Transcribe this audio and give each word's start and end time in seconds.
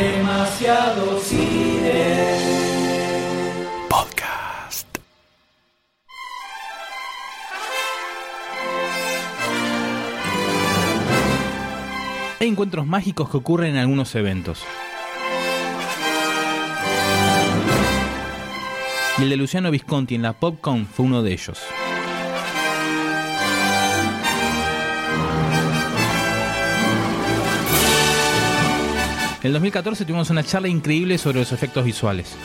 Demasiado 0.00 1.20
cine. 1.20 2.24
Podcast. 3.86 4.86
Hay 12.40 12.48
encuentros 12.48 12.86
mágicos 12.86 13.28
que 13.28 13.36
ocurren 13.36 13.72
en 13.72 13.76
algunos 13.76 14.14
eventos. 14.14 14.64
Y 19.18 19.22
el 19.22 19.28
de 19.28 19.36
Luciano 19.36 19.70
Visconti 19.70 20.14
en 20.14 20.22
la 20.22 20.32
PopCon 20.32 20.86
fue 20.86 21.04
uno 21.04 21.22
de 21.22 21.34
ellos. 21.34 21.60
En 29.40 29.46
el 29.46 29.52
2014 29.54 30.04
tuvimos 30.04 30.28
una 30.28 30.44
charla 30.44 30.68
increíble 30.68 31.16
sobre 31.16 31.38
los 31.38 31.50
efectos 31.52 31.82
visuales, 31.82 32.36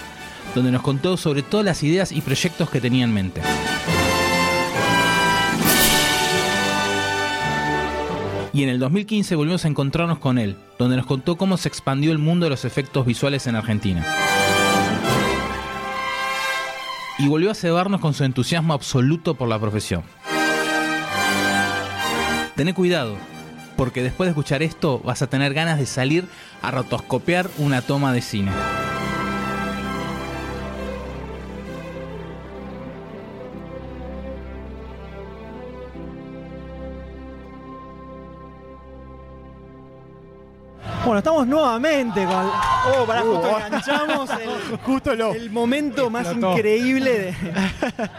donde 0.56 0.72
nos 0.72 0.82
contó 0.82 1.18
sobre 1.18 1.42
todas 1.42 1.66
las 1.66 1.84
ideas 1.84 2.14
y 2.14 2.22
proyectos 2.22 2.70
que 2.70 2.80
tenía 2.80 3.04
en 3.04 3.14
mente. 3.14 3.42
Y 8.54 8.64
en 8.64 8.70
el 8.70 8.80
2015 8.80 9.36
volvimos 9.36 9.66
a 9.66 9.68
encontrarnos 9.68 10.20
con 10.20 10.38
él, 10.38 10.56
donde 10.80 10.96
nos 10.96 11.06
contó 11.06 11.36
cómo 11.36 11.58
se 11.58 11.68
expandió 11.68 12.14
el 12.14 12.18
mundo 12.18 12.46
de 12.46 12.52
los 12.52 12.64
efectos 12.64 13.06
visuales 13.06 13.46
en 13.48 13.58
Argentina. 13.58 14.06
Y 17.20 17.28
volvió 17.28 17.52
a 17.52 17.56
cebarnos 17.56 18.00
con 18.00 18.14
su 18.14 18.24
entusiasmo 18.24 18.74
absoluto 18.74 19.36
por 19.36 19.50
la 19.50 19.60
profesión. 19.60 20.04
Tené 22.56 22.74
cuidado, 22.74 23.18
porque 23.76 24.04
después 24.04 24.28
de 24.28 24.32
escuchar 24.32 24.64
esto 24.64 25.00
vas 25.04 25.22
a 25.22 25.28
tener 25.28 25.54
ganas 25.54 25.80
de 25.80 25.86
salir 25.86 26.28
a 26.62 26.72
rotoscopiar 26.72 27.50
una 27.58 27.82
toma 27.82 28.14
de 28.14 28.22
cine. 28.22 28.52
Bueno, 41.06 41.20
estamos 41.20 41.46
nuevamente 41.46 42.26
con. 42.26 42.34
Oh, 42.36 43.06
pará, 43.06 43.22
justo 43.22 43.48
Uh, 43.52 43.66
enganchamos 43.68 44.30
el, 44.32 44.78
Justo 44.84 45.16
lo. 45.16 45.34
el 45.36 45.52
momento 45.52 46.10
más 46.10 46.26
Explotó. 46.26 46.54
increíble 46.58 47.12
de. 47.20 47.30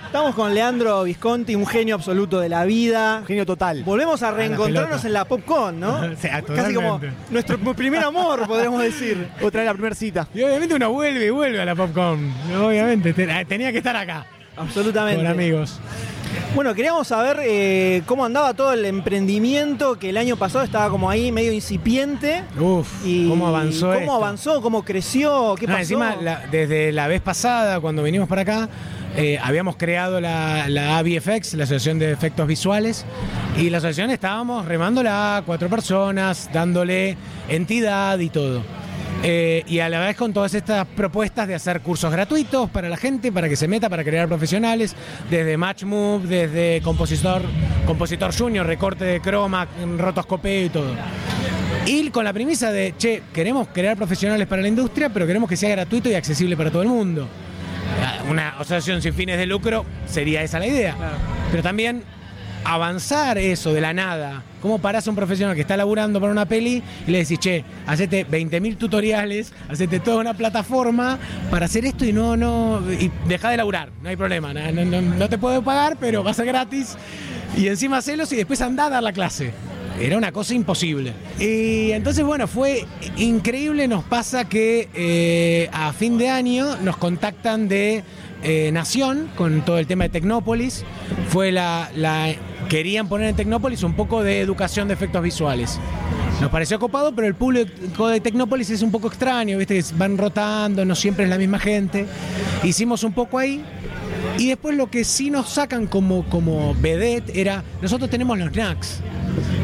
Estamos 0.07 0.35
con 0.37 0.55
Leandro 0.55 1.03
Visconti, 1.03 1.57
un 1.57 1.67
genio 1.67 1.97
absoluto 1.97 2.39
de 2.39 2.49
la 2.49 2.65
vida. 2.65 3.23
Genio 3.27 3.45
total. 3.45 3.83
Volvemos 3.83 4.23
a 4.23 4.31
reencontrarnos 4.31 5.05
en 5.05 5.13
la 5.15 5.25
Popcorn, 5.25 5.81
¿no? 5.81 6.01
Sí, 6.17 6.29
Casi 6.55 6.75
como 6.75 7.01
nuestro 7.31 7.59
primer 7.75 8.05
amor, 8.05 8.47
podríamos 8.47 8.81
decir. 8.81 9.29
Otra 9.43 9.63
vez 9.63 9.67
la 9.67 9.73
primera 9.73 9.95
cita. 9.97 10.29
Y 10.33 10.43
obviamente 10.43 10.75
uno 10.77 10.91
vuelve 10.93 11.27
y 11.27 11.31
vuelve 11.31 11.61
a 11.61 11.65
la 11.65 11.75
Popcorn. 11.75 12.33
Obviamente, 12.63 13.13
te- 13.13 13.45
tenía 13.47 13.73
que 13.73 13.79
estar 13.79 13.97
acá 13.97 14.27
Absolutamente. 14.57 15.23
con 15.25 15.27
amigos. 15.33 15.81
Bueno, 16.55 16.75
queríamos 16.75 17.09
saber 17.09 17.39
eh, 17.43 18.03
cómo 18.07 18.25
andaba 18.25 18.55
todo 18.55 18.73
el 18.73 18.85
emprendimiento 18.87 19.99
que 19.99 20.09
el 20.11 20.17
año 20.17 20.37
pasado 20.37 20.65
estaba 20.65 20.89
como 20.91 21.11
ahí 21.11 21.31
medio 21.31 21.53
incipiente. 21.53 22.45
Uf, 22.59 22.89
Y 23.05 23.29
cómo 23.29 23.47
avanzó 23.47 23.89
¿Cómo 23.89 23.99
esto. 23.99 24.13
avanzó? 24.15 24.63
¿Cómo 24.63 24.83
creció? 24.85 25.55
¿Qué 25.59 25.67
No, 25.67 25.73
pasó? 25.75 25.81
encima, 25.83 26.17
la- 26.17 26.43
desde 26.51 26.93
la 26.93 27.09
vez 27.09 27.21
pasada, 27.21 27.79
cuando 27.81 28.03
vinimos 28.03 28.29
para 28.29 28.43
acá, 28.43 28.69
eh, 29.17 29.39
habíamos 29.43 29.77
creado 29.77 30.21
la, 30.21 30.69
la 30.69 30.99
AVFX, 30.99 31.55
la 31.55 31.65
Asociación 31.65 31.99
de 31.99 32.13
Efectos 32.13 32.47
Visuales, 32.47 33.05
y 33.59 33.69
la 33.71 33.79
asociación 33.79 34.11
estábamos 34.11 34.65
remándola 34.67 35.39
a 35.39 35.43
cuatro 35.43 35.69
personas, 35.69 36.49
dándole 36.53 37.17
entidad 37.49 38.19
y 38.19 38.31
todo. 38.31 38.63
Eh, 39.23 39.65
y 39.67 39.81
a 39.81 39.89
la 39.89 40.01
vez 40.01 40.17
con 40.17 40.33
todas 40.33 40.55
estas 40.55 40.87
propuestas 40.87 41.49
de 41.49 41.55
hacer 41.55 41.81
cursos 41.81 42.13
gratuitos 42.13 42.71
para 42.71 42.89
la 42.89 42.97
gente, 42.97 43.33
para 43.33 43.49
que 43.49 43.57
se 43.57 43.67
meta, 43.67 43.89
para 43.89 44.05
crear 44.05 44.29
profesionales, 44.29 44.95
desde 45.31 45.57
Match 45.57 45.85
Move, 45.85 46.27
desde 46.27 46.81
compositor, 46.83 47.43
compositor 47.87 48.37
junior, 48.37 48.67
recorte 48.67 49.05
de 49.05 49.21
croma, 49.21 49.67
rotoscopeo 49.99 50.67
y 50.67 50.69
todo. 50.69 50.95
Y 51.87 52.11
con 52.11 52.25
la 52.25 52.33
premisa 52.33 52.73
de, 52.73 52.95
che, 52.99 53.23
queremos 53.33 53.69
crear 53.69 53.97
profesionales 53.97 54.47
para 54.47 54.63
la 54.63 54.69
industria, 54.69 55.09
pero 55.09 55.27
queremos 55.27 55.49
que 55.49 55.57
sea 55.57 55.71
gratuito 55.71 56.09
y 56.09 56.15
accesible 56.15 56.57
para 56.57 56.71
todo 56.71 56.83
el 56.83 56.89
mundo. 56.89 57.29
Una 58.29 58.51
asociación 58.51 59.01
sin 59.01 59.15
fines 59.15 59.39
de 59.39 59.47
lucro 59.47 59.85
sería 60.07 60.43
esa 60.43 60.59
la 60.59 60.67
idea. 60.67 60.97
Pero 61.51 61.63
también 61.63 62.03
avanzar 62.75 63.39
eso 63.39 63.73
de 63.73 63.81
la 63.81 63.93
nada. 63.93 64.43
¿Cómo 64.61 64.79
parás 64.79 65.07
a 65.07 65.11
un 65.11 65.17
profesional 65.17 65.55
que 65.55 65.61
está 65.61 65.77
laburando 65.77 66.21
para 66.21 66.33
una 66.33 66.47
peli 66.47 66.83
y 67.07 67.11
le 67.11 67.19
decís, 67.19 67.39
che, 67.39 67.65
hacete 67.87 68.27
20.000 68.27 68.77
tutoriales, 68.77 69.53
hacete 69.69 70.01
toda 70.01 70.17
una 70.19 70.35
plataforma 70.35 71.19
para 71.51 71.67
hacer 71.67 71.85
esto 71.85 72.05
y 72.05 72.13
no, 72.13 72.37
no, 72.37 72.83
y 72.93 73.11
deja 73.29 73.51
de 73.51 73.57
laburar, 73.59 73.91
no 74.03 74.09
hay 74.09 74.17
problema, 74.17 74.53
no, 74.53 74.85
no- 74.85 75.01
no- 75.01 75.29
te 75.29 75.39
puedo 75.39 75.63
pagar, 75.63 75.97
pero 76.01 76.25
va 76.25 76.33
a 76.33 76.35
ser 76.35 76.47
gratis. 76.47 76.97
Y 77.57 77.69
encima 77.69 77.99
hacelos 77.99 78.33
y 78.33 78.37
después 78.37 78.61
andá 78.61 78.87
a 78.87 78.91
dar 78.91 79.03
la 79.03 79.13
clase. 79.13 79.53
Era 79.99 80.19
una 80.19 80.31
cosa 80.31 80.53
imposible. 80.53 81.15
Y 81.41 81.93
entonces, 81.93 82.23
bueno, 82.23 82.47
fue 82.47 82.85
increíble. 83.17 83.89
Nos 83.89 84.05
pasa 84.05 84.45
que 84.47 84.91
eh, 84.95 85.71
a 85.73 85.93
fin 85.95 86.19
de 86.19 86.29
año 86.29 86.77
nos 86.83 86.99
contactan 86.99 87.67
de 87.67 88.05
eh, 88.43 88.71
Nación 88.73 89.29
con 89.37 89.63
todo 89.65 89.79
el 89.79 89.87
tema 89.87 90.05
de 90.05 90.11
Tecnópolis. 90.11 90.85
Fue 91.29 91.53
la, 91.53 91.89
Querían 92.69 93.09
poner 93.09 93.29
en 93.29 93.37
Tecnópolis 93.37 93.83
un 93.83 93.95
poco 93.95 94.23
de 94.23 94.41
educación 94.41 94.89
de 94.89 94.95
efectos 94.95 95.23
visuales. 95.23 95.79
Nos 96.41 96.51
pareció 96.51 96.79
copado, 96.79 97.15
pero 97.15 97.27
el 97.27 97.35
público 97.35 98.09
de 98.09 98.21
Tecnópolis 98.21 98.71
es 98.71 98.83
un 98.83 98.91
poco 98.91 99.09
extraño, 99.09 99.57
¿viste? 99.57 99.83
Van 99.95 100.19
rotando, 100.19 100.85
no 100.85 100.95
siempre 100.95 101.25
es 101.25 101.31
la 101.31 101.39
misma 101.39 101.59
gente. 101.59 102.07
Hicimos 102.63 103.05
un 103.05 103.13
poco 103.13 103.39
ahí. 103.39 103.65
Y 104.39 104.49
después 104.49 104.77
lo 104.77 104.91
que 104.91 105.05
sí 105.05 105.31
nos 105.31 105.49
sacan 105.49 105.87
como, 105.87 106.25
como 106.29 106.75
vedette 106.75 107.31
era, 107.35 107.65
nosotros 107.81 108.11
tenemos 108.11 108.39
los 108.39 108.55
NACs, 108.55 109.01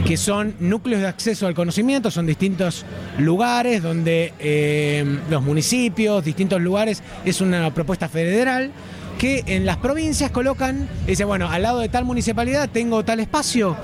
que 0.06 0.16
son 0.16 0.54
núcleos 0.58 1.00
de 1.00 1.08
acceso 1.08 1.46
al 1.46 1.54
conocimiento, 1.54 2.10
son 2.10 2.26
distintos 2.26 2.84
lugares 3.18 3.82
donde 3.82 4.32
eh, 4.38 5.18
los 5.30 5.42
municipios, 5.42 6.24
distintos 6.24 6.60
lugares, 6.60 7.02
es 7.24 7.40
una 7.40 7.72
propuesta 7.72 8.08
federal 8.08 8.72
que 9.18 9.44
en 9.46 9.66
las 9.66 9.76
provincias 9.76 10.30
colocan, 10.30 10.88
dice, 11.06 11.24
bueno, 11.24 11.48
al 11.48 11.62
lado 11.62 11.78
de 11.78 11.88
tal 11.88 12.04
municipalidad 12.04 12.68
tengo 12.68 13.04
tal 13.04 13.20
espacio, 13.20 13.76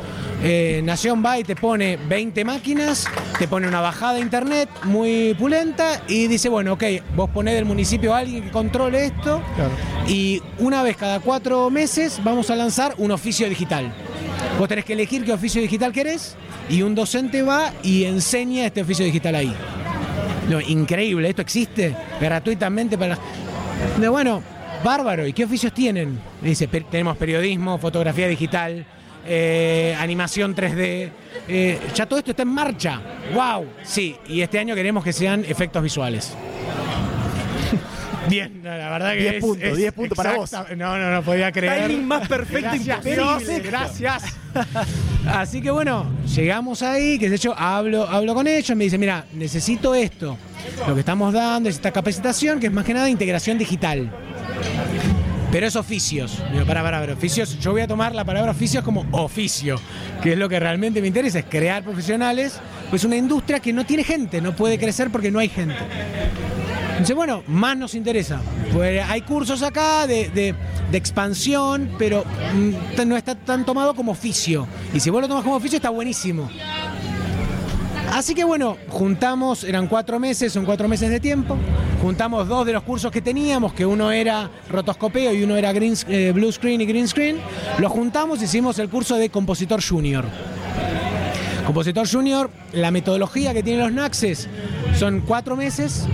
eh, 0.43 0.81
Nación 0.84 1.23
va 1.25 1.39
y 1.39 1.45
te 1.45 1.56
pone 1.56 1.97
20 1.97 2.45
máquinas, 2.45 3.06
te 3.39 3.49
pone 3.49 3.69
una 3.69 3.81
bajada 3.81 4.15
de 4.15 4.21
internet 4.21 4.69
muy 4.85 5.35
pulenta 5.35 6.03
y 6.09 6.27
dice, 6.29 6.49
bueno, 6.49 6.75
ok, 6.75 6.85
vos 7.17 7.31
ponés 7.31 7.55
del 7.55 7.65
municipio 7.65 8.15
a 8.15 8.19
alguien 8.19 8.45
que 8.45 8.50
controle 8.50 9.05
esto 9.05 9.43
y 10.06 10.43
una 10.59 10.83
vez 10.83 10.97
cada 10.97 11.21
cuatro 11.21 11.71
meses 11.71 12.21
vamos 12.23 12.50
a 12.50 12.56
lanzar 12.56 12.95
un 12.99 13.11
oficio 13.11 13.49
digital. 13.49 13.93
Vos 14.59 14.69
tenés 14.69 14.85
que 14.85 14.95
elegir 14.95 15.25
qué 15.25 15.33
oficio 15.33 15.63
digital 15.63 15.93
querés 15.93 16.37
y 16.69 16.83
un 16.83 16.95
docente 16.95 17.43
va 17.43 17.73
y 17.83 18.05
enseña 18.05 18.67
este 18.67 18.83
oficio 18.83 19.05
digital 19.05 19.35
ahí. 19.37 19.55
No, 20.49 20.61
increíble, 20.61 21.29
esto 21.29 21.43
existe 21.43 21.95
gratuitamente 22.21 22.99
para... 22.99 23.17
No, 24.01 24.11
bueno, 24.11 24.43
bárbaro, 24.83 25.27
¿y 25.27 25.33
qué 25.33 25.45
oficios 25.45 25.73
tienen? 25.73 26.19
Dice, 26.43 26.67
"Per- 26.67 26.85
tenemos 26.85 27.17
periodismo, 27.17 27.79
fotografía 27.79 28.27
digital, 28.27 28.85
eh, 29.27 29.95
animación 30.01 30.55
3D, 30.57 31.11
eh, 31.47 31.79
ya 31.95 32.07
todo 32.07 32.19
esto 32.19 32.31
está 32.33 32.43
en 32.43 32.49
marcha. 32.49 33.01
¡Wow! 33.35 33.67
Sí, 33.85 34.17
y 34.27 34.41
este 34.41 34.59
año 34.59 34.75
queremos 34.75 35.05
que 35.05 35.13
sean 35.13 35.45
efectos 35.45 35.83
visuales. 35.83 36.35
Bien, 38.28 38.62
no, 38.62 38.69
la 38.77 38.91
verdad 38.91 39.12
que 39.12 39.21
10 39.21 39.34
es- 39.34 39.41
puntos, 39.41 39.69
es 39.69 39.77
10 39.77 39.93
puntos 39.93 40.16
para 40.16 40.37
vos. 40.37 40.53
No, 40.77 40.99
no, 40.99 41.11
no 41.11 41.22
podía 41.22 41.50
creer. 41.53 41.87
Timing 41.87 42.06
más 42.06 42.28
perfecto 42.28 42.71
Gracias, 42.84 43.06
imposible. 43.06 43.61
Gracias. 43.61 44.22
Así 45.26 45.61
que 45.61 45.70
bueno, 45.70 46.06
llegamos 46.35 46.82
ahí, 46.82 47.19
qué 47.19 47.29
sé 47.29 47.38
yo, 47.38 47.55
hablo, 47.58 48.08
hablo 48.08 48.35
con 48.35 48.47
ellos, 48.47 48.76
me 48.76 48.85
dicen, 48.85 49.00
mira, 49.00 49.25
necesito 49.35 49.94
esto. 49.94 50.38
Lo 50.87 50.94
que 50.94 51.00
estamos 51.00 51.32
dando 51.32 51.69
es 51.69 51.76
esta 51.76 51.93
capacitación, 51.93 52.58
que 52.61 52.67
es 52.69 52.73
más 52.73 52.85
que 52.85 52.94
nada 52.94 53.08
integración 53.11 53.58
digital. 53.58 54.11
Pero 55.50 55.67
es 55.67 55.76
oficios. 55.76 56.43
Digo, 56.53 56.67
para, 56.67 56.82
para, 56.82 57.00
para, 57.00 57.14
oficios. 57.14 57.58
Yo 57.58 57.73
voy 57.73 57.81
a 57.81 57.87
tomar 57.88 58.14
la 58.14 58.25
palabra 58.25 58.50
oficios 58.50 58.85
como 58.85 59.06
oficio, 59.12 59.81
que 60.23 60.32
es 60.32 60.38
lo 60.38 60.47
que 60.49 60.61
realmente 60.61 61.00
me 61.00 61.06
interesa, 61.06 61.38
es 61.38 61.47
crear 61.47 61.82
profesionales. 61.82 62.58
Pues 62.91 63.05
una 63.05 63.17
industria 63.17 63.58
que 63.61 63.73
no 63.73 63.87
tiene 63.87 64.05
gente, 64.05 64.41
no 64.43 64.55
puede 64.55 64.79
crecer 64.79 65.11
porque 65.11 65.31
no 65.31 65.38
hay 65.38 65.49
gente. 65.49 65.75
Entonces, 66.99 67.15
bueno, 67.15 67.45
más 67.47 67.77
nos 67.77 67.95
interesa. 67.95 68.41
Pues 68.73 69.00
hay 69.09 69.23
cursos 69.23 69.62
acá 69.62 70.05
de, 70.09 70.29
de- 70.31 70.55
expansión, 70.97 71.91
pero 71.97 72.25
mm, 72.55 73.06
no 73.06 73.17
está 73.17 73.37
tan 73.37 73.65
tomado 73.65 73.95
como 73.95 74.11
oficio. 74.11 74.67
Y 74.93 74.99
si 74.99 75.09
vos 75.09 75.23
lo 75.23 75.29
tomas 75.29 75.45
como 75.45 75.55
oficio, 75.55 75.77
está 75.77 75.91
buenísimo. 75.91 76.50
Así 78.12 78.35
que 78.35 78.43
bueno, 78.43 78.77
juntamos, 78.89 79.62
eran 79.62 79.87
cuatro 79.87 80.19
meses, 80.19 80.53
son 80.53 80.65
cuatro 80.65 80.89
meses 80.89 81.09
de 81.09 81.21
tiempo. 81.21 81.56
Juntamos 82.03 82.49
dos 82.49 82.67
de 82.67 82.73
los 82.73 82.83
cursos 82.83 83.12
que 83.12 83.23
teníamos, 83.23 83.75
que 83.75 83.87
uno 83.87 84.11
era 84.11 84.51
rotoscopeo 84.69 85.33
y 85.33 85.44
uno 85.44 85.56
era 85.56 85.71
eh, 85.73 86.33
blue 86.35 86.51
screen 86.51 86.81
y 86.81 86.87
green 86.87 87.06
screen. 87.06 87.39
Los 87.79 87.93
juntamos 87.93 88.43
hicimos 88.43 88.79
el 88.81 88.89
curso 88.89 89.15
de 89.15 89.31
compositor 89.31 89.81
junior. 89.87 90.25
Compositor 91.69 92.09
Junior, 92.11 92.51
la 92.73 92.91
metodología 92.91 93.53
que 93.53 93.62
tienen 93.62 93.83
los 93.83 93.93
NACS 93.93 94.49
Son 94.99 95.21
cuatro 95.21 95.55
meses, 95.55 96.06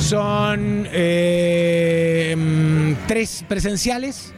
son 0.00 0.88
eh, 0.92 2.34
mm, 2.36 3.06
tres 3.06 3.44
presenciales. 3.48 4.32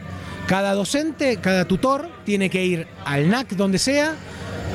Cada 0.47 0.75
docente, 0.75 1.37
cada 1.39 1.65
tutor 1.67 2.09
tiene 2.25 2.51
que 2.51 2.65
ir 2.65 2.87
al 3.05 3.29
NAC 3.31 3.51
donde 3.51 3.79
sea. 3.79 4.15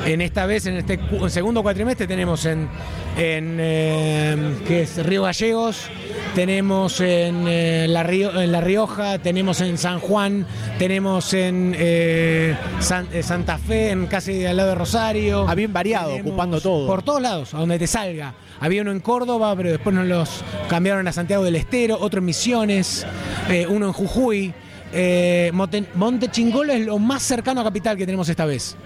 En 0.06 0.20
esta 0.20 0.46
vez, 0.46 0.64
en 0.66 0.76
este 0.76 0.98
segundo 1.28 1.62
cuatrimestre, 1.62 2.06
tenemos 2.06 2.46
en, 2.46 2.68
en 3.16 3.56
eh, 3.60 4.54
¿qué 4.66 4.82
es? 4.82 5.04
Río 5.04 5.24
Gallegos, 5.24 5.90
tenemos 6.36 7.00
en, 7.00 7.46
eh, 7.48 7.86
la 7.88 8.04
Río- 8.04 8.40
en 8.40 8.52
La 8.52 8.60
Rioja, 8.60 9.18
tenemos 9.18 9.60
en 9.60 9.76
San 9.76 9.98
Juan, 9.98 10.46
tenemos 10.78 11.34
en 11.34 11.74
eh, 11.76 12.56
San- 12.78 13.08
Santa 13.22 13.58
Fe, 13.58 13.90
en 13.90 14.06
casi 14.06 14.46
al 14.46 14.56
lado 14.56 14.68
de 14.70 14.74
Rosario. 14.76 15.46
Ah, 15.48 15.54
bien 15.56 15.72
variado, 15.72 16.10
Tenemos 16.12 16.30
ocupando 16.30 16.60
todo. 16.60 16.86
Por 16.86 17.02
todos 17.02 17.20
lados, 17.20 17.52
a 17.54 17.58
donde 17.58 17.78
te 17.78 17.88
salga. 17.88 18.34
Había 18.60 18.82
uno 18.82 18.90
en 18.90 19.00
Córdoba, 19.00 19.54
pero 19.56 19.70
después 19.70 19.94
nos 19.94 20.06
los 20.06 20.44
cambiaron 20.68 21.06
a 21.06 21.12
Santiago 21.12 21.44
del 21.44 21.56
Estero, 21.56 21.98
otro 22.00 22.18
en 22.18 22.24
Misiones, 22.24 23.06
eh, 23.48 23.66
uno 23.68 23.86
en 23.86 23.92
Jujuy. 23.92 24.54
Eh, 24.92 25.50
Monte, 25.52 26.30
Chingolo 26.30 26.72
es 26.72 26.84
lo 26.84 26.98
más 26.98 27.22
cercano 27.22 27.60
a 27.60 27.64
Capital 27.64 27.96
que 27.96 28.06
tenemos 28.06 28.28
esta 28.28 28.46
vez. 28.46 28.76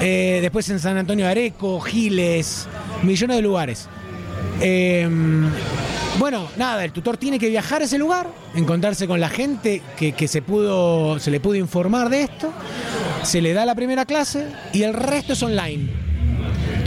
Eh, 0.00 0.38
después 0.42 0.68
en 0.70 0.78
San 0.78 0.96
Antonio 0.96 1.26
Areco, 1.26 1.80
Giles, 1.80 2.66
millones 3.02 3.36
de 3.36 3.42
lugares. 3.42 3.88
Eh, 4.60 5.08
bueno, 6.18 6.48
nada, 6.56 6.84
el 6.84 6.92
tutor 6.92 7.16
tiene 7.16 7.38
que 7.38 7.48
viajar 7.48 7.82
a 7.82 7.84
ese 7.84 7.96
lugar, 7.96 8.28
encontrarse 8.54 9.06
con 9.06 9.20
la 9.20 9.28
gente 9.28 9.80
que, 9.96 10.12
que 10.12 10.28
se, 10.28 10.42
pudo, 10.42 11.18
se 11.18 11.30
le 11.30 11.40
pudo 11.40 11.54
informar 11.54 12.10
de 12.10 12.22
esto, 12.22 12.52
se 13.22 13.40
le 13.40 13.54
da 13.54 13.64
la 13.64 13.74
primera 13.74 14.04
clase 14.04 14.46
y 14.72 14.82
el 14.82 14.92
resto 14.92 15.34
es 15.34 15.42
online. 15.42 16.09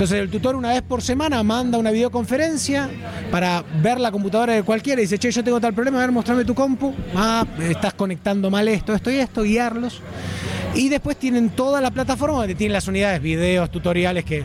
Entonces 0.04 0.20
el 0.22 0.30
tutor 0.30 0.58
una 0.58 0.74
vez 0.74 0.82
por 0.82 1.02
semana 1.02 1.42
manda 1.44 1.78
una 1.78 1.90
videoconferencia 1.90 2.90
para 3.32 3.64
ver 3.82 4.02
la 4.02 4.12
computadora 4.12 4.52
de 4.52 4.62
cualquiera 4.62 5.00
y 5.00 5.06
dice, 5.06 5.18
che, 5.18 5.32
yo 5.32 5.46
tengo 5.46 5.62
tal 5.62 5.74
problema, 5.74 6.00
a 6.00 6.02
ver, 6.02 6.12
mostrame 6.12 6.44
tu 6.44 6.54
compu. 6.54 6.94
Ah, 7.16 7.46
estás 7.62 7.94
conectando 7.94 8.50
mal 8.50 8.68
esto, 8.68 8.94
esto 8.94 9.10
y 9.10 9.20
esto, 9.20 9.44
guiarlos. 9.44 10.02
Y 10.76 10.90
después 10.90 11.16
tienen 11.16 11.52
toda 11.52 11.80
la 11.80 11.90
plataforma 11.90 12.40
donde 12.40 12.54
tienen 12.54 12.74
las 12.74 12.86
unidades, 12.90 13.22
videos, 13.22 13.72
tutoriales 13.72 14.26
que 14.26 14.44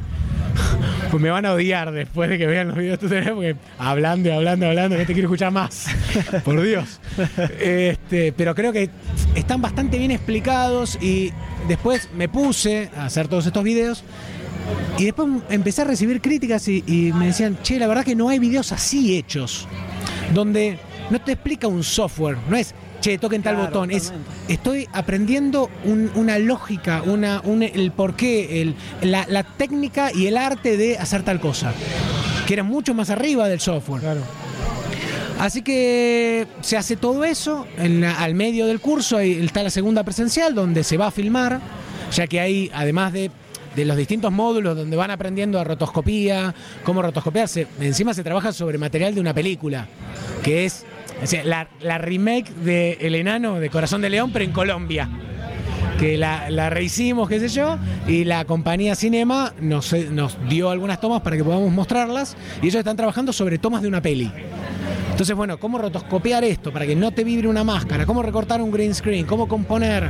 pues 1.10 1.20
me 1.20 1.28
van 1.28 1.44
a 1.44 1.54
odiar 1.54 1.90
después 1.90 2.30
de 2.30 2.38
que 2.38 2.46
vean 2.46 2.68
los 2.68 2.76
videos 2.76 3.00
tutoriales 3.00 3.32
porque 3.32 3.56
hablando 3.80 4.28
y 4.28 4.32
hablando 4.32 4.64
y 4.64 4.68
hablando, 4.68 4.96
que 4.96 5.06
te 5.06 5.12
quiero 5.12 5.26
escuchar 5.26 5.50
más. 5.50 5.86
Por 6.44 6.62
Dios. 6.62 7.00
Este, 7.58 8.32
pero 8.32 8.54
creo 8.54 8.72
que 8.72 8.90
están 9.34 9.60
bastante 9.60 9.98
bien 9.98 10.12
explicados 10.12 10.96
y 11.02 11.32
después 11.66 12.10
me 12.14 12.28
puse 12.28 12.90
a 12.96 13.06
hacer 13.06 13.26
todos 13.26 13.44
estos 13.44 13.64
videos 13.64 14.04
y 14.98 15.04
después 15.04 15.28
empecé 15.50 15.82
a 15.82 15.84
recibir 15.84 16.20
críticas 16.20 16.66
y, 16.68 16.82
y 16.86 17.12
me 17.12 17.26
decían, 17.26 17.58
che, 17.62 17.78
la 17.78 17.86
verdad 17.86 18.04
que 18.04 18.14
no 18.16 18.28
hay 18.28 18.38
videos 18.38 18.72
así 18.72 19.16
hechos, 19.16 19.66
donde 20.34 20.78
no 21.10 21.20
te 21.20 21.32
explica 21.32 21.68
un 21.68 21.82
software, 21.84 22.36
no 22.48 22.56
es, 22.56 22.74
che, 23.00 23.16
toquen 23.18 23.42
tal 23.42 23.54
Claro, 23.54 23.68
botón, 23.70 23.90
es, 23.90 24.12
estoy 24.48 24.88
aprendiendo 24.92 25.70
un- 25.84 26.10
una 26.16 26.38
lógica, 26.38 27.02
una, 27.06 27.40
un- 27.44 27.62
el 27.62 27.92
porqué, 27.92 28.60
el, 28.60 28.74
la, 29.02 29.24
la 29.28 29.44
técnica 29.44 30.10
y 30.12 30.26
el 30.26 30.36
arte 30.36 30.76
de 30.76 30.98
hacer 30.98 31.22
tal 31.22 31.40
cosa, 31.40 31.72
que 32.46 32.54
era 32.54 32.62
mucho 32.64 32.92
más 32.94 33.08
arriba 33.10 33.46
del 33.48 33.60
software. 33.60 34.02
Así 35.38 35.62
que 35.62 36.48
se 36.62 36.76
hace 36.76 36.96
todo 36.96 37.24
eso, 37.24 37.64
en 37.78 38.00
la- 38.00 38.18
al 38.18 38.34
medio 38.34 38.66
del 38.66 38.80
curso 38.80 39.16
ahí 39.18 39.32
está 39.44 39.62
la 39.62 39.70
segunda 39.70 40.02
presencial 40.02 40.52
donde 40.54 40.82
se 40.82 40.96
va 40.96 41.06
a 41.06 41.10
filmar, 41.12 41.60
ya 42.12 42.26
que 42.26 42.40
ahí, 42.40 42.70
además 42.74 43.12
de, 43.12 43.30
de 43.78 43.84
los 43.84 43.96
distintos 43.96 44.32
módulos 44.32 44.76
donde 44.76 44.96
van 44.96 45.10
aprendiendo 45.12 45.60
a 45.60 45.64
rotoscopía, 45.64 46.52
cómo 46.82 47.00
rotoscopiarse, 47.00 47.68
encima 47.80 48.12
se 48.12 48.24
trabaja 48.24 48.52
sobre 48.52 48.76
material 48.76 49.14
de 49.14 49.20
una 49.20 49.32
película, 49.32 49.86
que 50.42 50.64
es 50.64 50.84
la, 51.44 51.68
la 51.80 51.98
remake 51.98 52.50
de 52.64 52.98
El 53.00 53.14
Enano 53.14 53.60
de 53.60 53.70
Corazón 53.70 54.02
de 54.02 54.10
León, 54.10 54.30
pero 54.32 54.44
en 54.44 54.52
Colombia 54.52 55.08
que 55.98 56.16
la, 56.16 56.70
rehicimos, 56.70 57.28
qué 57.28 57.40
sé 57.40 57.48
yo, 57.48 57.76
y 58.06 58.24
la 58.24 58.44
compañía 58.44 58.94
Cinema 58.94 59.52
nos, 59.60 59.92
nos 60.10 60.36
dio 60.48 60.70
algunas 60.70 61.00
tomas 61.00 61.22
para 61.22 61.36
que 61.36 61.44
podamos 61.44 61.72
mostrarlas, 61.72 62.36
y 62.62 62.66
ellos 62.66 62.76
están 62.78 62.96
trabajando 62.96 63.32
sobre 63.32 63.58
tomas 63.58 63.82
de 63.82 63.88
una 63.88 64.00
peli. 64.00 64.30
Entonces, 65.10 65.34
bueno, 65.34 65.58
cómo 65.58 65.78
rotoscopiar 65.78 66.44
esto 66.44 66.72
para 66.72 66.86
que 66.86 66.94
no 66.94 67.10
te 67.10 67.24
vibre 67.24 67.48
una 67.48 67.64
máscara, 67.64 68.06
cómo 68.06 68.22
recortar 68.22 68.62
un 68.62 68.70
green 68.70 68.94
screen, 68.94 69.26
cómo 69.26 69.48
componer. 69.48 70.08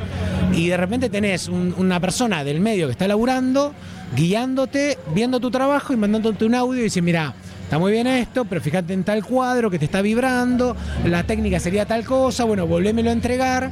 Y 0.55 0.69
de 0.69 0.77
repente 0.77 1.09
tenés 1.09 1.49
un- 1.49 1.75
una 1.79 1.99
persona 1.99 2.45
del 2.45 2.61
medio 2.61 2.87
que 2.87 2.93
está 2.93 3.09
laburando, 3.09 3.73
guiándote, 4.15 4.99
viendo 5.15 5.41
tu 5.41 5.51
trabajo 5.51 5.95
y 5.95 5.97
mandándote 5.97 6.45
un 6.45 6.55
audio 6.55 6.81
y 6.81 6.85
dice, 6.85 7.01
mira, 7.01 7.33
está 7.63 7.79
muy 7.79 7.93
bien 7.93 8.07
esto, 8.07 8.45
pero 8.45 8.61
fíjate 8.61 8.93
en 8.93 9.03
tal 9.05 9.25
cuadro 9.25 9.71
que 9.71 9.79
te 9.79 9.87
está 9.87 10.03
vibrando, 10.03 10.77
la 11.07 11.23
técnica 11.23 11.59
sería 11.59 11.87
tal 11.87 12.05
cosa, 12.05 12.45
bueno, 12.45 12.67
volvémelo 12.67 13.09
a 13.09 13.15
entregar. 13.15 13.71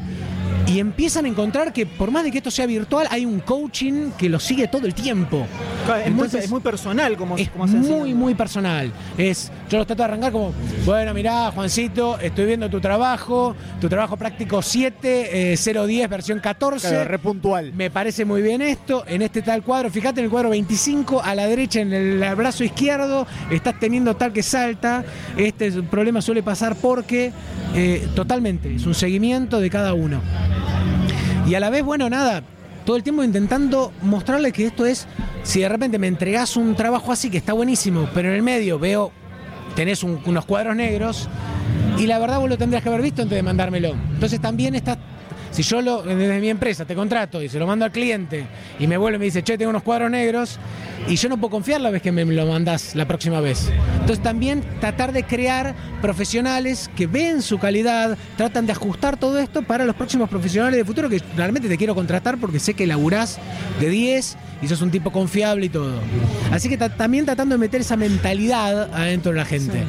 Y 0.66 0.80
empiezan 0.80 1.26
a 1.26 1.28
encontrar 1.28 1.72
que 1.72 1.86
por 1.86 2.10
más 2.10 2.24
de 2.24 2.32
que 2.32 2.38
esto 2.38 2.50
sea 2.50 2.66
virtual, 2.66 3.06
hay 3.10 3.24
un 3.24 3.38
coaching 3.40 4.10
que 4.18 4.28
lo 4.28 4.40
sigue 4.40 4.66
todo 4.66 4.86
el 4.86 4.94
tiempo. 4.94 5.46
Claro, 5.84 6.02
Es, 6.04 6.12
muy, 6.12 6.26
es 6.26 6.50
muy 6.50 6.60
personal 6.60 7.16
como, 7.16 7.36
es 7.36 7.48
como 7.50 7.68
se 7.68 7.76
muy, 7.76 8.14
muy 8.14 8.34
personal. 8.34 8.92
Es, 9.16 9.52
yo 9.70 9.78
lo 9.78 9.86
trato 9.86 10.02
de 10.02 10.04
arrancar 10.04 10.32
como, 10.32 10.52
bueno, 10.84 11.14
mirá, 11.14 11.52
Juancito, 11.52 12.18
estoy 12.18 12.46
viendo 12.46 12.68
tu 12.68 12.80
trabajo, 12.80 13.54
tu 13.80 13.88
trabajo 13.88 14.16
práctico 14.16 14.60
7, 14.60 15.52
eh, 15.52 15.56
010, 15.56 16.08
versión 16.08 16.40
14. 16.40 16.88
Claro, 16.88 17.04
re 17.04 17.18
puntual. 17.20 17.72
Me 17.72 17.88
parece 17.90 18.24
muy 18.24 18.42
bien 18.42 18.60
esto, 18.60 19.04
en 19.06 19.22
este 19.22 19.42
tal 19.42 19.62
cuadro, 19.62 19.88
fíjate 19.88 20.20
en 20.20 20.24
el 20.24 20.30
cuadro 20.30 20.50
25, 20.50 21.22
a 21.22 21.34
la 21.36 21.46
derecha 21.46 21.80
en 21.80 21.92
el 21.92 22.34
brazo 22.34 22.64
izquierdo, 22.64 23.26
estás 23.50 23.78
teniendo 23.78 24.16
tal 24.16 24.32
que 24.32 24.42
salta, 24.42 25.04
este 25.36 25.70
problema 25.82 26.20
suele 26.20 26.42
pasar 26.42 26.74
porque, 26.74 27.32
eh, 27.74 28.08
totalmente, 28.16 28.74
es 28.74 28.84
un 28.84 28.94
seguimiento 28.94 29.60
de 29.60 29.70
cada 29.70 29.94
uno. 29.94 30.20
Y 31.46 31.54
a 31.54 31.60
la 31.60 31.70
vez, 31.70 31.84
bueno, 31.84 32.08
nada, 32.10 32.42
todo 32.84 32.96
el 32.96 33.02
tiempo 33.02 33.22
intentando 33.22 33.92
mostrarle 34.02 34.52
que 34.52 34.66
esto 34.66 34.84
es, 34.86 35.06
si 35.42 35.60
de 35.60 35.68
repente 35.68 35.98
me 35.98 36.08
entregás 36.08 36.56
un 36.56 36.74
trabajo 36.74 37.12
así 37.12 37.30
que 37.30 37.38
está 37.38 37.52
buenísimo, 37.52 38.08
pero 38.14 38.28
en 38.28 38.34
el 38.34 38.42
medio 38.42 38.78
veo, 38.78 39.12
tenés 39.74 40.02
un- 40.02 40.20
unos 40.26 40.44
cuadros 40.44 40.74
negros, 40.74 41.28
y 41.98 42.06
la 42.06 42.18
verdad 42.18 42.40
vos 42.40 42.48
lo 42.48 42.58
tendrías 42.58 42.82
que 42.82 42.88
haber 42.88 43.02
visto 43.02 43.22
antes 43.22 43.36
de 43.36 43.42
mandármelo. 43.42 43.94
Entonces 44.14 44.40
también 44.40 44.74
está, 44.74 44.98
si 45.56 45.62
yo 45.62 45.80
lo, 45.80 46.02
desde 46.02 46.38
mi 46.38 46.50
empresa 46.50 46.84
te 46.84 46.94
contrato 46.94 47.42
y 47.42 47.48
se 47.48 47.58
lo 47.58 47.66
mando 47.66 47.86
al 47.86 47.90
cliente 47.90 48.46
y 48.78 48.86
me 48.86 48.98
vuelve 48.98 49.16
y 49.16 49.18
me 49.20 49.24
dice, 49.24 49.42
che, 49.42 49.56
tengo 49.56 49.70
unos 49.70 49.82
cuadros 49.82 50.10
negros, 50.10 50.58
y 51.08 51.16
yo 51.16 51.30
no 51.30 51.38
puedo 51.38 51.50
confiar 51.52 51.80
la 51.80 51.88
vez 51.88 52.02
que 52.02 52.12
me 52.12 52.26
lo 52.26 52.46
mandás 52.46 52.94
la 52.94 53.06
próxima 53.08 53.40
vez. 53.40 53.70
Entonces 54.00 54.22
también 54.22 54.62
tratar 54.80 55.12
de 55.12 55.22
crear 55.24 55.74
profesionales 56.02 56.90
que 56.94 57.06
ven 57.06 57.40
su 57.40 57.58
calidad, 57.58 58.18
tratan 58.36 58.66
de 58.66 58.72
ajustar 58.72 59.16
todo 59.16 59.38
esto 59.38 59.62
para 59.62 59.86
los 59.86 59.96
próximos 59.96 60.28
profesionales 60.28 60.76
de 60.76 60.84
futuro 60.84 61.08
que 61.08 61.22
realmente 61.36 61.68
te 61.68 61.78
quiero 61.78 61.94
contratar 61.94 62.36
porque 62.38 62.58
sé 62.58 62.74
que 62.74 62.86
laburás 62.86 63.38
de 63.80 63.88
10 63.88 64.36
y 64.60 64.68
sos 64.68 64.82
un 64.82 64.90
tipo 64.90 65.10
confiable 65.10 65.66
y 65.66 65.68
todo. 65.70 65.94
Así 66.52 66.68
que 66.68 66.76
ta- 66.76 66.94
también 66.94 67.24
tratando 67.24 67.54
de 67.54 67.58
meter 67.60 67.80
esa 67.80 67.96
mentalidad 67.96 68.92
adentro 68.94 69.32
de 69.32 69.38
la 69.38 69.44
gente. 69.46 69.84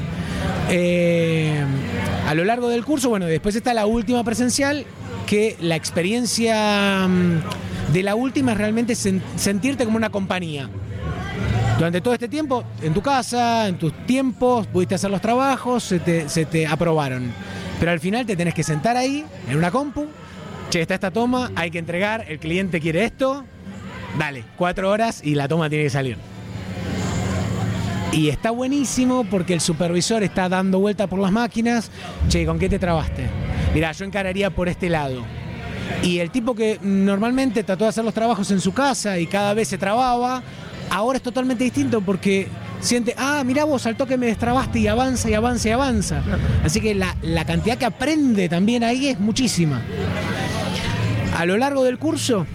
Eh, 0.70 1.64
a 2.28 2.34
lo 2.34 2.44
largo 2.46 2.70
del 2.70 2.84
curso, 2.86 3.10
bueno, 3.10 3.26
después 3.26 3.56
está 3.56 3.74
la 3.74 3.86
última 3.86 4.24
presencial, 4.24 4.86
que 5.28 5.56
la 5.62 5.76
experiencia 5.76 7.08
mm, 7.08 7.94
de 7.94 8.02
la 8.04 8.16
última 8.16 8.54
es 8.54 8.58
realmente 8.58 8.94
sen- 8.94 9.22
sentirte 9.36 9.86
como 9.86 9.98
una 9.98 10.10
compañía. 10.10 10.68
Durante 11.78 12.02
todo 12.02 12.16
este 12.16 12.28
tiempo, 12.28 12.64
en 12.82 12.94
tu 12.96 13.04
casa, 13.04 13.68
en 13.68 13.78
tus 13.78 13.94
tiempos, 14.08 14.66
pudiste 14.66 14.96
hacer 14.96 15.12
los 15.12 15.22
trabajos, 15.22 15.84
se 15.84 16.00
te, 16.00 16.28
se 16.28 16.46
te 16.46 16.66
aprobaron. 16.66 17.32
Pero 17.80 17.92
al 17.92 18.00
final 18.00 18.26
te 18.26 18.36
tenés 18.36 18.56
que 18.56 18.64
sentar 18.64 18.98
ahí, 18.98 19.24
en 19.48 19.58
una 19.58 19.70
compu, 19.70 20.08
che, 20.72 20.82
está 20.82 20.96
esta 20.96 21.12
toma, 21.12 21.52
hay 21.56 21.70
que 21.70 21.78
entregar, 21.78 22.26
el 22.28 22.40
cliente 22.40 22.82
quiere 22.82 23.04
esto, 23.04 23.44
dale, 24.18 24.44
cuatro 24.58 24.90
horas 24.90 25.22
y 25.24 25.36
la 25.36 25.48
toma 25.48 25.70
tiene 25.70 25.84
que 25.84 25.90
salir. 25.92 26.18
Y 28.12 28.30
está 28.30 28.50
buenísimo 28.50 29.26
porque 29.30 29.54
el 29.54 29.62
supervisor 29.62 30.24
está 30.24 30.50
dando 30.50 30.80
vuelta 30.80 31.06
por 31.06 31.20
las 31.20 31.32
máquinas. 31.32 31.92
Che, 32.30 32.46
¿con 32.46 32.58
qué 32.58 32.70
te 32.70 32.80
trabaste? 32.80 33.28
Mirá, 33.74 33.92
yo 33.92 34.06
encararía 34.06 34.50
por 34.50 34.70
este 34.70 34.90
lado. 34.90 35.24
Y 36.04 36.20
el 36.20 36.32
tipo 36.32 36.56
que 36.56 36.80
normalmente 36.82 37.64
trató 37.64 37.86
de 37.86 37.90
hacer 37.90 38.04
los 38.04 38.14
trabajos 38.14 38.52
en 38.52 38.62
su 38.62 38.74
casa 38.74 39.20
y 39.20 39.28
cada 39.28 39.54
vez 39.54 39.68
se 39.68 39.78
trababa, 39.78 40.44
ahora 40.90 41.18
es 41.18 41.24
totalmente 41.24 41.64
distinto 41.64 42.02
porque 42.02 42.48
siente, 42.80 43.16
ah, 43.18 43.44
mirá 43.46 43.64
vos, 43.64 43.86
al 43.86 43.96
toque 43.96 44.18
me 44.18 44.28
destrabaste 44.28 44.80
y 44.80 44.88
avanza 44.88 45.30
y 45.30 45.34
avanza 45.34 45.70
y 45.70 45.72
avanza. 45.72 46.22
Así 46.64 46.82
que 46.82 46.94
la, 46.96 47.16
la 47.22 47.46
cantidad 47.46 47.78
que 47.78 47.86
aprende 47.86 48.50
también 48.50 48.84
ahí 48.84 49.08
es 49.08 49.20
muchísima. 49.20 49.82
A 51.38 51.46
lo 51.46 51.58
largo 51.58 51.84
del 51.84 51.98
curso, 51.98 52.46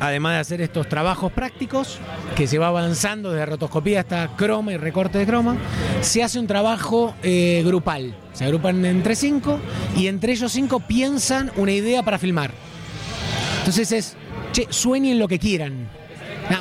además 0.00 0.34
de 0.34 0.38
hacer 0.40 0.60
estos 0.62 0.88
trabajos 0.88 1.30
prácticos, 1.30 1.98
que 2.34 2.46
se 2.46 2.58
va 2.58 2.68
avanzando 2.68 3.30
desde 3.30 3.46
rotoscopía 3.46 4.00
hasta 4.00 4.28
croma 4.36 4.72
y 4.72 4.76
recorte 4.78 5.18
de 5.18 5.26
croma, 5.26 5.56
se 6.00 6.22
hace 6.22 6.38
un 6.38 6.46
trabajo 6.46 7.14
eh, 7.22 7.62
grupal. 7.64 8.14
Se 8.32 8.44
agrupan 8.44 8.84
entre 8.84 9.14
cinco 9.14 9.60
y 9.96 10.06
entre 10.06 10.32
ellos 10.32 10.50
cinco 10.50 10.80
piensan 10.80 11.52
una 11.56 11.72
idea 11.72 12.02
para 12.02 12.18
filmar. 12.18 12.50
Entonces 13.58 13.92
es, 13.92 14.16
che, 14.52 14.66
sueñen 14.70 15.18
lo 15.18 15.28
que 15.28 15.38
quieran. 15.38 15.88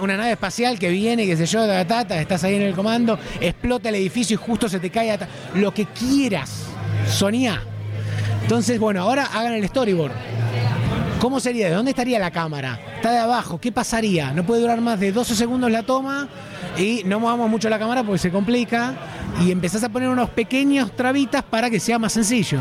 Una, 0.02 0.18
nave 0.18 0.34
espacial 0.34 0.78
que 0.78 0.90
viene, 0.90 1.26
qué 1.26 1.36
sé 1.36 1.48
yo, 1.48 1.66
tata, 1.86 2.22
estás 2.22 2.44
ahí 2.44 2.56
en 2.56 2.62
el 2.62 2.76
comando, 2.76 3.18
explota 3.42 3.90
el 3.90 3.96
edificio 3.96 4.36
y 4.36 4.38
justo 4.38 4.70
se 4.70 4.80
te 4.80 4.92
cae. 4.92 5.18
Lo 5.56 5.74
que 5.74 5.86
quieras, 5.86 6.66
soñá. 7.08 7.64
Entonces, 8.44 8.80
bueno, 8.80 9.02
ahora 9.02 9.26
hagan 9.26 9.54
el 9.54 9.68
storyboard. 9.68 10.12
¿Cómo 11.20 11.40
sería? 11.40 11.70
¿De 11.70 11.74
dónde 11.74 11.92
estaría 11.92 12.20
la 12.20 12.32
cámara? 12.32 12.80
Está 13.00 13.14
de 13.14 13.20
abajo, 13.20 13.62
¿qué 13.62 13.72
pasaría? 13.72 14.34
No 14.34 14.46
puede 14.46 14.60
durar 14.60 14.82
más 14.82 15.00
de 15.00 15.14
12 15.14 15.34
segundos 15.34 15.72
la 15.72 15.84
toma 15.84 16.28
y 16.78 17.04
no 17.06 17.22
movamos 17.22 17.50
mucho 17.50 17.70
la 17.70 17.80
cámara 17.80 18.04
porque 18.04 18.18
se 18.18 18.30
complica 18.30 18.94
y 19.40 19.52
empezás 19.52 19.86
a 19.86 19.88
poner 19.88 20.10
unos 20.10 20.30
pequeños 20.32 20.94
trabitas 20.94 21.42
para 21.42 21.70
que 21.70 21.80
sea 21.80 21.98
más 21.98 22.12
sencillo. 22.12 22.60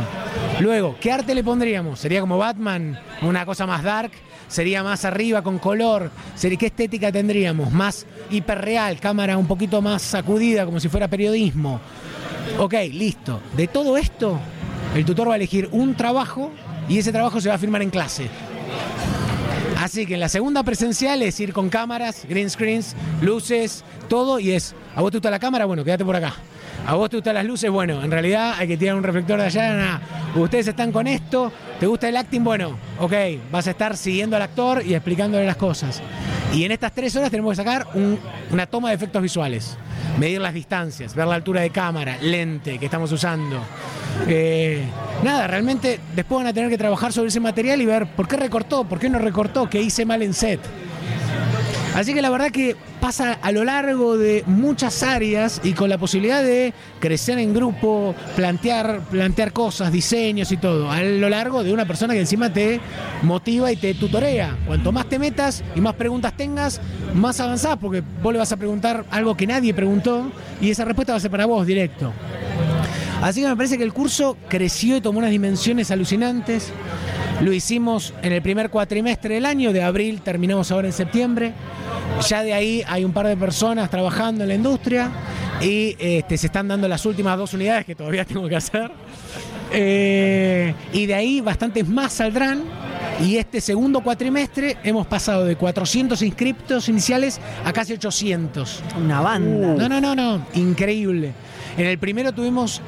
Luego, 0.60 0.94
¿qué 1.00 1.10
arte 1.10 1.34
le 1.34 1.42
pondríamos? 1.42 1.98
¿Sería 1.98 2.20
como 2.20 2.38
Batman? 2.38 3.00
¿Una 3.20 3.44
cosa 3.44 3.66
más 3.66 3.82
dark? 3.82 4.12
¿Sería 4.46 4.84
más 4.84 5.04
arriba 5.04 5.42
con 5.42 5.58
color? 5.58 6.12
¿Sería, 6.36 6.56
¿Qué 6.56 6.66
estética 6.66 7.10
tendríamos? 7.10 7.72
¿Más 7.72 8.06
hiperreal? 8.30 9.00
¿Cámara 9.00 9.36
un 9.36 9.48
poquito 9.48 9.82
más 9.82 10.02
sacudida 10.02 10.64
como 10.64 10.78
si 10.78 10.88
fuera 10.88 11.08
periodismo? 11.08 11.80
Ok, 12.60 12.74
listo. 12.92 13.40
De 13.56 13.66
todo 13.66 13.96
esto, 13.96 14.38
el 14.94 15.04
tutor 15.04 15.30
va 15.30 15.32
a 15.32 15.36
elegir 15.36 15.68
un 15.72 15.96
trabajo 15.96 16.52
y 16.88 16.98
ese 16.98 17.10
trabajo 17.10 17.40
se 17.40 17.48
va 17.48 17.56
a 17.56 17.58
firmar 17.58 17.82
en 17.82 17.90
clase. 17.90 18.30
Así 19.78 20.06
que 20.06 20.14
en 20.14 20.20
la 20.20 20.28
segunda 20.28 20.64
presencial 20.64 21.22
es 21.22 21.38
ir 21.38 21.52
con 21.52 21.68
cámaras, 21.70 22.26
green 22.28 22.50
screens, 22.50 22.96
luces, 23.22 23.84
todo, 24.08 24.40
y 24.40 24.50
es, 24.50 24.74
¿a 24.96 25.02
vos 25.02 25.12
te 25.12 25.30
la 25.30 25.38
cámara? 25.38 25.66
Bueno, 25.66 25.84
quédate 25.84 26.04
por 26.04 26.16
acá. 26.16 26.34
¿A 26.88 26.94
vos 26.94 27.10
te 27.10 27.16
gustan 27.18 27.34
las 27.34 27.44
luces? 27.44 27.70
Bueno, 27.70 28.02
en 28.02 28.10
realidad 28.10 28.54
hay 28.56 28.66
que 28.66 28.78
tirar 28.78 28.96
un 28.96 29.02
reflector 29.02 29.38
de 29.38 29.44
allá. 29.44 30.00
Ustedes 30.34 30.68
están 30.68 30.90
con 30.90 31.06
esto, 31.06 31.52
¿te 31.78 31.86
gusta 31.86 32.08
el 32.08 32.16
acting? 32.16 32.42
Bueno, 32.42 32.78
ok, 32.98 33.12
vas 33.52 33.66
a 33.66 33.72
estar 33.72 33.94
siguiendo 33.94 34.36
al 34.36 34.42
actor 34.42 34.82
y 34.82 34.94
explicándole 34.94 35.44
las 35.44 35.56
cosas. 35.56 36.00
Y 36.54 36.64
en 36.64 36.72
estas 36.72 36.92
tres 36.92 37.14
horas 37.14 37.30
tenemos 37.30 37.50
que 37.52 37.56
sacar 37.56 37.86
un- 37.92 38.18
una 38.50 38.64
toma 38.64 38.88
de 38.88 38.94
efectos 38.94 39.20
visuales, 39.20 39.76
medir 40.18 40.40
las 40.40 40.54
distancias, 40.54 41.14
ver 41.14 41.26
la 41.26 41.34
altura 41.34 41.60
de 41.60 41.68
cámara, 41.68 42.16
lente 42.22 42.78
que 42.78 42.86
estamos 42.86 43.12
usando. 43.12 43.60
Eh, 44.26 44.82
nada, 45.22 45.46
realmente 45.46 46.00
después 46.16 46.38
van 46.38 46.46
a 46.46 46.54
tener 46.54 46.70
que 46.70 46.78
trabajar 46.78 47.12
sobre 47.12 47.28
ese 47.28 47.38
material 47.38 47.82
y 47.82 47.84
ver 47.84 48.06
por 48.06 48.26
qué 48.26 48.38
recortó, 48.38 48.84
por 48.84 48.98
qué 48.98 49.10
no 49.10 49.18
recortó, 49.18 49.68
qué 49.68 49.82
hice 49.82 50.06
mal 50.06 50.22
en 50.22 50.32
set. 50.32 50.60
Así 51.94 52.14
que 52.14 52.22
la 52.22 52.30
verdad 52.30 52.50
que 52.50 52.76
pasa 53.00 53.38
a 53.40 53.52
lo 53.52 53.64
largo 53.64 54.16
de 54.16 54.44
muchas 54.46 55.02
áreas 55.02 55.60
y 55.64 55.72
con 55.72 55.88
la 55.88 55.98
posibilidad 55.98 56.42
de 56.42 56.72
crecer 57.00 57.38
en 57.38 57.54
grupo, 57.54 58.14
plantear, 58.36 59.00
plantear 59.10 59.52
cosas, 59.52 59.92
diseños 59.92 60.52
y 60.52 60.56
todo, 60.56 60.90
a 60.90 61.02
lo 61.02 61.28
largo 61.28 61.62
de 61.64 61.72
una 61.72 61.86
persona 61.86 62.14
que 62.14 62.20
encima 62.20 62.52
te 62.52 62.80
motiva 63.22 63.72
y 63.72 63.76
te 63.76 63.94
tutorea. 63.94 64.56
Cuanto 64.66 64.92
más 64.92 65.08
te 65.08 65.18
metas 65.18 65.62
y 65.74 65.80
más 65.80 65.94
preguntas 65.94 66.36
tengas, 66.36 66.80
más 67.14 67.40
avanzás, 67.40 67.76
porque 67.80 68.02
vos 68.22 68.32
le 68.32 68.38
vas 68.38 68.52
a 68.52 68.56
preguntar 68.56 69.04
algo 69.10 69.36
que 69.36 69.46
nadie 69.46 69.72
preguntó 69.74 70.30
y 70.60 70.70
esa 70.70 70.84
respuesta 70.84 71.12
va 71.12 71.18
a 71.18 71.20
ser 71.20 71.30
para 71.30 71.46
vos 71.46 71.66
directo. 71.66 72.12
Así 73.22 73.40
que 73.42 73.48
me 73.48 73.56
parece 73.56 73.78
que 73.78 73.84
el 73.84 73.92
curso 73.92 74.36
creció 74.48 74.96
y 74.96 75.00
tomó 75.00 75.18
unas 75.18 75.30
dimensiones 75.30 75.90
alucinantes. 75.90 76.72
Lo 77.40 77.52
hicimos 77.52 78.14
en 78.22 78.32
el 78.32 78.42
primer 78.42 78.68
cuatrimestre 78.68 79.36
del 79.36 79.46
año, 79.46 79.72
de 79.72 79.82
abril 79.82 80.22
terminamos 80.22 80.72
ahora 80.72 80.88
en 80.88 80.92
septiembre. 80.92 81.52
Ya 82.28 82.42
de 82.42 82.52
ahí 82.52 82.82
hay 82.88 83.04
un 83.04 83.12
par 83.12 83.28
de 83.28 83.36
personas 83.36 83.88
trabajando 83.90 84.42
en 84.42 84.48
la 84.48 84.54
industria 84.56 85.08
y 85.60 85.96
este, 86.00 86.36
se 86.36 86.46
están 86.46 86.66
dando 86.66 86.88
las 86.88 87.06
últimas 87.06 87.38
dos 87.38 87.54
unidades 87.54 87.86
que 87.86 87.94
todavía 87.94 88.24
tengo 88.26 88.48
que 88.48 88.56
hacer. 88.56 88.90
Eh, 89.72 90.74
y 90.92 91.06
de 91.06 91.14
ahí 91.14 91.40
bastantes 91.40 91.88
más 91.88 92.12
saldrán. 92.14 92.62
Y 93.20 93.36
este 93.36 93.60
segundo 93.60 94.00
cuatrimestre 94.00 94.76
hemos 94.82 95.06
pasado 95.06 95.44
de 95.44 95.54
400 95.56 96.20
inscriptos 96.22 96.88
iniciales 96.88 97.40
a 97.64 97.72
casi 97.72 97.92
800. 97.92 98.82
Una 99.00 99.20
banda. 99.20 99.74
No, 99.74 99.88
no, 99.88 100.00
no, 100.00 100.14
no. 100.14 100.46
Increíble. 100.54 101.32
En 101.76 101.86
el 101.86 101.98
primero 101.98 102.32
tuvimos 102.32 102.80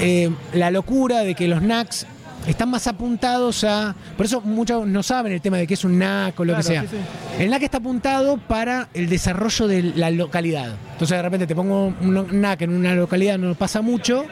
eh, 0.00 0.30
la 0.52 0.70
locura 0.70 1.20
de 1.20 1.34
que 1.34 1.48
los 1.48 1.62
NACs 1.62 2.06
están 2.46 2.70
más 2.70 2.86
apuntados 2.86 3.64
a. 3.64 3.94
Por 4.16 4.26
eso 4.26 4.40
muchos 4.40 4.86
no 4.86 5.02
saben 5.02 5.32
el 5.32 5.40
tema 5.40 5.58
de 5.58 5.66
qué 5.66 5.74
es 5.74 5.84
un 5.84 5.98
NAC 5.98 6.38
o 6.40 6.44
lo 6.44 6.56
que 6.56 6.62
sea. 6.62 6.82
Sí, 6.82 6.96
El 7.38 7.50
NAC 7.50 7.62
está 7.62 7.78
apuntado 7.78 8.38
para 8.38 8.88
el 8.94 9.08
desarrollo 9.08 9.68
de 9.68 9.82
la 9.82 10.10
localidad. 10.10 10.74
Entonces 10.92 11.16
de 11.16 11.22
repente 11.22 11.46
te 11.46 11.54
pongo 11.54 11.94
un 12.00 12.40
NAC 12.40 12.62
en 12.62 12.70
una 12.70 12.94
localidad, 12.94 13.38
no 13.38 13.54
pasa 13.54 13.82
mucho. 13.82 14.24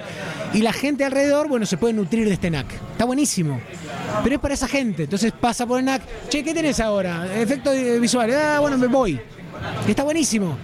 Y 0.54 0.62
la 0.62 0.72
gente 0.72 1.04
alrededor, 1.04 1.48
bueno, 1.48 1.66
se 1.66 1.76
puede 1.76 1.94
nutrir 1.94 2.26
de 2.26 2.34
este 2.34 2.50
NAC. 2.50 2.66
Está 2.92 3.04
buenísimo. 3.04 3.60
Pero 4.22 4.36
es 4.36 4.40
para 4.40 4.54
esa 4.54 4.68
gente. 4.68 5.04
Entonces 5.04 5.32
pasa 5.32 5.66
por 5.66 5.78
el 5.78 5.84
NAC. 5.84 6.02
Che, 6.28 6.42
¿qué 6.42 6.54
tenés 6.54 6.80
ahora? 6.80 7.26
Efectos 7.36 7.74
eh, 7.74 7.98
visuales. 8.00 8.36
Ah, 8.36 8.60
bueno, 8.60 8.78
me 8.78 8.86
voy. 8.86 9.20
Está 9.86 10.02
buenísimo. 10.02 10.56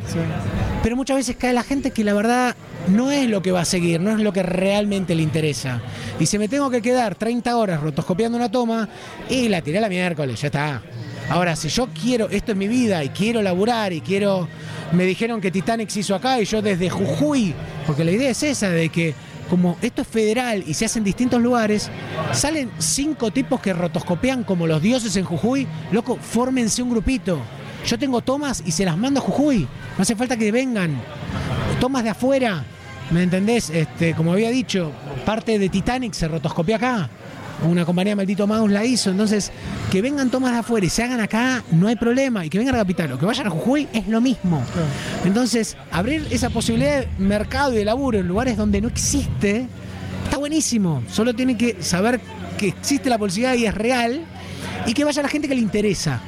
Pero 0.82 0.96
muchas 0.96 1.16
veces 1.16 1.36
cae 1.36 1.52
la 1.52 1.62
gente 1.62 1.90
que 1.90 2.04
la 2.04 2.14
verdad 2.14 2.56
no 2.88 3.10
es 3.10 3.28
lo 3.28 3.42
que 3.42 3.52
va 3.52 3.62
a 3.62 3.64
seguir, 3.64 4.00
no 4.00 4.10
es 4.10 4.20
lo 4.20 4.32
que 4.32 4.42
realmente 4.42 5.14
le 5.14 5.22
interesa. 5.22 5.80
Y 6.18 6.26
si 6.26 6.38
me 6.38 6.48
tengo 6.48 6.70
que 6.70 6.82
quedar 6.82 7.14
30 7.14 7.56
horas 7.56 7.80
rotoscopiando 7.80 8.36
una 8.36 8.50
toma, 8.50 8.88
y 9.28 9.48
la 9.48 9.62
tiré 9.62 9.80
la 9.80 9.88
miércoles, 9.88 10.40
ya 10.40 10.46
está. 10.46 10.82
Ahora, 11.30 11.56
si 11.56 11.68
yo 11.68 11.88
quiero, 11.88 12.28
esto 12.28 12.52
es 12.52 12.58
mi 12.58 12.68
vida, 12.68 13.02
y 13.02 13.08
quiero 13.10 13.42
laburar, 13.42 13.92
y 13.92 14.00
quiero. 14.00 14.48
Me 14.92 15.04
dijeron 15.04 15.40
que 15.40 15.50
Titanic 15.50 15.88
se 15.88 16.00
hizo 16.00 16.14
acá, 16.14 16.40
y 16.40 16.44
yo 16.44 16.60
desde 16.60 16.90
Jujuy, 16.90 17.54
porque 17.86 18.04
la 18.04 18.12
idea 18.12 18.30
es 18.30 18.42
esa, 18.42 18.70
de 18.70 18.88
que 18.90 19.14
como 19.48 19.76
esto 19.82 20.02
es 20.02 20.08
federal 20.08 20.64
y 20.66 20.74
se 20.74 20.84
hace 20.86 20.98
en 20.98 21.04
distintos 21.04 21.40
lugares, 21.40 21.90
salen 22.32 22.70
cinco 22.78 23.30
tipos 23.30 23.60
que 23.60 23.72
rotoscopian 23.72 24.44
como 24.44 24.66
los 24.66 24.80
dioses 24.80 25.16
en 25.16 25.24
Jujuy, 25.24 25.66
loco, 25.92 26.16
fórmense 26.16 26.82
un 26.82 26.90
grupito. 26.90 27.40
Yo 27.86 27.98
tengo 27.98 28.22
tomas 28.22 28.62
y 28.64 28.72
se 28.72 28.84
las 28.84 28.96
mando 28.96 29.20
a 29.20 29.22
Jujuy. 29.22 29.68
No 29.96 30.02
hace 30.02 30.16
falta 30.16 30.36
que 30.36 30.50
vengan. 30.50 30.98
Tomas 31.84 32.02
de 32.02 32.08
afuera. 32.08 32.64
¿Me 33.10 33.24
entendés? 33.24 33.68
Este, 33.68 34.14
como 34.14 34.32
había 34.32 34.48
dicho, 34.48 34.90
parte 35.26 35.58
de 35.58 35.68
Titanic 35.68 36.14
se 36.14 36.26
rotoscopia 36.26 36.76
acá. 36.76 37.10
Una 37.62 37.84
compañía 37.84 38.16
Maldito 38.16 38.46
Mouse 38.46 38.70
la 38.70 38.86
hizo. 38.86 39.10
Entonces, 39.10 39.52
que 39.92 40.00
vengan 40.00 40.30
tomas 40.30 40.52
de 40.52 40.60
afuera 40.60 40.86
y 40.86 40.88
se 40.88 41.02
hagan 41.02 41.20
acá, 41.20 41.62
no 41.72 41.88
hay 41.88 41.96
problema. 41.96 42.46
Y 42.46 42.48
que 42.48 42.56
vengan 42.56 42.76
a 42.76 42.78
Capital 42.78 43.12
o 43.12 43.18
que 43.18 43.26
vayan 43.26 43.48
a 43.48 43.50
Jujuy 43.50 43.86
es 43.92 44.08
lo 44.08 44.22
mismo. 44.22 44.62
Entonces, 45.26 45.76
abrir 45.92 46.26
esa 46.30 46.48
posibilidad 46.48 47.00
de 47.00 47.08
mercado 47.18 47.74
y 47.74 47.76
de 47.76 47.84
laburo 47.84 48.18
en 48.18 48.28
lugares 48.28 48.56
donde 48.56 48.80
no 48.80 48.88
existe, 48.88 49.66
está 50.24 50.38
buenísimo. 50.38 51.02
Solo 51.10 51.34
tiene 51.34 51.54
que 51.58 51.82
saber 51.82 52.18
que 52.56 52.68
existe 52.68 53.10
la 53.10 53.18
posibilidad 53.18 53.56
y 53.56 53.66
es 53.66 53.74
real 53.74 54.22
y 54.86 54.94
que 54.94 55.04
vaya 55.04 55.20
la 55.20 55.28
gente 55.28 55.48
que 55.48 55.54
le 55.54 55.60
interesa. 55.60 56.22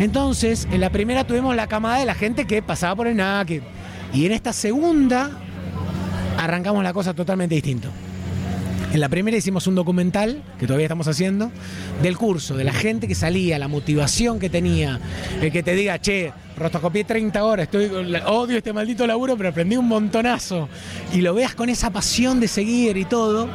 Entonces, 0.00 0.66
en 0.72 0.80
la 0.80 0.90
primera 0.90 1.22
tuvimos 1.22 1.54
la 1.54 1.68
camada 1.68 2.00
de 2.00 2.04
la 2.06 2.16
gente 2.16 2.46
que 2.48 2.62
pasaba 2.62 2.96
por 2.96 3.06
el 3.06 3.16
NAC. 3.16 3.62
Y 4.14 4.26
en 4.26 4.32
esta 4.32 4.52
segunda 4.52 5.30
arrancamos 6.38 6.82
la 6.84 6.92
cosa 6.92 7.14
totalmente 7.14 7.54
distinto. 7.56 7.88
En 8.92 9.00
la 9.00 9.08
primera 9.08 9.36
hicimos 9.36 9.66
un 9.66 9.74
documental, 9.74 10.40
que 10.56 10.68
todavía 10.68 10.86
estamos 10.86 11.08
haciendo, 11.08 11.50
del 12.00 12.16
curso, 12.16 12.56
de 12.56 12.62
la 12.62 12.72
gente 12.72 13.08
que 13.08 13.16
salía, 13.16 13.58
la 13.58 13.66
motivación 13.66 14.38
que 14.38 14.48
tenía, 14.48 15.00
el 15.42 15.50
que 15.50 15.64
te 15.64 15.74
diga, 15.74 16.00
che, 16.00 16.32
rotoscopié 16.56 17.02
30 17.02 17.44
horas, 17.44 17.64
estoy, 17.64 17.86
odio 18.26 18.56
este 18.56 18.72
maldito 18.72 19.04
laburo, 19.04 19.36
pero 19.36 19.48
aprendí 19.48 19.76
un 19.76 19.88
montonazo. 19.88 20.68
Y 21.12 21.22
lo 21.22 21.34
veas 21.34 21.56
con 21.56 21.68
esa 21.70 21.90
pasión 21.90 22.38
de 22.38 22.46
seguir 22.46 22.96
y 22.96 23.04
todo. 23.04 23.48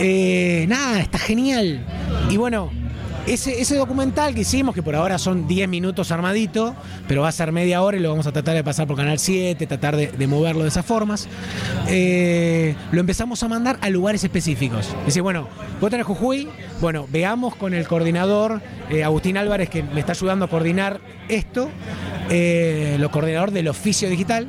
eh, 0.00 0.66
nada, 0.68 1.00
está 1.00 1.18
genial. 1.18 1.82
Y 2.28 2.36
bueno, 2.36 2.70
ese, 3.26 3.60
ese 3.60 3.76
documental 3.76 4.34
que 4.34 4.42
hicimos, 4.42 4.74
que 4.74 4.82
por 4.82 4.94
ahora 4.94 5.18
son 5.18 5.48
10 5.48 5.68
minutos 5.68 6.10
armadito, 6.12 6.74
pero 7.08 7.22
va 7.22 7.28
a 7.28 7.32
ser 7.32 7.52
media 7.52 7.82
hora 7.82 7.96
y 7.96 8.00
lo 8.00 8.10
vamos 8.10 8.26
a 8.26 8.32
tratar 8.32 8.54
de 8.54 8.62
pasar 8.62 8.86
por 8.86 8.96
Canal 8.96 9.18
7, 9.18 9.66
tratar 9.66 9.96
de, 9.96 10.26
moverlo 10.26 10.62
de 10.62 10.68
esas 10.68 10.84
formas, 10.84 11.28
eh, 11.88 12.74
lo 12.92 13.00
empezamos 13.00 13.42
a 13.42 13.48
mandar 13.48 13.78
a 13.80 13.88
lugares 13.88 14.24
específicos. 14.24 14.94
Dice, 15.06 15.20
bueno, 15.20 15.48
vos 15.80 15.90
tenés 15.90 16.06
Jujuy, 16.06 16.48
bueno, 16.80 17.06
veamos 17.10 17.56
con 17.56 17.72
el 17.72 17.86
coordinador, 17.86 18.60
eh, 18.90 19.04
Agustín 19.04 19.36
Álvarez, 19.38 19.70
que 19.70 19.82
me 19.82 20.00
está 20.00 20.12
ayudando 20.12 20.44
a 20.44 20.48
coordinar 20.48 21.00
esto, 21.28 21.70
eh, 22.28 22.96
lo 23.00 23.10
coordinador 23.10 23.50
del 23.52 23.68
oficio 23.68 24.10
digital. 24.10 24.48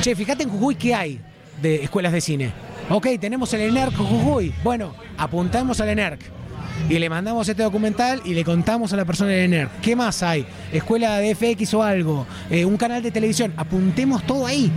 Che, 0.00 0.16
fíjate 0.16 0.44
en 0.44 0.48
Jujuy 0.48 0.74
qué 0.76 0.94
hay 0.94 1.20
de 1.60 1.82
escuelas 1.84 2.12
de 2.12 2.20
cine. 2.22 2.52
Ok, 2.88 3.06
tenemos 3.20 3.52
el 3.52 3.60
ENERC 3.60 3.94
Jujuy. 3.94 4.54
Bueno, 4.64 4.94
apuntamos 5.18 5.80
al 5.80 5.90
ENERC 5.90 6.39
y 6.90 6.98
le 6.98 7.08
mandamos 7.08 7.48
este 7.48 7.62
documental 7.62 8.20
y 8.24 8.34
le 8.34 8.44
contamos 8.44 8.92
a 8.92 8.96
la 8.96 9.04
persona 9.04 9.30
del 9.30 9.44
ENER. 9.44 9.68
¿Qué 9.80 9.94
más 9.94 10.24
hay? 10.24 10.44
Escuela 10.72 11.18
de 11.18 11.36
FX 11.36 11.72
o 11.74 11.84
algo, 11.84 12.26
eh, 12.50 12.64
un 12.64 12.76
canal 12.76 13.00
de 13.00 13.12
televisión. 13.12 13.52
Apuntemos 13.56 14.24
todo 14.24 14.44
ahí. 14.44 14.72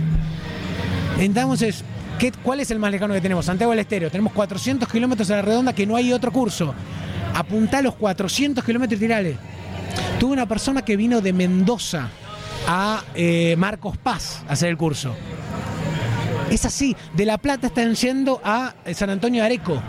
Entonces, 1.18 1.82
¿qué, 2.16 2.30
¿cuál 2.30 2.60
es 2.60 2.70
el 2.70 2.78
más 2.78 2.92
lejano 2.92 3.14
que 3.14 3.20
tenemos? 3.20 3.44
Santiago 3.44 3.72
del 3.72 3.80
Estero. 3.80 4.12
Tenemos 4.12 4.32
400 4.32 4.88
kilómetros 4.88 5.28
a 5.32 5.36
la 5.36 5.42
redonda 5.42 5.72
que 5.72 5.86
no 5.86 5.96
hay 5.96 6.12
otro 6.12 6.30
curso. 6.30 6.72
Apuntá 7.34 7.82
los 7.82 7.96
400 7.96 8.62
kilómetros 8.62 8.96
y 8.96 9.02
tirale. 9.02 9.36
Tuve 10.20 10.34
una 10.34 10.46
persona 10.46 10.82
que 10.82 10.96
vino 10.96 11.20
de 11.20 11.32
Mendoza 11.32 12.10
a 12.68 13.02
eh, 13.16 13.56
Marcos 13.58 13.98
Paz 13.98 14.44
a 14.48 14.52
hacer 14.52 14.68
el 14.68 14.76
curso. 14.76 15.16
Es 16.48 16.64
así, 16.64 16.94
de 17.12 17.24
La 17.24 17.38
Plata 17.38 17.66
están 17.66 17.96
yendo 17.96 18.40
a 18.44 18.72
San 18.94 19.10
Antonio 19.10 19.42
Areco. 19.42 19.82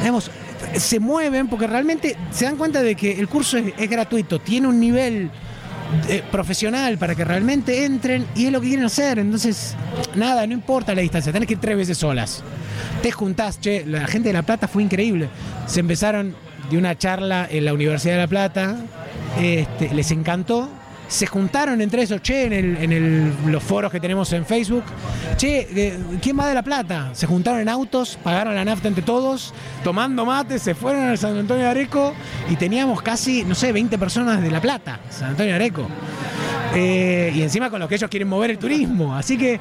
Digamos, 0.00 0.28
se 0.76 1.00
mueven 1.00 1.48
porque 1.48 1.66
realmente 1.66 2.16
se 2.30 2.44
dan 2.44 2.56
cuenta 2.56 2.82
de 2.82 2.94
que 2.94 3.18
el 3.18 3.28
curso 3.28 3.58
es, 3.58 3.90
gratuito, 3.90 4.38
tiene 4.40 4.68
un 4.68 4.80
nivel 4.80 5.30
eh, 6.08 6.22
profesional 6.30 6.98
para 6.98 7.14
que 7.14 7.24
realmente 7.24 7.84
entren 7.84 8.26
y 8.34 8.46
es 8.46 8.52
lo 8.52 8.60
que 8.60 8.68
quieren 8.68 8.86
hacer. 8.86 9.18
Entonces, 9.18 9.74
nada, 10.14 10.46
no 10.46 10.52
importa 10.52 10.94
la 10.94 11.02
distancia, 11.02 11.32
tenés 11.32 11.46
que 11.46 11.54
ir 11.54 11.60
tres 11.60 11.76
veces 11.76 11.98
solas. 11.98 12.42
Te 13.02 13.10
juntás, 13.10 13.60
che, 13.60 13.84
la 13.86 14.06
gente 14.06 14.30
de 14.30 14.32
La 14.32 14.42
Plata 14.42 14.68
fue 14.68 14.82
increíble. 14.82 15.28
Se 15.66 15.80
empezaron 15.80 16.34
de 16.70 16.78
una 16.78 16.96
charla 16.96 17.46
en 17.50 17.64
la 17.64 17.74
Universidad 17.74 18.14
de 18.14 18.20
La 18.20 18.28
Plata, 18.28 18.76
este, 19.38 19.92
les 19.94 20.10
encantó 20.10 20.68
se 21.12 21.26
juntaron 21.26 21.82
entre 21.82 22.02
esos, 22.02 22.22
che, 22.22 22.44
en, 22.44 23.36
los 23.46 23.62
foros 23.62 23.92
que 23.92 24.00
tenemos 24.00 24.32
en 24.32 24.46
Facebook, 24.46 24.84
che, 25.36 25.68
eh, 25.74 25.98
¿quién 26.22 26.38
va 26.38 26.48
de 26.48 26.54
La 26.54 26.62
Plata? 26.62 27.10
Se 27.12 27.26
juntaron 27.26 27.60
en 27.60 27.68
autos, 27.68 28.18
pagaron 28.22 28.54
la 28.54 28.64
nafta 28.64 28.88
entre 28.88 29.02
todos, 29.02 29.52
tomando 29.84 30.24
mate, 30.24 30.58
se 30.58 30.74
fueron 30.74 31.04
al 31.04 31.18
San 31.18 31.36
Antonio 31.36 31.64
de 31.64 31.70
Areco 31.70 32.14
y 32.48 32.56
teníamos 32.56 33.02
casi, 33.02 33.44
no 33.44 33.54
sé, 33.54 33.72
20 33.72 33.98
personas 33.98 34.40
de 34.40 34.50
La 34.50 34.62
Plata, 34.62 35.00
San 35.10 35.30
Antonio 35.30 35.52
de 35.52 35.56
Areco. 35.56 35.86
Eh, 36.74 37.30
y 37.34 37.42
encima 37.42 37.68
con 37.68 37.78
los 37.78 37.90
que 37.90 37.96
ellos 37.96 38.08
quieren 38.08 38.28
mover 38.28 38.50
el 38.50 38.58
turismo. 38.58 39.14
Así 39.14 39.36
que 39.36 39.60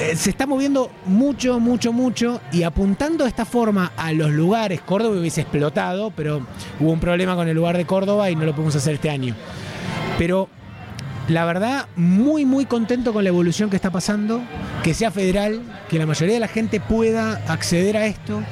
eh, 0.00 0.16
se 0.16 0.28
está 0.28 0.46
moviendo 0.46 0.90
mucho, 1.06 1.58
mucho, 1.58 1.94
mucho 1.94 2.42
y 2.52 2.62
apuntando 2.62 3.24
de 3.24 3.30
esta 3.30 3.46
forma 3.46 3.92
a 3.96 4.12
los 4.12 4.30
lugares. 4.32 4.82
Córdoba 4.82 5.18
hubiese 5.18 5.40
explotado, 5.40 6.10
pero 6.10 6.46
hubo 6.78 6.92
un 6.92 7.00
problema 7.00 7.34
con 7.36 7.48
el 7.48 7.56
lugar 7.56 7.78
de 7.78 7.86
Córdoba 7.86 8.30
y 8.30 8.36
no 8.36 8.44
lo 8.44 8.54
pudimos 8.54 8.76
hacer 8.76 8.96
este 8.96 9.08
año. 9.08 9.34
Pero 10.18 10.50
la 11.28 11.44
verdad, 11.44 11.86
muy, 11.94 12.46
muy 12.46 12.64
contento 12.64 13.12
con 13.12 13.22
la 13.22 13.28
evolución 13.28 13.68
que 13.68 13.76
está 13.76 13.90
pasando, 13.90 14.40
que 14.82 14.94
sea 14.94 15.10
federal, 15.10 15.60
que 15.88 15.98
la 15.98 16.06
mayoría 16.06 16.34
de 16.34 16.40
la 16.40 16.48
gente 16.48 16.80
pueda 16.80 17.42
acceder 17.48 17.96
a 17.96 18.06
esto, 18.06 18.42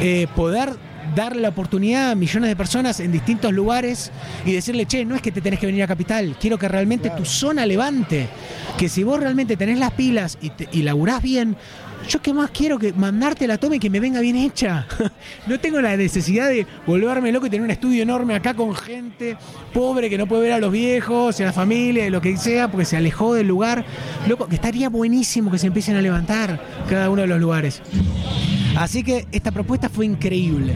eh, 0.00 0.26
poder 0.34 0.76
darle 1.14 1.42
la 1.42 1.50
oportunidad 1.50 2.10
a 2.10 2.14
millones 2.14 2.48
de 2.48 2.56
personas 2.56 3.00
en 3.00 3.12
distintos 3.12 3.52
lugares 3.52 4.10
y 4.44 4.52
decirle, 4.52 4.86
che, 4.86 5.04
no 5.04 5.14
es 5.14 5.22
que 5.22 5.32
te 5.32 5.40
tenés 5.40 5.60
que 5.60 5.66
venir 5.66 5.82
a 5.82 5.86
Capital, 5.86 6.36
quiero 6.40 6.58
que 6.58 6.68
realmente 6.68 7.10
tu 7.10 7.24
zona 7.24 7.66
levante, 7.66 8.28
que 8.78 8.88
si 8.88 9.04
vos 9.04 9.20
realmente 9.20 9.56
tenés 9.56 9.78
las 9.78 9.92
pilas 9.92 10.38
y, 10.40 10.50
te, 10.50 10.68
y 10.72 10.82
laburás 10.82 11.22
bien, 11.22 11.56
yo 12.08 12.20
qué 12.20 12.34
más 12.34 12.50
quiero 12.50 12.78
que 12.78 12.92
mandarte 12.92 13.46
la 13.46 13.58
toma 13.58 13.76
y 13.76 13.78
que 13.78 13.90
me 13.90 14.00
venga 14.00 14.20
bien 14.20 14.36
hecha. 14.36 14.86
no 15.46 15.58
tengo 15.58 15.80
la 15.80 15.96
necesidad 15.96 16.48
de 16.48 16.66
volverme 16.86 17.32
loco 17.32 17.46
y 17.46 17.50
tener 17.50 17.64
un 17.64 17.70
estudio 17.70 18.02
enorme 18.02 18.34
acá 18.34 18.54
con 18.54 18.74
gente 18.74 19.36
pobre 19.72 20.10
que 20.10 20.18
no 20.18 20.26
puede 20.26 20.42
ver 20.42 20.52
a 20.52 20.58
los 20.58 20.72
viejos, 20.72 21.40
a 21.40 21.44
la 21.44 21.52
familia, 21.52 22.08
lo 22.10 22.20
que 22.20 22.36
sea, 22.36 22.70
porque 22.70 22.84
se 22.84 22.96
alejó 22.96 23.34
del 23.34 23.48
lugar. 23.48 23.84
Loco, 24.28 24.46
que 24.46 24.56
estaría 24.56 24.88
buenísimo 24.88 25.50
que 25.50 25.58
se 25.58 25.66
empiecen 25.66 25.96
a 25.96 26.02
levantar 26.02 26.60
cada 26.88 27.10
uno 27.10 27.22
de 27.22 27.28
los 27.28 27.40
lugares. 27.40 27.82
Así 28.76 29.04
que 29.04 29.26
esta 29.30 29.52
propuesta 29.52 29.88
fue 29.88 30.06
increíble. 30.06 30.74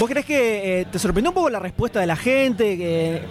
¿Vos 0.00 0.08
crees 0.08 0.24
que 0.24 0.80
eh, 0.80 0.86
te 0.90 0.98
sorprendió 0.98 1.30
un 1.30 1.34
poco 1.34 1.50
la 1.50 1.58
respuesta 1.58 2.00
de 2.00 2.06
la 2.06 2.16
gente? 2.16 2.76
Que 2.76 3.22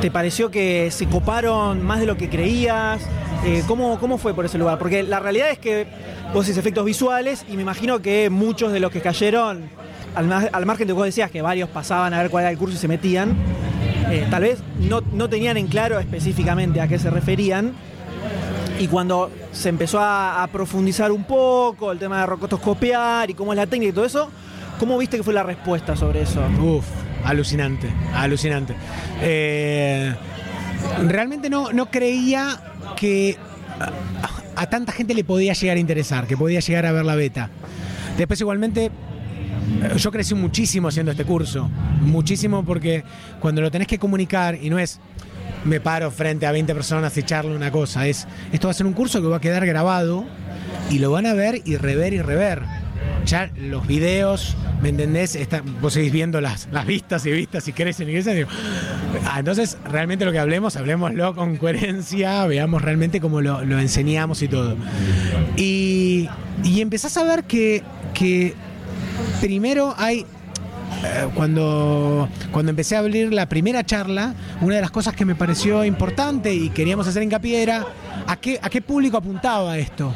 ¿Te 0.00 0.10
pareció 0.10 0.50
que 0.50 0.90
se 0.90 1.06
coparon 1.06 1.82
más 1.82 2.00
de 2.00 2.06
lo 2.06 2.16
que 2.16 2.28
creías? 2.28 3.02
Eh, 3.44 3.62
¿cómo, 3.66 3.98
¿Cómo 3.98 4.18
fue 4.18 4.34
por 4.34 4.44
ese 4.44 4.58
lugar? 4.58 4.78
Porque 4.78 5.02
la 5.02 5.20
realidad 5.20 5.50
es 5.50 5.58
que 5.58 5.86
vos 6.32 6.44
haces 6.44 6.56
efectos 6.56 6.84
visuales 6.84 7.44
y 7.48 7.56
me 7.56 7.62
imagino 7.62 8.00
que 8.00 8.30
muchos 8.30 8.72
de 8.72 8.80
los 8.80 8.92
que 8.92 9.00
cayeron, 9.00 9.68
al, 10.14 10.66
margen 10.66 10.86
de 10.86 10.92
que 10.92 10.96
vos 10.96 11.04
decías 11.04 11.30
que 11.30 11.42
varios 11.42 11.68
pasaban 11.68 12.14
a 12.14 12.22
ver 12.22 12.30
cuál 12.30 12.44
era 12.44 12.50
el 12.50 12.58
curso 12.58 12.76
y 12.76 12.78
se 12.78 12.88
metían, 12.88 13.36
eh, 14.10 14.26
tal 14.30 14.42
vez 14.42 14.60
no, 14.78 15.00
no 15.12 15.28
tenían 15.28 15.56
en 15.56 15.66
claro 15.66 15.98
específicamente 15.98 16.80
a 16.80 16.88
qué 16.88 16.98
se 16.98 17.10
referían. 17.10 17.72
Y 18.78 18.88
cuando 18.88 19.30
se 19.52 19.68
empezó 19.68 20.00
a, 20.00 20.46
profundizar 20.52 21.10
un 21.12 21.24
poco 21.24 21.92
el 21.92 21.98
tema 21.98 22.20
de 22.20 22.26
rocotoscopiar 22.26 23.30
y 23.30 23.34
cómo 23.34 23.52
es 23.52 23.56
la 23.56 23.66
técnica 23.66 23.90
y 23.90 23.94
todo 23.94 24.04
eso, 24.04 24.30
¿cómo 24.78 24.98
viste 24.98 25.16
que 25.16 25.22
fue 25.22 25.34
la 25.34 25.42
respuesta 25.42 25.96
sobre 25.96 26.22
eso? 26.22 26.42
Uf, 26.60 26.84
alucinante, 27.24 27.88
alucinante. 28.14 28.74
Eh, 29.22 30.14
realmente 31.06 31.48
no, 31.48 31.72
no 31.72 31.90
creía 31.90 32.60
que 32.96 33.36
a, 33.80 34.60
a, 34.60 34.66
tanta 34.66 34.92
gente 34.92 35.14
le 35.14 35.24
podía 35.24 35.52
llegar 35.54 35.76
a 35.76 35.80
interesar, 35.80 36.26
que 36.26 36.36
podía 36.36 36.60
llegar 36.60 36.86
a 36.86 36.92
ver 36.92 37.04
la 37.04 37.16
beta. 37.16 37.50
Después 38.16 38.40
igualmente 38.40 38.90
yo 39.96 40.10
crecí 40.10 40.34
muchísimo 40.34 40.88
haciendo 40.88 41.12
este 41.12 41.24
curso, 41.24 41.68
muchísimo 42.00 42.64
porque 42.64 43.04
cuando 43.40 43.60
lo 43.60 43.70
tenés 43.70 43.88
que 43.88 43.98
comunicar 43.98 44.58
y 44.60 44.70
no 44.70 44.78
es 44.78 45.00
me 45.66 45.80
paro 45.80 46.10
frente 46.10 46.46
a 46.46 46.52
20 46.52 46.74
personas 46.74 47.16
y 47.16 47.22
charlo 47.22 47.54
una 47.54 47.70
cosa. 47.70 48.06
Es, 48.06 48.26
esto 48.52 48.68
va 48.68 48.70
a 48.70 48.74
ser 48.74 48.86
un 48.86 48.92
curso 48.92 49.20
que 49.20 49.28
va 49.28 49.36
a 49.36 49.40
quedar 49.40 49.66
grabado 49.66 50.24
y 50.90 50.98
lo 50.98 51.10
van 51.10 51.26
a 51.26 51.34
ver 51.34 51.60
y 51.64 51.76
rever 51.76 52.12
y 52.12 52.22
rever. 52.22 52.62
Ya 53.24 53.50
los 53.56 53.86
videos, 53.86 54.56
¿me 54.82 54.90
entendés? 54.90 55.34
Está, 55.34 55.62
vos 55.80 55.94
seguís 55.94 56.12
viendo 56.12 56.40
las, 56.40 56.68
las 56.70 56.86
vistas 56.86 57.26
y 57.26 57.32
vistas 57.32 57.66
y 57.66 57.72
crecen 57.72 58.08
y 58.08 58.12
crecen. 58.12 58.46
Entonces, 59.36 59.76
realmente 59.84 60.24
lo 60.24 60.32
que 60.32 60.38
hablemos, 60.38 60.76
hablemoslo 60.76 61.34
con 61.34 61.56
coherencia, 61.56 62.46
veamos 62.46 62.82
realmente 62.82 63.20
cómo 63.20 63.40
lo, 63.40 63.64
lo 63.64 63.80
enseñamos 63.80 64.42
y 64.42 64.48
todo. 64.48 64.76
Y, 65.56 66.28
y 66.62 66.80
empezás 66.80 67.16
a 67.16 67.24
ver 67.24 67.44
que, 67.44 67.82
que 68.14 68.54
primero 69.40 69.94
hay 69.98 70.24
cuando, 71.34 72.28
cuando 72.50 72.70
empecé 72.70 72.96
a 72.96 73.00
abrir 73.00 73.32
la 73.32 73.48
primera 73.48 73.84
charla, 73.84 74.34
una 74.60 74.76
de 74.76 74.80
las 74.80 74.90
cosas 74.90 75.14
que 75.14 75.24
me 75.24 75.34
pareció 75.34 75.84
importante 75.84 76.54
y 76.54 76.70
queríamos 76.70 77.06
hacer 77.06 77.22
hincapié 77.22 77.62
era 77.62 77.86
a 78.26 78.36
qué, 78.36 78.58
a 78.60 78.68
qué 78.68 78.80
público 78.80 79.16
apuntaba 79.16 79.78
esto. 79.78 80.12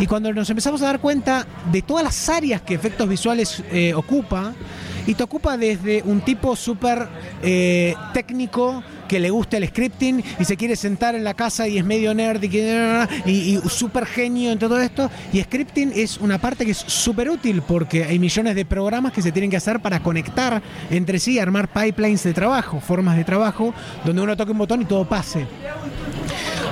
Y 0.00 0.06
cuando 0.06 0.32
nos 0.32 0.48
empezamos 0.48 0.82
a 0.82 0.86
dar 0.86 1.00
cuenta 1.00 1.46
de 1.70 1.82
todas 1.82 2.04
las 2.04 2.28
áreas 2.28 2.62
que 2.62 2.74
efectos 2.74 3.08
visuales 3.08 3.62
eh, 3.70 3.94
ocupa, 3.94 4.54
y 5.08 5.14
te 5.14 5.22
ocupa 5.22 5.56
desde 5.56 6.02
un 6.02 6.20
tipo 6.20 6.54
súper 6.54 7.08
eh, 7.42 7.94
técnico 8.12 8.82
que 9.08 9.18
le 9.18 9.30
gusta 9.30 9.56
el 9.56 9.66
scripting 9.66 10.22
y 10.38 10.44
se 10.44 10.56
quiere 10.56 10.76
sentar 10.76 11.14
en 11.14 11.24
la 11.24 11.34
casa 11.34 11.66
y 11.66 11.78
es 11.78 11.84
medio 11.84 12.14
nerd 12.14 12.42
y, 12.42 12.46
y, 13.26 13.60
y 13.64 13.68
súper 13.68 14.06
genio 14.06 14.52
en 14.52 14.58
todo 14.58 14.80
esto. 14.80 15.10
Y 15.32 15.42
scripting 15.42 15.92
es 15.94 16.18
una 16.18 16.38
parte 16.38 16.64
que 16.64 16.72
es 16.72 16.78
súper 16.78 17.30
útil 17.30 17.62
porque 17.62 18.04
hay 18.04 18.18
millones 18.18 18.54
de 18.54 18.64
programas 18.64 19.12
que 19.12 19.22
se 19.22 19.32
tienen 19.32 19.50
que 19.50 19.56
hacer 19.56 19.80
para 19.80 20.00
conectar 20.00 20.62
entre 20.90 21.18
sí, 21.18 21.38
armar 21.38 21.68
pipelines 21.68 22.22
de 22.22 22.34
trabajo, 22.34 22.80
formas 22.80 23.16
de 23.16 23.24
trabajo, 23.24 23.74
donde 24.04 24.22
uno 24.22 24.36
toque 24.36 24.52
un 24.52 24.58
botón 24.58 24.82
y 24.82 24.84
todo 24.84 25.08
pase. 25.08 25.46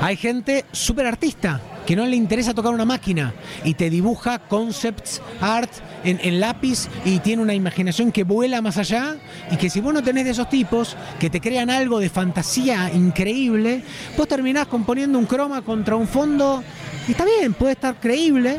Hay 0.02 0.16
gente 0.16 0.64
súper 0.72 1.06
artista 1.06 1.60
que 1.86 1.96
no 1.96 2.04
le 2.04 2.16
interesa 2.16 2.52
tocar 2.52 2.74
una 2.74 2.84
máquina 2.84 3.32
y 3.64 3.74
te 3.74 3.88
dibuja 3.88 4.40
concepts 4.40 5.22
art 5.40 5.70
en, 6.04 6.40
lápiz 6.40 6.88
y 7.04 7.20
tiene 7.20 7.42
una 7.42 7.54
imaginación 7.54 8.12
que 8.12 8.24
vuela 8.24 8.60
más 8.60 8.76
allá 8.76 9.16
y 9.50 9.56
que 9.56 9.70
si 9.70 9.80
vos 9.80 9.94
no 9.94 10.02
tenés 10.02 10.24
de 10.24 10.32
esos 10.32 10.48
tipos 10.48 10.96
que 11.18 11.30
te 11.30 11.40
crean 11.40 11.70
algo 11.70 11.98
de 11.98 12.10
fantasía 12.10 12.90
increíble, 12.92 13.82
vos 14.16 14.28
terminás 14.28 14.66
componiendo 14.66 15.18
un 15.18 15.26
croma 15.26 15.62
contra 15.62 15.96
un 15.96 16.08
fondo 16.08 16.62
y 17.08 17.12
está 17.12 17.24
bien, 17.24 17.54
puede 17.54 17.72
estar 17.72 17.98
creíble, 18.00 18.58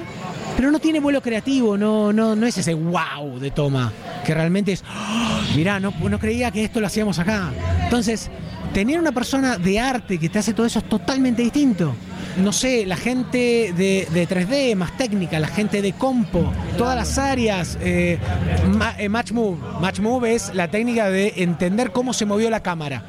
pero 0.55 0.71
no 0.71 0.79
tiene 0.79 0.99
vuelo 0.99 1.21
creativo, 1.21 1.77
no, 1.77 2.13
no, 2.13 2.35
no 2.35 2.47
es 2.47 2.57
ese 2.57 2.73
wow 2.73 3.39
de 3.39 3.51
toma, 3.51 3.91
que 4.25 4.33
realmente 4.33 4.71
es, 4.71 4.83
oh, 4.83 5.55
mirá, 5.55 5.79
no, 5.79 5.93
no 6.09 6.19
creía 6.19 6.49
que 6.51 6.63
esto 6.63 6.79
lo 6.79 6.87
hacíamos 6.87 7.19
acá. 7.19 7.51
Entonces, 7.83 8.29
tener 8.73 8.99
una 8.99 9.11
persona 9.11 9.57
de 9.57 9.79
arte 9.79 10.17
que 10.17 10.29
te 10.29 10.39
hace 10.39 10.53
todo 10.53 10.65
eso 10.65 10.79
es 10.79 10.87
totalmente 10.87 11.41
distinto 11.41 11.93
no 12.37 12.51
sé, 12.51 12.85
la 12.85 12.97
gente 12.97 13.73
de, 13.75 14.07
de, 14.11 14.27
3D 14.27 14.75
más 14.75 14.95
técnica, 14.97 15.39
la 15.39 15.47
gente 15.47 15.81
de 15.81 15.93
compo, 15.93 16.51
todas 16.77 16.95
las 16.95 17.17
áreas. 17.17 17.77
Eh, 17.81 18.19
Match 19.09 19.31
Move. 19.31 19.57
Match 19.81 19.99
Move 19.99 20.35
es 20.35 20.53
la 20.53 20.69
técnica 20.69 21.09
de 21.09 21.33
entender 21.37 21.91
cómo 21.91 22.13
se 22.13 22.25
movió 22.25 22.49
la 22.49 22.61
cámara. 22.61 23.03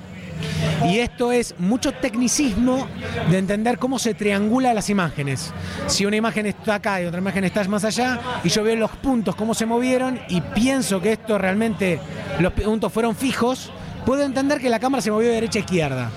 Y 0.87 0.99
esto 0.99 1.33
es 1.33 1.55
mucho 1.59 1.93
tecnicismo 1.93 2.87
de 3.31 3.39
entender 3.39 3.79
cómo 3.79 3.99
se 3.99 4.15
triangula 4.15 4.73
las 4.73 4.89
imágenes. 4.91 5.53
Si 5.89 6.07
una 6.07 6.17
imagen 6.17 6.47
está 6.47 6.77
acá 6.77 7.03
y 7.03 7.07
otra 7.07 7.21
imagen 7.21 7.45
está 7.45 7.65
más 7.65 7.85
allá, 7.85 8.21
y 8.45 8.49
yo 8.49 8.63
veo 8.63 8.77
los 8.77 8.93
puntos, 8.93 9.35
cómo 9.35 9.55
se 9.55 9.67
movieron, 9.67 10.21
y 10.29 10.41
pienso 10.41 11.01
que 11.01 11.13
esto 11.13 11.39
realmente, 11.39 11.99
los 12.39 12.53
puntos 12.53 12.93
fueron 12.93 13.17
fijos, 13.17 13.73
puedo 14.07 14.23
entender 14.23 14.61
que 14.61 14.71
la 14.71 14.79
cámara 14.79 15.03
se 15.03 15.11
movió 15.11 15.29
de 15.29 15.35
derecha 15.35 15.59
a 15.59 15.61
izquierda. 15.61 16.11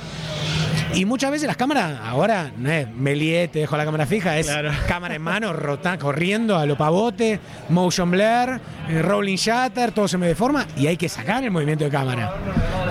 Y 0.94 1.06
muchas 1.06 1.32
veces 1.32 1.48
las 1.48 1.56
cámaras, 1.56 2.00
ahora 2.04 2.52
no 2.58 2.70
es 2.70 2.88
Melie, 2.90 3.48
te 3.48 3.60
dejo 3.60 3.78
la 3.78 3.86
cámara 3.86 4.06
fija, 4.06 4.38
es 4.38 4.48
claro. 4.48 4.72
cámara 4.88 5.16
en 5.16 5.22
mano, 5.22 5.54
rota, 5.54 5.98
corriendo 5.98 6.58
a 6.58 6.66
lo 6.66 6.78
pavote, 6.78 7.40
motion 7.70 8.12
blur, 8.12 8.60
eh, 8.90 9.02
rolling 9.02 9.38
shutter, 9.38 9.94
todo 9.94 10.08
se 10.08 10.18
me 10.18 10.28
deforma 10.28 10.68
y 10.76 10.88
hay 10.88 10.98
que 10.98 11.08
sacar 11.08 11.44
el 11.44 11.52
movimiento 11.52 11.86
de 11.86 11.92
cámara. 11.92 12.36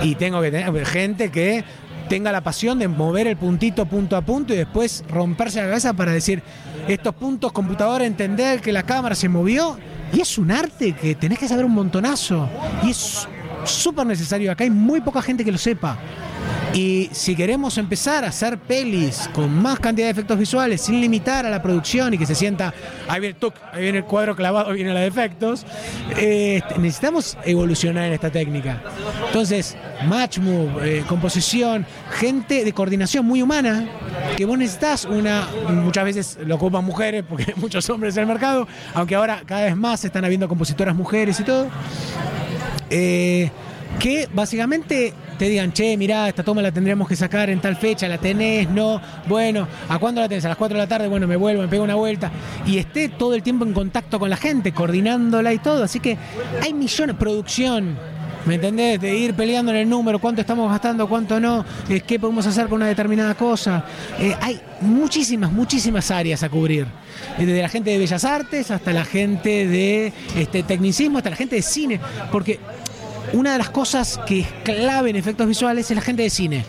Y 0.01 0.15
tengo 0.15 0.41
que 0.41 0.49
tener 0.49 0.85
gente 0.85 1.29
que 1.29 1.63
tenga 2.09 2.31
la 2.31 2.41
pasión 2.41 2.79
de 2.79 2.87
mover 2.87 3.27
el 3.27 3.37
puntito 3.37 3.85
punto 3.85 4.17
a 4.17 4.21
punto 4.21 4.53
y 4.53 4.57
después 4.57 5.03
romperse 5.07 5.59
la 5.59 5.67
cabeza 5.67 5.93
para 5.93 6.11
decir 6.11 6.41
estos 6.87 7.13
puntos 7.13 7.51
computadora, 7.51 8.05
entender 8.05 8.61
que 8.61 8.73
la 8.73 8.83
cámara 8.83 9.13
se 9.13 9.29
movió 9.29 9.77
y 10.11 10.21
es 10.21 10.37
un 10.37 10.51
arte 10.51 10.93
que 10.93 11.15
tenés 11.15 11.37
que 11.39 11.47
saber 11.47 11.63
un 11.63 11.71
montonazo 11.71 12.49
y 12.83 12.89
es 12.89 13.27
súper 13.63 14.05
necesario. 14.05 14.51
Acá 14.51 14.63
hay 14.63 14.69
muy 14.71 15.01
poca 15.01 15.21
gente 15.21 15.45
que 15.45 15.51
lo 15.51 15.57
sepa. 15.57 15.97
Y 16.73 17.09
si 17.11 17.35
queremos 17.35 17.77
empezar 17.77 18.23
a 18.23 18.29
hacer 18.29 18.57
pelis 18.57 19.29
con 19.33 19.53
más 19.53 19.79
cantidad 19.79 20.07
de 20.07 20.11
efectos 20.11 20.39
visuales, 20.39 20.81
sin 20.81 21.01
limitar 21.01 21.45
a 21.45 21.49
la 21.49 21.61
producción 21.61 22.13
y 22.13 22.17
que 22.17 22.25
se 22.25 22.33
sienta, 22.33 22.73
ahí 23.09 23.19
viene 23.19 23.33
el, 23.33 23.35
tuc, 23.35 23.55
ahí 23.73 23.81
viene 23.83 23.97
el 23.99 24.05
cuadro 24.05 24.35
clavado, 24.37 24.71
viene 24.71 24.93
la 24.93 25.01
de 25.01 25.07
efectos, 25.07 25.65
eh, 26.17 26.61
necesitamos 26.77 27.37
evolucionar 27.43 28.05
en 28.05 28.13
esta 28.13 28.29
técnica. 28.29 28.81
Entonces, 29.27 29.75
match 30.07 30.37
move, 30.37 30.99
eh, 30.99 31.03
composición, 31.07 31.85
gente 32.11 32.63
de 32.63 32.71
coordinación 32.71 33.25
muy 33.25 33.41
humana, 33.41 33.89
que 34.37 34.45
vos 34.45 34.57
necesitas 34.57 35.03
una, 35.03 35.49
muchas 35.69 36.05
veces 36.05 36.37
lo 36.45 36.55
ocupan 36.55 36.85
mujeres, 36.85 37.25
porque 37.27 37.45
hay 37.49 37.53
muchos 37.61 37.89
hombres 37.89 38.15
en 38.15 38.21
el 38.21 38.27
mercado, 38.27 38.65
aunque 38.93 39.15
ahora 39.15 39.41
cada 39.45 39.65
vez 39.65 39.75
más 39.75 40.05
están 40.05 40.23
habiendo 40.23 40.47
compositoras 40.47 40.95
mujeres 40.95 41.37
y 41.39 41.43
todo. 41.43 41.67
Eh, 42.89 43.51
que 43.99 44.27
básicamente 44.33 45.13
te 45.41 45.49
digan, 45.49 45.73
che, 45.73 45.97
mirá, 45.97 46.27
esta 46.27 46.43
toma 46.43 46.61
la 46.61 46.71
tendríamos 46.71 47.07
que 47.07 47.15
sacar 47.15 47.49
en 47.49 47.59
tal 47.59 47.75
fecha, 47.75 48.07
la 48.07 48.19
tenés, 48.19 48.69
no, 48.69 49.01
bueno, 49.27 49.67
¿a 49.89 49.97
cuándo 49.97 50.21
la 50.21 50.29
tenés? 50.29 50.45
A 50.45 50.49
las 50.49 50.57
4 50.57 50.77
de 50.77 50.83
la 50.83 50.87
tarde, 50.87 51.07
bueno, 51.07 51.25
me 51.25 51.35
vuelvo, 51.35 51.63
me 51.63 51.67
pego 51.67 51.83
una 51.83 51.95
vuelta. 51.95 52.31
Y 52.63 52.77
esté 52.77 53.09
todo 53.09 53.33
el 53.33 53.41
tiempo 53.41 53.65
en 53.65 53.73
contacto 53.73 54.19
con 54.19 54.29
la 54.29 54.37
gente, 54.37 54.71
coordinándola 54.71 55.51
y 55.51 55.57
todo. 55.57 55.83
Así 55.83 55.99
que 55.99 56.15
hay 56.61 56.75
millones, 56.75 57.15
producción, 57.15 57.97
¿Me 58.45 58.55
entendés? 58.55 58.99
De 58.99 59.15
ir 59.15 59.35
peleando 59.35 59.71
en 59.71 59.77
el 59.77 59.89
número, 59.89 60.17
cuánto 60.17 60.41
estamos 60.41 60.69
gastando, 60.69 61.07
cuánto 61.07 61.39
no, 61.39 61.63
eh, 61.87 62.01
qué 62.01 62.19
podemos 62.19 62.45
hacer 62.47 62.67
con 62.67 62.77
una 62.77 62.87
determinada 62.87 63.35
cosa. 63.35 63.85
Eh, 64.19 64.35
hay 64.41 64.59
muchísimas, 64.81 65.51
muchísimas 65.51 66.09
áreas 66.09 66.41
a 66.41 66.49
cubrir. 66.49 66.87
Desde 67.37 67.61
la 67.61 67.69
gente 67.69 67.91
de 67.91 67.99
Bellas 67.99 68.25
Artes 68.25 68.71
hasta 68.71 68.93
la 68.93 69.05
gente 69.05 69.67
de 69.67 70.11
este, 70.35 70.63
tecnicismo, 70.63 71.19
hasta 71.19 71.29
la 71.29 71.35
gente 71.35 71.55
de 71.55 71.61
cine. 71.61 71.99
Porque 72.31 72.59
una 73.33 73.53
de 73.53 73.57
las 73.57 73.69
cosas 73.69 74.19
que 74.25 74.41
es 74.41 74.47
clave 74.63 75.09
en 75.09 75.15
efectos 75.15 75.47
visuales 75.47 75.89
es 75.89 75.95
la 75.95 76.01
gente 76.01 76.23
de 76.23 76.29
cine. 76.29 76.65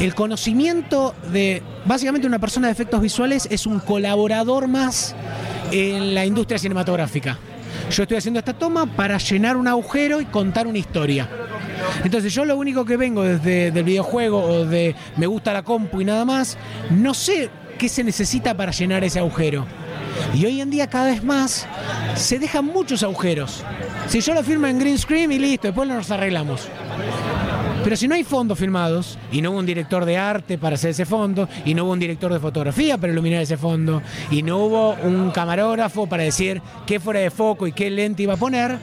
El 0.00 0.14
conocimiento 0.14 1.14
de, 1.32 1.62
básicamente 1.84 2.26
una 2.26 2.38
persona 2.38 2.68
de 2.68 2.72
efectos 2.72 3.00
visuales 3.00 3.46
es 3.50 3.66
un 3.66 3.80
colaborador 3.80 4.68
más 4.68 5.14
en 5.70 6.14
la 6.14 6.26
industria 6.26 6.58
cinematográfica. 6.58 7.38
Yo 7.90 8.02
estoy 8.02 8.18
haciendo 8.18 8.38
esta 8.38 8.52
toma 8.52 8.86
para 8.86 9.18
llenar 9.18 9.56
un 9.56 9.68
agujero 9.68 10.20
y 10.20 10.26
contar 10.26 10.66
una 10.66 10.78
historia. 10.78 11.28
Entonces 12.02 12.32
yo 12.34 12.44
lo 12.44 12.56
único 12.56 12.84
que 12.84 12.96
vengo 12.96 13.22
desde 13.22 13.68
el 13.68 13.84
videojuego 13.84 14.42
o 14.42 14.64
de 14.64 14.94
me 15.16 15.26
gusta 15.26 15.52
la 15.52 15.62
compu 15.62 16.00
y 16.00 16.04
nada 16.04 16.24
más, 16.24 16.56
no 16.90 17.14
sé 17.14 17.50
qué 17.78 17.88
se 17.88 18.04
necesita 18.04 18.56
para 18.56 18.72
llenar 18.72 19.04
ese 19.04 19.18
agujero. 19.18 19.66
Y 20.34 20.44
hoy 20.46 20.60
en 20.60 20.70
día 20.70 20.88
cada 20.88 21.06
vez 21.06 21.22
más 21.22 21.66
se 22.16 22.38
dejan 22.38 22.66
muchos 22.66 23.02
agujeros. 23.02 23.62
Si 24.08 24.20
yo 24.20 24.34
lo 24.34 24.42
firmo 24.42 24.66
en 24.66 24.78
green 24.78 24.98
screen 24.98 25.30
y 25.30 25.38
listo, 25.38 25.68
después 25.68 25.88
nos 25.88 26.10
arreglamos. 26.10 26.68
Pero 27.84 27.96
si 27.96 28.08
no 28.08 28.14
hay 28.14 28.24
fondos 28.24 28.58
filmados, 28.58 29.18
y 29.30 29.42
no 29.42 29.50
hubo 29.50 29.58
un 29.58 29.66
director 29.66 30.04
de 30.06 30.16
arte 30.16 30.58
para 30.58 30.74
hacer 30.74 30.90
ese 30.90 31.04
fondo, 31.04 31.48
y 31.64 31.74
no 31.74 31.84
hubo 31.84 31.92
un 31.92 32.00
director 32.00 32.32
de 32.32 32.40
fotografía 32.40 32.96
para 32.98 33.12
iluminar 33.12 33.42
ese 33.42 33.58
fondo, 33.58 34.02
y 34.30 34.42
no 34.42 34.58
hubo 34.58 34.94
un 35.02 35.30
camarógrafo 35.30 36.06
para 36.06 36.22
decir 36.22 36.62
qué 36.86 36.98
fuera 36.98 37.20
de 37.20 37.30
foco 37.30 37.66
y 37.66 37.72
qué 37.72 37.90
lente 37.90 38.22
iba 38.22 38.34
a 38.34 38.38
poner, 38.38 38.78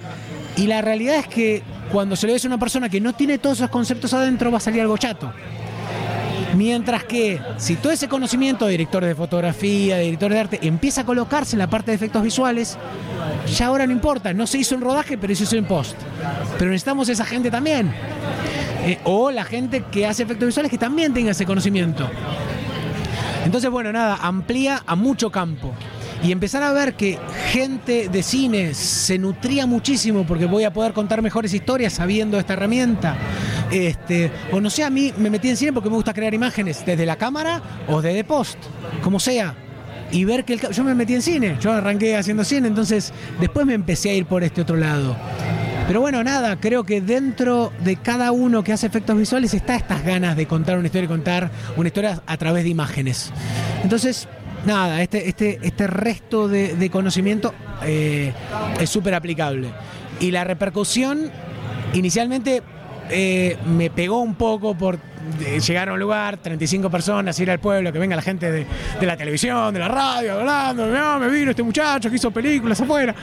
y 0.55 0.67
la 0.67 0.81
realidad 0.81 1.15
es 1.15 1.27
que 1.27 1.63
cuando 1.91 2.15
se 2.15 2.27
le 2.27 2.33
ve 2.33 2.39
a 2.43 2.47
una 2.47 2.59
persona 2.59 2.89
que 2.89 3.01
no 3.01 3.13
tiene 3.13 3.39
todos 3.39 3.57
esos 3.57 3.71
conceptos 3.71 4.13
adentro, 4.13 4.51
va 4.51 4.57
a 4.57 4.61
salir 4.61 4.81
algo 4.81 4.97
chato. 4.97 5.33
Mientras 6.55 7.03
que 7.03 7.39
si 7.57 7.75
todo 7.75 7.91
ese 7.91 8.07
conocimiento 8.07 8.65
de 8.65 8.71
directores 8.71 9.09
de 9.09 9.15
fotografía, 9.15 9.97
de 9.97 10.03
directores 10.03 10.35
de 10.35 10.39
arte, 10.39 10.59
empieza 10.63 11.01
a 11.01 11.05
colocarse 11.05 11.55
en 11.55 11.59
la 11.59 11.69
parte 11.69 11.91
de 11.91 11.95
efectos 11.95 12.23
visuales, 12.23 12.77
ya 13.55 13.67
ahora 13.67 13.85
no 13.85 13.93
importa, 13.93 14.33
no 14.33 14.47
se 14.47 14.57
hizo 14.57 14.75
en 14.75 14.81
rodaje, 14.81 15.17
pero 15.17 15.35
se 15.35 15.43
hizo 15.43 15.55
en 15.55 15.65
post. 15.65 15.95
Pero 16.57 16.71
necesitamos 16.71 17.09
esa 17.09 17.25
gente 17.25 17.49
también. 17.49 17.93
Eh, 18.83 18.99
o 19.03 19.31
la 19.31 19.45
gente 19.45 19.83
que 19.91 20.05
hace 20.07 20.23
efectos 20.23 20.47
visuales 20.47 20.71
que 20.71 20.77
también 20.77 21.13
tenga 21.13 21.31
ese 21.31 21.45
conocimiento. 21.45 22.09
Entonces, 23.45 23.69
bueno, 23.69 23.91
nada, 23.91 24.17
amplía 24.21 24.83
a 24.85 24.95
mucho 24.95 25.31
campo. 25.31 25.73
Y 26.23 26.31
empezar 26.31 26.61
a 26.61 26.71
ver 26.71 26.93
que 26.93 27.17
gente 27.51 28.07
de 28.09 28.21
cine 28.21 28.75
se 28.75 29.17
nutría 29.17 29.65
muchísimo 29.65 30.23
porque 30.25 30.45
voy 30.45 30.63
a 30.63 30.71
poder 30.71 30.93
contar 30.93 31.21
mejores 31.23 31.53
historias 31.53 31.93
sabiendo 31.93 32.37
esta 32.37 32.53
herramienta. 32.53 33.15
Este, 33.71 34.29
o 34.51 34.59
no 34.59 34.69
sé, 34.69 34.83
a 34.83 34.89
mí 34.89 35.13
me 35.17 35.29
metí 35.29 35.49
en 35.49 35.57
cine 35.57 35.73
porque 35.73 35.89
me 35.89 35.95
gusta 35.95 36.13
crear 36.13 36.33
imágenes 36.33 36.83
desde 36.85 37.05
la 37.05 37.15
cámara 37.15 37.61
o 37.87 38.01
desde 38.01 38.23
post, 38.23 38.57
como 39.01 39.19
sea. 39.19 39.55
Y 40.11 40.25
ver 40.25 40.43
que 40.43 40.53
el, 40.53 40.59
yo 40.59 40.83
me 40.83 40.93
metí 40.93 41.13
en 41.13 41.21
cine, 41.21 41.57
yo 41.61 41.71
arranqué 41.71 42.17
haciendo 42.17 42.43
cine, 42.43 42.67
entonces 42.67 43.13
después 43.39 43.65
me 43.65 43.73
empecé 43.73 44.09
a 44.09 44.13
ir 44.13 44.25
por 44.25 44.43
este 44.43 44.61
otro 44.61 44.75
lado. 44.75 45.15
Pero 45.87 46.01
bueno, 46.01 46.23
nada, 46.23 46.57
creo 46.59 46.83
que 46.83 47.01
dentro 47.01 47.71
de 47.83 47.95
cada 47.95 48.31
uno 48.31 48.63
que 48.63 48.73
hace 48.73 48.87
efectos 48.87 49.17
visuales 49.17 49.53
está 49.53 49.75
estas 49.75 50.03
ganas 50.05 50.35
de 50.35 50.45
contar 50.45 50.77
una 50.77 50.87
historia 50.87 51.05
y 51.05 51.09
contar 51.09 51.51
una 51.75 51.87
historia 51.87 52.21
a 52.25 52.37
través 52.37 52.63
de 52.63 52.69
imágenes. 52.69 53.31
Entonces, 53.83 54.27
nada, 54.65 55.01
este, 55.01 55.27
este, 55.27 55.59
este 55.61 55.87
resto 55.87 56.47
de, 56.47 56.89
conocimiento 56.89 57.53
eh, 57.83 58.33
es 58.79 58.89
súper 58.89 59.15
aplicable. 59.15 59.69
Y 60.19 60.31
la 60.31 60.43
repercusión, 60.43 61.31
inicialmente 61.93 62.61
eh, 63.11 63.57
me 63.65 63.89
pegó 63.89 64.21
un 64.21 64.35
poco 64.35 64.75
por 64.75 64.99
llegar 65.65 65.89
a 65.89 65.93
un 65.93 65.99
lugar, 65.99 66.37
35 66.37 66.89
personas, 66.89 67.39
ir 67.39 67.51
al 67.51 67.59
pueblo, 67.59 67.91
que 67.91 67.99
venga 67.99 68.15
la 68.15 68.21
gente 68.21 68.51
de, 68.51 68.65
la 69.01 69.17
televisión, 69.17 69.73
de 69.73 69.79
la 69.79 69.87
radio, 69.87 70.39
hablando, 70.39 70.87
me 71.19 71.29
vino 71.29 71.51
este 71.51 71.63
muchacho 71.63 72.09
que 72.09 72.15
hizo 72.15 72.31
películas 72.31 72.79
afuera. 72.81 73.13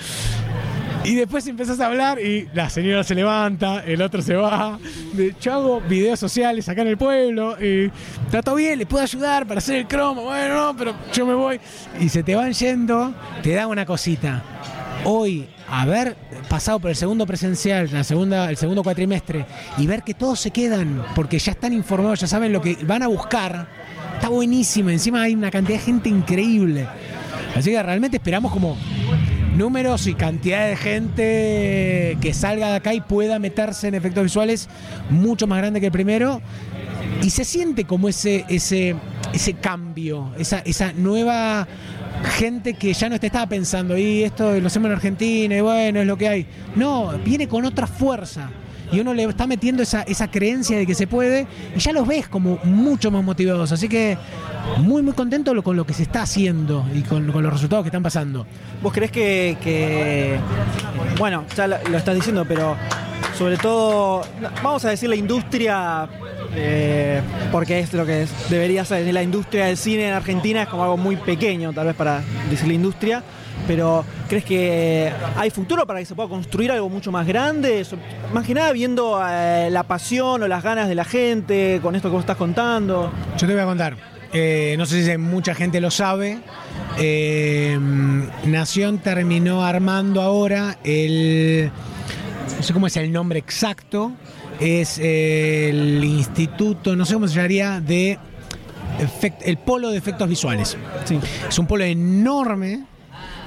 Y 1.04 1.14
después 1.14 1.46
empezás 1.46 1.80
a 1.80 1.86
hablar 1.86 2.20
y 2.20 2.48
la 2.52 2.68
señora 2.68 3.02
se 3.02 3.14
levanta, 3.14 3.82
el 3.84 4.02
otro 4.02 4.20
se 4.20 4.34
va. 4.34 4.78
Yo 5.40 5.52
hago 5.54 5.80
videos 5.80 6.20
sociales 6.20 6.68
acá 6.68 6.82
en 6.82 6.88
el 6.88 6.98
pueblo 6.98 7.56
y 7.64 7.90
todo 8.42 8.56
bien, 8.56 8.78
le 8.78 8.84
puedo 8.84 9.02
ayudar 9.04 9.46
para 9.46 9.58
hacer 9.58 9.76
el 9.76 9.86
cromo. 9.86 10.24
Bueno, 10.24 10.54
no, 10.54 10.76
pero 10.76 10.94
yo 11.12 11.24
me 11.24 11.34
voy. 11.34 11.60
Y 11.98 12.08
se 12.08 12.22
te 12.22 12.34
van 12.34 12.52
yendo, 12.52 13.14
te 13.42 13.54
da 13.54 13.66
una 13.66 13.86
cosita. 13.86 14.42
Hoy, 15.04 15.48
haber 15.70 16.16
pasado 16.48 16.80
por 16.80 16.90
el 16.90 16.96
segundo 16.96 17.26
presencial, 17.26 17.88
la 17.92 18.04
segunda, 18.04 18.50
el 18.50 18.56
segundo 18.56 18.82
cuatrimestre, 18.82 19.46
y 19.76 19.86
ver 19.86 20.02
que 20.02 20.14
todos 20.14 20.40
se 20.40 20.50
quedan 20.50 21.04
porque 21.14 21.38
ya 21.38 21.52
están 21.52 21.72
informados, 21.72 22.20
ya 22.20 22.26
saben 22.26 22.52
lo 22.52 22.60
que 22.60 22.76
van 22.84 23.02
a 23.02 23.08
buscar, 23.08 23.68
está 24.14 24.28
buenísimo. 24.28 24.90
Encima 24.90 25.22
hay 25.22 25.34
una 25.34 25.50
cantidad 25.50 25.78
de 25.78 25.84
gente 25.84 26.08
increíble. 26.08 26.86
Así 27.54 27.70
que 27.70 27.82
realmente 27.82 28.16
esperamos 28.16 28.52
como 28.52 28.76
números 29.56 30.06
y 30.06 30.14
cantidad 30.14 30.68
de 30.68 30.76
gente 30.76 32.18
que 32.20 32.32
salga 32.32 32.70
de 32.70 32.76
acá 32.76 32.94
y 32.94 33.00
pueda 33.00 33.38
meterse 33.38 33.88
en 33.88 33.94
efectos 33.94 34.22
visuales 34.22 34.68
mucho 35.10 35.46
más 35.46 35.58
grande 35.58 35.80
que 35.80 35.86
el 35.86 35.92
primero. 35.92 36.40
Y 37.22 37.30
se 37.30 37.44
siente 37.44 37.84
como 37.84 38.08
ese, 38.08 38.44
ese, 38.48 38.94
ese 39.32 39.54
cambio, 39.54 40.32
esa, 40.38 40.60
esa 40.60 40.92
nueva 40.92 41.66
gente 42.24 42.74
que 42.74 42.92
ya 42.92 43.08
no 43.08 43.18
te 43.18 43.26
estaba 43.26 43.46
pensando, 43.46 43.96
y 43.96 44.24
esto 44.24 44.58
lo 44.60 44.66
hacemos 44.66 44.86
en 44.86 44.92
Argentina, 44.92 45.56
y 45.56 45.60
bueno, 45.60 46.00
es 46.00 46.06
lo 46.06 46.16
que 46.16 46.28
hay. 46.28 46.46
No, 46.76 47.18
viene 47.24 47.48
con 47.48 47.64
otra 47.64 47.86
fuerza 47.86 48.50
y 48.90 49.00
uno 49.00 49.14
le 49.14 49.24
está 49.24 49.46
metiendo 49.46 49.82
esa, 49.82 50.02
esa 50.02 50.30
creencia 50.30 50.78
de 50.78 50.86
que 50.86 50.94
se 50.94 51.06
puede 51.06 51.46
y 51.76 51.78
ya 51.78 51.92
los 51.92 52.06
ves 52.06 52.28
como 52.28 52.58
mucho 52.64 53.10
más 53.10 53.22
motivados. 53.22 53.72
Así 53.72 53.88
que 53.88 54.16
muy, 54.78 55.02
muy 55.02 55.14
contento 55.14 55.62
con 55.62 55.76
lo 55.76 55.86
que 55.86 55.94
se 55.94 56.02
está 56.02 56.22
haciendo 56.22 56.86
y 56.94 57.02
con, 57.02 57.26
los 57.26 57.52
resultados 57.52 57.84
que 57.84 57.88
están 57.88 58.02
pasando. 58.02 58.46
¿Vos 58.82 58.92
crees 58.92 59.10
que, 59.10 60.38
bueno, 61.18 61.44
ya 61.56 61.66
lo, 61.66 61.76
estás 61.96 62.14
diciendo, 62.14 62.44
pero 62.46 62.76
sobre 63.36 63.56
todo, 63.56 64.22
vamos 64.62 64.84
a 64.84 64.90
decir 64.90 65.08
la 65.08 65.16
industria, 65.16 66.08
eh, 66.54 67.20
porque 67.50 67.80
es 67.80 67.92
lo 67.92 68.04
que 68.04 68.26
debería 68.48 68.84
ser, 68.84 69.12
la 69.12 69.22
industria 69.22 69.66
del 69.66 69.76
cine 69.76 70.08
en 70.08 70.14
Argentina 70.14 70.62
es 70.62 70.68
como 70.68 70.82
algo 70.82 70.96
muy 70.96 71.16
pequeño, 71.16 71.72
tal 71.72 71.86
vez 71.86 71.96
para 71.96 72.22
decir 72.50 72.68
la 72.68 72.74
industria 72.74 73.22
pero 73.68 74.02
¿crees 74.28 74.46
que 74.46 75.12
hay 75.36 75.50
futuro 75.50 75.86
para 75.86 75.98
que 75.98 76.06
se 76.06 76.14
pueda 76.14 76.28
construir 76.28 76.72
algo 76.72 76.88
mucho 76.88 77.12
más 77.12 77.26
grande? 77.26 77.86
Más 78.32 78.46
que 78.46 78.54
nada 78.54 78.72
viendo 78.72 79.20
eh, 79.22 79.68
la 79.70 79.82
pasión 79.82 80.42
o 80.42 80.48
las 80.48 80.64
ganas 80.64 80.88
de 80.88 80.94
la 80.94 81.04
gente 81.04 81.78
con 81.82 81.94
esto 81.94 82.08
que 82.08 82.14
vos 82.14 82.22
estás 82.22 82.38
contando. 82.38 83.12
Yo 83.36 83.46
te 83.46 83.52
voy 83.52 83.62
a 83.62 83.66
contar. 83.66 83.96
Eh, 84.32 84.74
no 84.78 84.86
sé 84.86 85.04
si 85.04 85.18
mucha 85.18 85.54
gente 85.54 85.82
lo 85.82 85.90
sabe. 85.90 86.38
Eh, 86.96 87.78
Nación 88.46 88.98
terminó 88.98 89.62
armando 89.62 90.22
ahora 90.22 90.78
el. 90.82 91.70
No 92.56 92.62
sé 92.62 92.72
cómo 92.72 92.86
es 92.86 92.96
el 92.96 93.12
nombre 93.12 93.38
exacto. 93.38 94.12
Es 94.60 94.98
el 94.98 96.02
instituto, 96.02 96.96
no 96.96 97.04
sé 97.04 97.14
cómo 97.14 97.28
se 97.28 97.34
llamaría, 97.34 97.80
de 97.80 98.18
el 99.44 99.58
polo 99.58 99.90
de 99.90 99.98
efectos 99.98 100.26
visuales. 100.26 100.76
Es 101.48 101.58
un 101.58 101.66
polo 101.66 101.84
enorme 101.84 102.86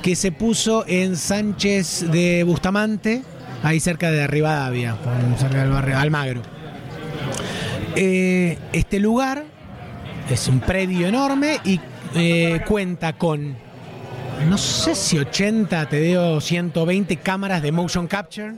que 0.02 0.16
se 0.16 0.32
puso 0.32 0.84
en 0.88 1.16
Sánchez 1.16 2.12
de 2.12 2.44
Bustamante, 2.44 3.22
ahí 3.64 3.80
cerca 3.80 4.10
de 4.10 4.26
Rivadavia, 4.26 4.98
cerca 5.38 5.62
del 5.62 5.70
barrio 5.70 5.98
Almagro. 5.98 6.42
Eh, 7.96 8.58
este 8.74 9.00
lugar 9.00 9.44
es 10.30 10.48
un 10.48 10.60
predio 10.60 11.08
enorme 11.08 11.60
y 11.64 11.80
eh, 12.16 12.62
cuenta 12.68 13.14
con, 13.14 13.56
no 14.50 14.58
sé 14.58 14.96
si 14.96 15.20
80, 15.20 15.88
te 15.88 16.00
digo 16.00 16.42
120 16.42 17.18
cámaras 17.18 17.62
de 17.62 17.72
motion 17.72 18.08
capture 18.08 18.56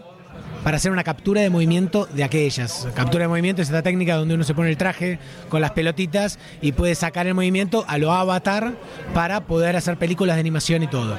para 0.64 0.78
hacer 0.78 0.92
una 0.92 1.04
captura 1.04 1.42
de 1.42 1.50
movimiento 1.50 2.08
de 2.14 2.24
aquellas. 2.24 2.88
Captura 2.94 3.24
de 3.24 3.28
movimiento 3.28 3.62
es 3.62 3.68
esta 3.68 3.82
técnica 3.82 4.16
donde 4.16 4.36
uno 4.36 4.44
se 4.44 4.54
pone 4.54 4.70
el 4.70 4.78
traje 4.78 5.20
con 5.50 5.62
las 5.62 5.72
pelotitas 5.72 6.40
y 6.62 6.72
puede 6.72 6.96
sacar 6.96 7.28
el 7.28 7.34
movimiento 7.34 7.86
a 7.88 7.98
lo 7.98 8.12
avatar 8.14 8.74
para 9.14 9.42
poder 9.42 9.76
hacer 9.76 9.98
películas 9.98 10.36
de 10.36 10.42
animación 10.42 10.84
y 10.84 10.88
todo. 10.88 11.18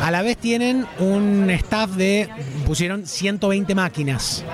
A 0.00 0.10
la 0.10 0.22
vez 0.22 0.36
tienen 0.36 0.86
un 0.98 1.48
staff 1.50 1.90
de, 1.90 2.28
pusieron 2.66 3.06
120 3.06 3.74
máquinas. 3.74 4.44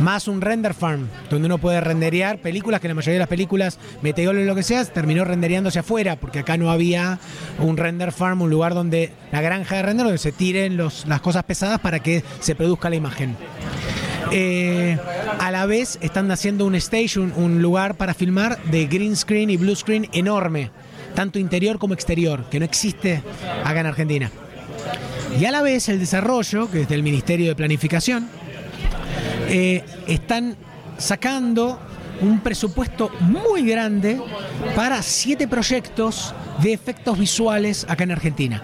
Más 0.00 0.28
un 0.28 0.40
render 0.40 0.74
farm, 0.74 1.08
donde 1.30 1.46
uno 1.46 1.58
puede 1.58 1.80
renderear 1.80 2.38
películas, 2.38 2.80
que 2.80 2.88
la 2.88 2.94
mayoría 2.94 3.14
de 3.14 3.20
las 3.20 3.28
películas, 3.28 3.78
Meteor 4.02 4.36
o 4.36 4.44
lo 4.44 4.54
que 4.54 4.62
sea, 4.62 4.84
terminó 4.84 5.24
rendereándose 5.24 5.78
afuera, 5.78 6.16
porque 6.16 6.40
acá 6.40 6.56
no 6.56 6.70
había 6.70 7.18
un 7.58 7.76
render 7.76 8.12
farm, 8.12 8.42
un 8.42 8.50
lugar 8.50 8.74
donde 8.74 9.12
la 9.32 9.40
granja 9.40 9.76
de 9.76 9.82
render, 9.82 10.04
donde 10.04 10.18
se 10.18 10.32
tiren 10.32 10.76
los, 10.76 11.06
las 11.06 11.20
cosas 11.20 11.44
pesadas 11.44 11.80
para 11.80 12.00
que 12.00 12.22
se 12.40 12.54
produzca 12.54 12.90
la 12.90 12.96
imagen. 12.96 13.36
Eh, 14.30 14.98
a 15.38 15.50
la 15.50 15.66
vez 15.66 15.98
están 16.02 16.30
haciendo 16.30 16.66
un 16.66 16.74
station, 16.74 17.32
un 17.36 17.62
lugar 17.62 17.96
para 17.96 18.14
filmar 18.14 18.62
de 18.64 18.86
green 18.86 19.16
screen 19.16 19.50
y 19.50 19.56
blue 19.56 19.74
screen 19.74 20.08
enorme, 20.12 20.70
tanto 21.14 21.38
interior 21.38 21.78
como 21.78 21.94
exterior, 21.94 22.44
que 22.50 22.58
no 22.58 22.64
existe 22.64 23.22
acá 23.64 23.80
en 23.80 23.86
Argentina. 23.86 24.30
Y 25.38 25.44
a 25.44 25.50
la 25.50 25.62
vez 25.62 25.88
el 25.88 25.98
desarrollo, 25.98 26.70
que 26.70 26.82
es 26.82 26.88
del 26.88 27.02
Ministerio 27.02 27.48
de 27.48 27.54
Planificación, 27.54 28.28
eh, 29.48 29.84
están 30.06 30.56
sacando 30.98 31.78
un 32.20 32.40
presupuesto 32.40 33.10
muy 33.20 33.62
grande 33.64 34.20
para 34.74 35.02
siete 35.02 35.46
proyectos 35.46 36.34
de 36.62 36.72
efectos 36.72 37.16
visuales 37.18 37.86
acá 37.88 38.02
en 38.04 38.10
Argentina. 38.10 38.62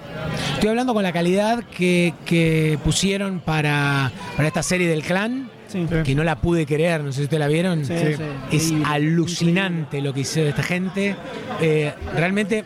Estoy 0.55 0.70
hablando 0.70 0.92
con 0.92 1.05
la 1.05 1.12
calidad 1.12 1.62
que, 1.64 2.14
que 2.25 2.79
pusieron 2.83 3.38
para, 3.40 4.11
para 4.37 4.49
esta 4.49 4.62
serie 4.62 4.88
del 4.88 5.03
clan, 5.03 5.51
Sí. 5.66 5.87
que 6.05 6.14
no 6.14 6.23
la 6.23 6.37
pude 6.37 6.66
creer, 6.66 7.03
no 7.03 7.11
sé 7.11 7.18
si 7.18 7.23
ustedes 7.25 7.40
la 7.40 7.49
vieron. 7.49 7.85
Sí, 7.85 7.94
sí. 7.97 8.23
Es 8.57 8.73
alucinante 8.87 10.01
lo 10.01 10.14
que 10.14 10.20
hizo 10.20 10.40
esta 10.40 10.62
gente. 10.62 11.16
Eh, 11.61 11.92
realmente 12.14 12.64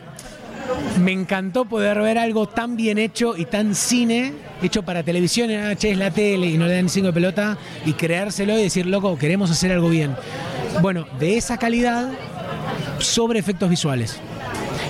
me 1.01 1.11
encantó 1.11 1.65
poder 1.65 1.99
ver 1.99 2.17
algo 2.17 2.47
tan 2.47 2.75
bien 2.75 2.97
hecho 2.97 3.35
y 3.37 3.45
tan 3.45 3.75
cine, 3.75 4.33
hecho 4.61 4.83
para 4.83 5.03
televisión, 5.03 5.49
ah, 5.51 5.75
che, 5.75 5.91
es 5.91 5.97
la 5.97 6.11
tele 6.11 6.47
y 6.47 6.57
no 6.57 6.65
le 6.67 6.75
dan 6.75 6.89
cinco 6.89 7.07
de 7.07 7.13
pelota, 7.13 7.57
y 7.85 7.93
creérselo 7.93 8.57
y 8.57 8.63
decir, 8.63 8.85
loco, 8.85 9.17
queremos 9.17 9.49
hacer 9.51 9.71
algo 9.71 9.89
bien. 9.89 10.15
Bueno, 10.81 11.05
de 11.19 11.37
esa 11.37 11.57
calidad 11.57 12.09
sobre 12.99 13.39
efectos 13.39 13.69
visuales. 13.69 14.19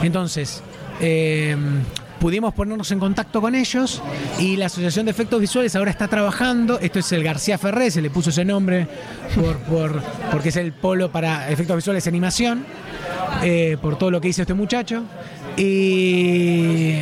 Entonces, 0.01 0.61
eh, 1.01 1.55
pudimos 2.19 2.53
ponernos 2.53 2.91
en 2.91 2.99
contacto 2.99 3.39
con 3.39 3.55
ellos 3.55 4.01
y 4.39 4.57
la 4.57 4.65
Asociación 4.65 5.05
de 5.05 5.11
Efectos 5.11 5.39
Visuales 5.39 5.75
ahora 5.75 5.91
está 5.91 6.07
trabajando. 6.07 6.79
Esto 6.79 6.99
es 6.99 7.11
el 7.13 7.23
García 7.23 7.57
Ferré, 7.57 7.91
se 7.91 8.01
le 8.01 8.09
puso 8.09 8.29
ese 8.29 8.43
nombre 8.43 8.87
por, 9.35 9.57
por- 9.59 10.01
porque 10.31 10.49
es 10.49 10.55
el 10.57 10.73
polo 10.73 11.11
para 11.11 11.49
efectos 11.49 11.77
visuales 11.77 12.05
y 12.05 12.09
animación, 12.09 12.65
eh, 13.43 13.77
por 13.81 13.97
todo 13.97 14.11
lo 14.11 14.19
que 14.19 14.27
hizo 14.27 14.41
este 14.41 14.53
muchacho. 14.53 15.03
Y, 15.59 17.01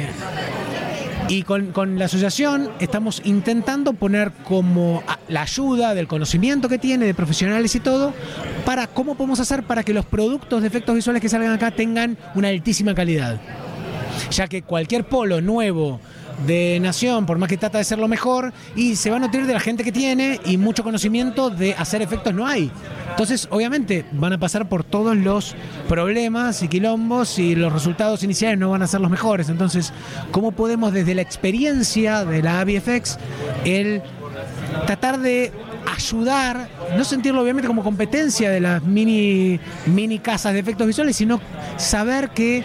y 1.29 1.43
con, 1.43 1.71
con 1.73 1.99
la 1.99 2.05
asociación 2.05 2.71
estamos 2.79 3.21
intentando 3.23 3.93
poner 3.93 4.31
como 4.43 5.03
la 5.27 5.43
ayuda 5.43 5.93
del 5.93 6.07
conocimiento 6.07 6.67
que 6.67 6.79
tiene, 6.79 7.05
de 7.05 7.13
profesionales 7.13 7.75
y 7.75 7.79
todo, 7.79 8.15
para 8.65 8.87
cómo 8.87 9.13
podemos 9.13 9.39
hacer 9.39 9.61
para 9.61 9.83
que 9.83 9.93
los 9.93 10.05
productos 10.05 10.61
de 10.61 10.67
efectos 10.69 10.95
visuales 10.95 11.21
que 11.21 11.29
salgan 11.29 11.51
acá 11.51 11.69
tengan 11.69 12.17
una 12.33 12.47
altísima 12.47 12.95
calidad. 12.95 13.39
Ya 14.31 14.47
que 14.47 14.63
cualquier 14.63 15.03
polo 15.03 15.39
nuevo 15.39 15.99
de 16.45 16.79
nación, 16.79 17.25
por 17.25 17.37
más 17.37 17.49
que 17.49 17.57
trata 17.57 17.77
de 17.77 17.83
ser 17.83 17.99
lo 17.99 18.07
mejor, 18.07 18.53
y 18.75 18.95
se 18.95 19.09
va 19.09 19.17
a 19.17 19.19
nutrir 19.19 19.45
de 19.45 19.53
la 19.53 19.59
gente 19.59 19.83
que 19.83 19.91
tiene 19.91 20.39
y 20.45 20.57
mucho 20.57 20.83
conocimiento 20.83 21.49
de 21.49 21.73
hacer 21.73 22.01
efectos 22.01 22.33
no 22.33 22.45
hay. 22.45 22.71
Entonces, 23.09 23.47
obviamente, 23.49 24.05
van 24.11 24.33
a 24.33 24.37
pasar 24.37 24.69
por 24.69 24.83
todos 24.83 25.17
los 25.17 25.55
problemas 25.87 26.61
y 26.61 26.67
quilombos 26.67 27.39
y 27.39 27.55
los 27.55 27.73
resultados 27.73 28.23
iniciales 28.23 28.59
no 28.59 28.69
van 28.69 28.83
a 28.83 28.87
ser 28.87 29.01
los 29.01 29.09
mejores. 29.09 29.49
Entonces, 29.49 29.93
¿cómo 30.31 30.51
podemos 30.51 30.93
desde 30.93 31.15
la 31.15 31.21
experiencia 31.21 32.25
de 32.25 32.43
la 32.43 32.59
AVFX 32.61 33.17
el 33.65 34.01
tratar 34.85 35.19
de 35.19 35.51
ayudar, 35.95 36.69
no 36.95 37.03
sentirlo 37.03 37.41
obviamente 37.41 37.67
como 37.67 37.83
competencia 37.83 38.49
de 38.51 38.59
las 38.59 38.83
mini, 38.83 39.59
mini 39.85 40.19
casas 40.19 40.53
de 40.53 40.59
efectos 40.59 40.85
visuales, 40.85 41.15
sino 41.15 41.39
saber 41.77 42.29
que 42.29 42.63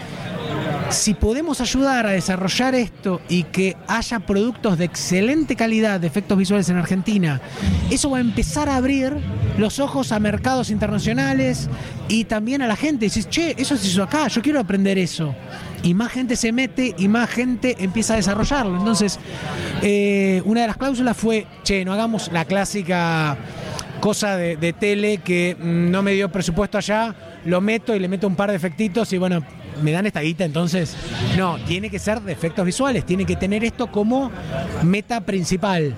si 0.93 1.15
podemos 1.15 1.59
ayudar 1.59 2.05
a 2.05 2.11
desarrollar 2.11 2.75
esto 2.75 3.19
y 3.27 3.43
que 3.43 3.75
haya 3.87 4.19
productos 4.19 4.77
de 4.77 4.85
excelente 4.85 5.55
calidad 5.55 5.99
de 5.99 6.07
efectos 6.07 6.37
visuales 6.37 6.69
en 6.69 6.77
Argentina, 6.77 7.41
eso 7.89 8.11
va 8.11 8.19
a 8.19 8.21
empezar 8.21 8.69
a 8.69 8.75
abrir 8.75 9.13
los 9.57 9.79
ojos 9.79 10.11
a 10.11 10.19
mercados 10.19 10.69
internacionales 10.69 11.69
y 12.07 12.25
también 12.25 12.61
a 12.61 12.67
la 12.67 12.75
gente. 12.75 13.05
Dices, 13.05 13.27
che, 13.27 13.55
eso 13.57 13.75
se 13.75 13.87
hizo 13.87 14.03
acá, 14.03 14.27
yo 14.27 14.41
quiero 14.41 14.59
aprender 14.59 14.97
eso. 14.97 15.35
Y 15.81 15.93
más 15.95 16.11
gente 16.11 16.35
se 16.35 16.51
mete 16.51 16.93
y 16.97 17.07
más 17.07 17.29
gente 17.29 17.75
empieza 17.79 18.13
a 18.13 18.17
desarrollarlo. 18.17 18.77
Entonces, 18.77 19.19
eh, 19.81 20.41
una 20.45 20.61
de 20.61 20.67
las 20.67 20.77
cláusulas 20.77 21.17
fue, 21.17 21.47
che, 21.63 21.83
no 21.83 21.93
hagamos 21.93 22.31
la 22.31 22.45
clásica 22.45 23.37
cosa 23.99 24.35
de, 24.35 24.73
tele 24.73 25.19
que 25.19 25.55
mm, 25.57 25.89
no 25.89 26.03
me 26.03 26.11
dio 26.11 26.29
presupuesto 26.29 26.77
allá, 26.77 27.15
lo 27.45 27.61
meto 27.61 27.95
y 27.95 27.99
le 27.99 28.09
meto 28.09 28.27
un 28.27 28.35
par 28.35 28.49
de 28.49 28.57
efectitos 28.57 29.13
y 29.13 29.17
bueno, 29.17 29.43
me 29.81 29.91
dan 29.91 30.05
esta 30.05 30.21
guita, 30.21 30.45
entonces 30.45 30.95
no, 31.37 31.57
tiene 31.65 31.89
que 31.89 31.99
ser 31.99 32.21
de 32.21 32.31
efectos 32.31 32.65
visuales, 32.65 33.05
tiene 33.05 33.25
que 33.25 33.35
tener 33.35 33.63
esto 33.63 33.87
como 33.87 34.31
meta 34.83 35.21
principal. 35.21 35.95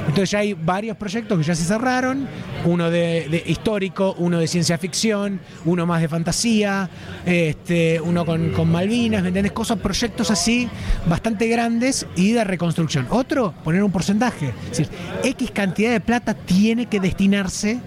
Entonces 0.00 0.30
ya 0.30 0.40
hay 0.40 0.54
varios 0.54 0.96
proyectos 0.96 1.38
que 1.38 1.44
ya 1.44 1.54
se 1.54 1.64
cerraron, 1.64 2.28
uno 2.66 2.90
de, 2.90 3.42
histórico, 3.46 4.14
uno 4.18 4.38
de 4.38 4.46
ciencia 4.46 4.78
ficción, 4.78 5.40
uno 5.64 5.86
más 5.86 6.00
de 6.00 6.08
fantasía, 6.08 6.88
este, 7.24 8.00
uno 8.00 8.24
con, 8.26 8.50
con 8.50 8.70
Malvinas, 8.70 9.22
¿me 9.22 9.28
entendés? 9.28 9.52
Cosas, 9.52 9.78
proyectos 9.78 10.30
así 10.30 10.68
bastante 11.08 11.46
grandes 11.48 12.06
y 12.16 12.32
de 12.32 12.44
reconstrucción. 12.44 13.06
Otro, 13.10 13.54
poner 13.64 13.82
un 13.82 13.90
porcentaje. 13.92 14.52
Es 14.70 14.78
decir, 14.78 14.88
X 15.24 15.50
cantidad 15.52 15.90
de 15.92 16.00
plata 16.00 16.34
tiene 16.34 16.86
que 16.86 17.00
destinarse 17.00 17.78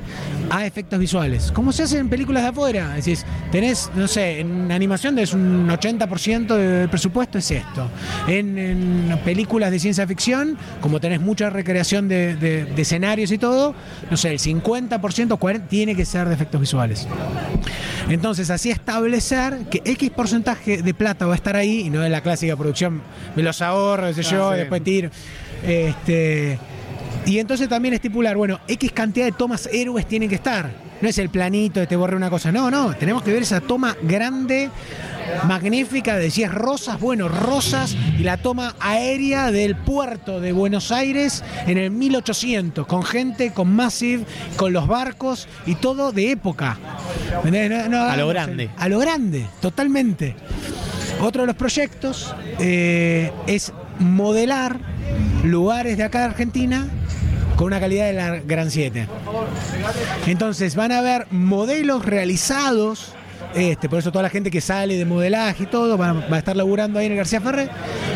a 0.49 0.65
efectos 0.65 0.97
visuales. 0.99 1.51
Como 1.51 1.71
se 1.71 1.83
hace 1.83 1.97
en 1.99 2.09
películas 2.09 2.43
de 2.43 2.49
afuera. 2.49 2.97
Es 2.97 3.05
decir, 3.05 3.25
tenés, 3.51 3.91
no 3.95 4.07
sé, 4.07 4.39
en 4.39 4.71
animación 4.71 5.13
tenés 5.15 5.33
un 5.33 5.67
80% 5.67 6.55
del 6.55 6.89
presupuesto 6.89 7.37
es 7.37 7.51
esto. 7.51 7.87
En, 8.27 9.17
películas 9.23 9.71
de 9.71 9.79
ciencia 9.79 10.07
ficción, 10.07 10.57
como 10.81 10.99
tenés 10.99 11.19
mucha 11.21 11.49
recreación 11.49 12.07
de- 12.07 12.35
de 12.35 12.81
escenarios 12.81 13.31
y 13.31 13.37
todo, 13.37 13.75
no 14.09 14.17
sé, 14.17 14.31
el 14.31 14.39
50%, 14.39 14.68
40% 14.69 15.67
tiene 15.67 15.95
que 15.95 16.05
ser 16.05 16.27
de 16.27 16.35
efectos 16.35 16.61
visuales. 16.61 17.07
Entonces, 18.07 18.49
así 18.49 18.69
establecer 18.69 19.65
que 19.69 19.81
X 19.83 20.09
porcentaje 20.11 20.81
de 20.81 20.93
plata 20.93 21.25
va 21.25 21.33
a 21.33 21.35
estar 21.35 21.55
ahí 21.55 21.81
y 21.81 21.89
no 21.89 22.03
es 22.03 22.11
la 22.11 22.21
clásica 22.21 22.55
producción, 22.55 23.01
me 23.35 23.43
los 23.43 23.61
ahorro, 23.61 24.13
sé 24.13 24.23
yo, 24.23 24.51
sí. 24.51 24.57
después 24.59 24.83
tiro. 24.83 25.09
Este, 25.63 26.59
y 27.25 27.39
entonces 27.39 27.67
también 27.67 27.93
estipular, 27.93 28.37
bueno, 28.37 28.59
X 28.67 28.91
cantidad 28.91 29.25
de 29.25 29.31
tomas 29.31 29.67
héroes 29.71 30.07
tienen 30.07 30.29
que 30.29 30.35
estar. 30.35 30.71
No 31.01 31.07
es 31.07 31.17
el 31.17 31.29
planito 31.29 31.79
de 31.79 31.87
te 31.87 31.95
borré 31.95 32.15
una 32.15 32.29
cosa. 32.29 32.51
No, 32.51 32.69
no, 32.69 32.93
tenemos 32.95 33.23
que 33.23 33.31
ver 33.31 33.43
esa 33.43 33.61
toma 33.61 33.95
grande, 34.01 34.69
magnífica, 35.45 36.17
decías 36.17 36.53
rosas, 36.53 36.99
bueno, 36.99 37.27
rosas, 37.27 37.95
y 38.17 38.23
la 38.23 38.37
toma 38.37 38.75
aérea 38.79 39.51
del 39.51 39.75
puerto 39.75 40.39
de 40.39 40.51
Buenos 40.51 40.91
Aires 40.91 41.43
en 41.67 41.77
el 41.77 41.91
1800, 41.91 42.85
con 42.87 43.03
gente, 43.03 43.51
con 43.53 43.73
Massive, 43.73 44.25
con 44.55 44.73
los 44.73 44.87
barcos 44.87 45.47
y 45.65 45.75
todo 45.75 46.11
de 46.11 46.31
época. 46.31 46.77
A 47.43 48.17
lo 48.17 48.27
grande. 48.27 48.69
a 48.77 48.89
lo 48.89 48.99
grande, 48.99 49.45
totalmente. 49.61 50.35
Otro 51.21 51.43
de 51.43 51.47
los 51.47 51.55
proyectos 51.55 52.33
eh, 52.59 53.31
es 53.47 53.73
modelar 53.99 54.79
lugares 55.43 55.97
de 55.97 56.03
acá 56.03 56.19
de 56.19 56.25
Argentina 56.25 56.87
con 57.59 57.67
una 57.67 57.81
calidad 57.81 58.05
de 58.05 58.13
la 58.13 58.39
Gran 58.39 58.71
7. 58.71 59.07
Entonces 60.27 60.75
van 60.75 60.93
a 60.93 60.99
haber 60.99 61.27
modelos 61.29 62.05
realizados, 62.05 63.13
este, 63.53 63.89
por 63.89 63.99
eso 63.99 64.11
toda 64.11 64.23
la 64.23 64.29
gente 64.29 64.51
que 64.51 64.61
sale 64.61 64.97
de 64.97 65.05
modelaje 65.05 65.63
y 65.63 65.65
todo 65.65 65.97
va, 65.97 66.13
va 66.13 66.35
a 66.35 66.39
estar 66.39 66.55
laburando 66.55 66.99
ahí 66.99 67.07
en 67.07 67.13
el 67.13 67.17
García 67.17 67.41
Ferrer 67.41 67.69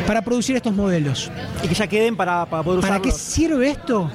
para 0.05 0.21
producir 0.21 0.55
estos 0.55 0.73
modelos. 0.73 1.31
Y 1.63 1.67
que 1.67 1.75
ya 1.75 1.87
queden 1.87 2.15
para, 2.15 2.45
para 2.45 2.63
poder 2.63 2.81
¿Para 2.81 2.95
usarlos. 2.95 3.15
qué 3.15 3.19
sirve 3.19 3.69
esto? 3.69 4.11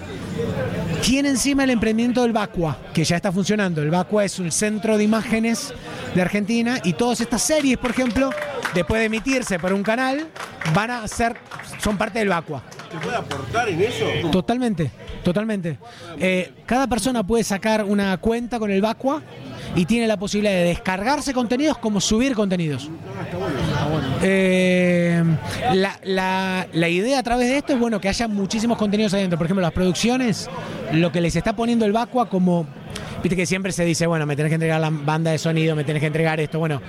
Tiene 1.02 1.30
encima 1.30 1.64
el 1.64 1.70
emprendimiento 1.70 2.22
del 2.22 2.32
Vacua, 2.32 2.76
que 2.92 3.04
ya 3.04 3.16
está 3.16 3.32
funcionando. 3.32 3.82
El 3.82 3.90
Vacua 3.90 4.24
es 4.24 4.38
un 4.38 4.52
centro 4.52 4.96
de 4.96 5.04
imágenes 5.04 5.72
de 6.14 6.22
Argentina 6.22 6.78
y 6.84 6.92
todas 6.92 7.20
estas 7.20 7.42
series, 7.42 7.76
por 7.78 7.90
ejemplo, 7.90 8.30
después 8.74 9.00
de 9.00 9.06
emitirse 9.06 9.58
por 9.58 9.72
un 9.72 9.82
canal, 9.82 10.28
van 10.74 10.90
a 10.90 11.08
ser, 11.08 11.36
son 11.82 11.96
parte 11.96 12.18
del 12.18 12.28
Vacua. 12.28 12.62
¿Se 12.90 12.98
puede 12.98 13.16
aportar 13.16 13.68
en 13.68 13.80
eso? 13.80 14.04
Totalmente, 14.30 14.90
totalmente. 15.22 15.78
Eh, 16.18 16.52
cada 16.66 16.86
persona 16.86 17.24
puede 17.26 17.44
sacar 17.44 17.84
una 17.84 18.16
cuenta 18.18 18.58
con 18.58 18.70
el 18.70 18.80
Vacua 18.80 19.22
y 19.78 19.86
tiene 19.86 20.06
la 20.08 20.16
posibilidad 20.16 20.54
de 20.54 20.64
descargarse 20.64 21.32
contenidos 21.32 21.78
como 21.78 22.00
subir 22.00 22.34
contenidos. 22.34 22.90
Eh, 24.22 25.22
la, 25.74 25.98
la- 26.02 26.66
la 26.72 26.88
idea 26.88 27.18
a 27.18 27.22
través 27.22 27.48
de 27.48 27.58
esto 27.58 27.72
es 27.74 27.78
bueno 27.78 28.00
que 28.00 28.08
haya 28.08 28.26
muchísimos 28.28 28.76
contenidos 28.76 29.14
adentro. 29.14 29.38
Por 29.38 29.46
ejemplo, 29.46 29.62
las 29.62 29.72
producciones, 29.72 30.48
lo 30.92 31.12
que 31.12 31.20
les 31.20 31.36
está 31.36 31.54
poniendo 31.54 31.84
el 31.84 31.92
Vacua 31.92 32.28
como. 32.28 32.66
Viste 33.22 33.36
que 33.36 33.46
siempre 33.46 33.72
se 33.72 33.84
dice, 33.84 34.06
bueno, 34.06 34.26
me 34.26 34.36
tenés 34.36 34.50
que 34.50 34.54
entregar 34.54 34.80
la 34.80 34.90
banda 34.90 35.30
de 35.30 35.38
sonido, 35.38 35.74
me 35.74 35.84
tenés 35.84 36.00
que 36.00 36.06
entregar 36.06 36.38
esto. 36.40 36.58
Bueno, 36.58 36.80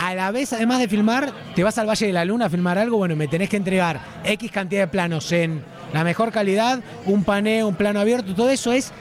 a 0.00 0.14
la 0.14 0.30
vez, 0.30 0.52
además 0.52 0.78
de 0.80 0.88
filmar, 0.88 1.32
te 1.54 1.62
vas 1.64 1.78
al 1.78 1.88
Valle 1.88 2.06
de 2.06 2.12
la 2.12 2.24
Luna 2.24 2.46
a 2.46 2.50
filmar 2.50 2.78
algo, 2.78 2.96
bueno, 2.98 3.16
me 3.16 3.26
tenés 3.28 3.48
que 3.48 3.56
entregar 3.56 4.00
X 4.24 4.50
cantidad 4.52 4.82
de 4.82 4.88
planos 4.88 5.30
en 5.32 5.62
la 5.92 6.04
mejor 6.04 6.30
calidad, 6.32 6.80
un 7.06 7.24
paneo, 7.24 7.66
un 7.68 7.74
plano 7.74 7.98
abierto, 8.00 8.34
todo 8.34 8.50
eso 8.50 8.72
es 8.72 8.92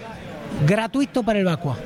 gratuito 0.67 1.21
para 1.23 1.39
el 1.39 1.45
Vacua. 1.45 1.77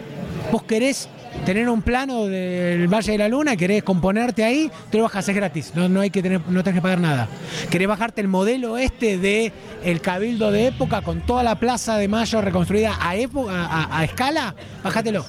Vos 0.52 0.64
querés 0.64 1.10
tener 1.46 1.68
un 1.70 1.82
plano 1.82 2.26
del 2.26 2.88
Valle 2.88 3.12
de 3.12 3.18
la 3.18 3.28
Luna, 3.28 3.56
querés 3.56 3.84
componerte 3.84 4.44
ahí, 4.44 4.72
te 4.90 4.98
lo 4.98 5.04
bajas, 5.04 5.28
es 5.28 5.36
gratis, 5.36 5.72
no, 5.76 5.90
no 5.90 6.02
hay 6.02 6.10
que 6.10 6.22
tener, 6.22 6.42
no 6.48 6.64
tenés 6.64 6.78
que 6.78 6.82
pagar 6.82 7.00
nada. 7.00 7.28
Querés 7.70 7.88
bajarte 7.88 8.22
el 8.22 8.28
modelo 8.28 8.78
este 8.78 9.18
de 9.18 9.52
el 9.84 10.02
cabildo 10.02 10.52
de 10.52 10.68
época 10.68 11.02
con 11.02 11.22
toda 11.22 11.44
la 11.44 11.56
plaza 11.56 11.98
de 11.98 12.08
Mayo 12.08 12.42
reconstruida 12.42 12.98
a, 13.00 13.16
época, 13.16 13.88
a, 13.92 14.04
escala, 14.04 14.56
bájatelo. 14.84 15.26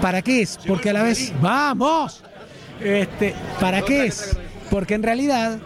¿Para 0.00 0.22
qué 0.22 0.42
es? 0.42 0.58
Porque 0.66 0.90
a 0.90 0.92
la 0.94 1.02
vez. 1.02 1.32
¡Vamos! 1.40 2.22
Este, 2.80 3.34
¿Para 3.60 3.82
qué 3.82 4.06
es? 4.06 4.36
Porque 4.70 4.94
en 4.94 5.02
realidad, 5.02 5.58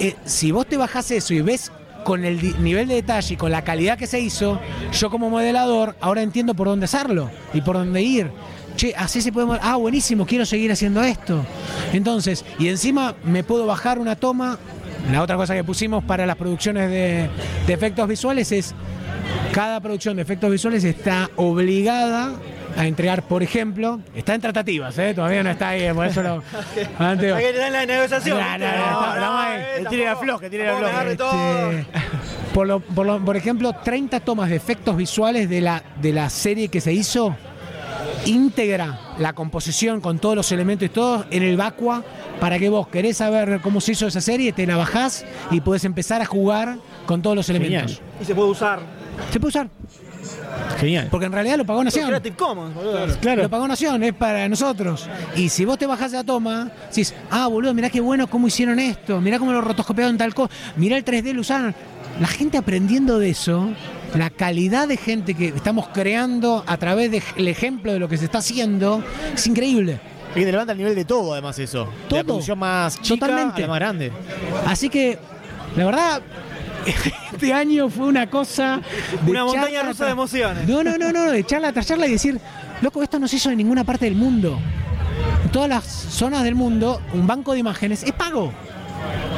eh, 0.00 0.16
si 0.24 0.50
vos 0.50 0.66
te 0.66 0.76
bajás 0.76 1.10
eso 1.10 1.34
y 1.34 1.42
ves 1.42 1.70
con 2.04 2.24
el 2.24 2.62
nivel 2.62 2.88
de 2.88 2.94
detalle 2.94 3.34
y 3.34 3.36
con 3.36 3.50
la 3.50 3.62
calidad 3.62 3.98
que 3.98 4.06
se 4.06 4.20
hizo, 4.20 4.60
yo 4.92 5.10
como 5.10 5.30
modelador 5.30 5.96
ahora 6.00 6.22
entiendo 6.22 6.54
por 6.54 6.68
dónde 6.68 6.84
hacerlo 6.84 7.30
y 7.52 7.60
por 7.60 7.76
dónde 7.76 8.02
ir. 8.02 8.30
Che, 8.76 8.94
así 8.96 9.20
se 9.20 9.32
puede. 9.32 9.58
Ah, 9.60 9.76
buenísimo, 9.76 10.26
quiero 10.26 10.46
seguir 10.46 10.72
haciendo 10.72 11.02
esto. 11.02 11.44
Entonces, 11.92 12.44
y 12.58 12.68
encima 12.68 13.14
me 13.24 13.44
puedo 13.44 13.66
bajar 13.66 13.98
una 13.98 14.16
toma. 14.16 14.58
La 15.10 15.22
otra 15.22 15.36
cosa 15.36 15.54
que 15.54 15.64
pusimos 15.64 16.04
para 16.04 16.24
las 16.26 16.36
producciones 16.36 16.88
de, 16.90 17.28
de 17.66 17.72
efectos 17.72 18.06
visuales 18.08 18.52
es 18.52 18.74
cada 19.52 19.80
producción 19.80 20.16
de 20.16 20.22
efectos 20.22 20.50
visuales 20.50 20.84
está 20.84 21.28
obligada 21.36 22.32
a 22.76 22.86
entregar, 22.86 23.22
por 23.24 23.42
ejemplo, 23.42 24.00
está 24.14 24.34
en 24.34 24.40
tratativas, 24.40 24.96
¿eh? 24.98 25.12
todavía 25.14 25.42
no 25.42 25.50
está 25.50 25.70
ahí, 25.70 25.92
por 25.92 26.06
eso 26.06 26.22
lo. 26.22 26.42
antes- 26.98 27.34
Hay 27.34 27.44
que 27.44 27.52
tener 27.52 27.72
la 27.72 27.84
negociación. 27.84 28.38
No, 28.38 28.58
no, 28.58 29.16
no, 29.20 29.38
ahí. 29.38 29.60
eh, 29.80 29.84
tire 29.90 30.04
la 30.06 30.16
floja, 30.16 30.48
tire 30.48 30.64
la 30.66 30.76
floja. 30.76 31.04
por, 32.54 32.66
lo- 32.66 32.80
por, 32.80 33.04
lo- 33.06 33.22
por 33.22 33.36
ejemplo, 33.36 33.74
30 33.84 34.20
tomas 34.20 34.48
de 34.48 34.56
efectos 34.56 34.96
visuales 34.96 35.50
de 35.50 35.60
la, 35.60 35.82
de 36.00 36.12
la 36.12 36.30
serie 36.30 36.68
que 36.68 36.80
se 36.80 36.92
hizo, 36.94 37.36
íntegra 38.26 38.98
la 39.18 39.32
composición 39.32 40.00
con 40.00 40.18
todos 40.18 40.36
los 40.36 40.52
elementos 40.52 40.86
y 40.86 40.88
todo 40.88 41.24
en 41.30 41.42
el 41.42 41.56
Vacua, 41.56 42.04
para 42.40 42.58
que 42.58 42.68
vos 42.68 42.88
querés 42.88 43.18
saber 43.18 43.60
cómo 43.62 43.80
se 43.80 43.92
hizo 43.92 44.06
esa 44.06 44.20
serie, 44.20 44.52
te 44.52 44.66
la 44.66 44.76
bajás 44.76 45.24
y 45.50 45.60
podés 45.60 45.84
empezar 45.84 46.22
a 46.22 46.26
jugar 46.26 46.78
con 47.06 47.22
todos 47.22 47.36
los 47.36 47.48
elementos. 47.48 48.00
Y 48.20 48.24
se 48.24 48.34
puede 48.34 48.50
usar. 48.50 48.80
Se 49.30 49.38
puede 49.38 49.50
usar, 49.50 49.68
Genial. 50.78 51.08
porque 51.10 51.26
en 51.26 51.32
realidad 51.32 51.56
lo 51.58 51.66
pagó 51.66 51.84
Nación. 51.84 52.06
Creative 52.06 52.36
Commons, 52.36 52.74
boludo. 52.74 53.06
Lo 53.36 53.50
pagó 53.50 53.68
Nación, 53.68 54.02
es 54.02 54.14
para 54.14 54.48
nosotros. 54.48 55.08
Y 55.36 55.48
si 55.48 55.64
vos 55.64 55.78
te 55.78 55.86
bajás 55.86 56.12
de 56.12 56.18
la 56.18 56.24
toma, 56.24 56.70
decís, 56.88 57.14
ah, 57.30 57.46
boludo, 57.46 57.74
mirá 57.74 57.90
qué 57.90 58.00
bueno 58.00 58.26
cómo 58.26 58.46
hicieron 58.46 58.78
esto, 58.78 59.20
mirá 59.20 59.38
cómo 59.38 59.52
lo 59.52 59.60
rotoscopiaron 59.60 60.16
tal 60.16 60.34
cosa, 60.34 60.52
mirá 60.76 60.96
el 60.96 61.04
3D, 61.04 61.32
lo 61.34 61.40
usaron. 61.42 61.74
La 62.20 62.26
gente 62.26 62.58
aprendiendo 62.58 63.18
de 63.18 63.30
eso, 63.30 63.70
la 64.14 64.30
calidad 64.30 64.88
de 64.88 64.96
gente 64.96 65.34
que 65.34 65.48
estamos 65.48 65.88
creando 65.88 66.64
a 66.66 66.76
través 66.76 67.10
del 67.10 67.48
ejemplo 67.48 67.92
de 67.92 67.98
lo 67.98 68.08
que 68.08 68.18
se 68.18 68.26
está 68.26 68.38
haciendo, 68.38 69.02
es 69.34 69.46
increíble. 69.46 70.00
Y 70.34 70.40
que 70.40 70.44
te 70.46 70.52
levanta 70.52 70.72
el 70.72 70.78
nivel 70.78 70.94
de 70.94 71.04
todo, 71.04 71.32
además, 71.32 71.58
eso. 71.58 71.84
De 71.84 71.90
la 71.90 72.08
Todo. 72.08 72.24
producción 72.24 72.58
más 72.58 73.00
chica 73.00 73.26
Totalmente. 73.26 73.58
a 73.58 73.66
la 73.66 73.68
más 73.68 73.78
grande. 73.78 74.12
Así 74.66 74.88
que, 74.88 75.18
la 75.76 75.84
verdad, 75.84 76.22
este 77.32 77.52
año 77.52 77.88
fue 77.90 78.06
una 78.06 78.28
cosa. 78.30 78.80
de 79.24 79.30
Una 79.30 79.44
montaña 79.44 79.82
rusa 79.82 80.06
de 80.06 80.12
emociones. 80.12 80.68
No, 80.68 80.82
no, 80.82 80.96
no, 80.96 81.12
no, 81.12 81.30
de 81.30 81.44
charla 81.44 81.72
tras 81.72 81.86
charla 81.86 82.06
y 82.06 82.12
decir, 82.12 82.40
loco, 82.80 83.02
esto 83.02 83.18
no 83.18 83.28
se 83.28 83.36
hizo 83.36 83.50
en 83.50 83.58
ninguna 83.58 83.84
parte 83.84 84.06
del 84.06 84.14
mundo. 84.14 84.58
En 85.44 85.50
todas 85.50 85.68
las 85.68 85.84
zonas 85.84 86.42
del 86.42 86.54
mundo, 86.54 87.00
un 87.12 87.26
banco 87.26 87.52
de 87.52 87.58
imágenes 87.58 88.02
es 88.02 88.12
pago. 88.12 88.52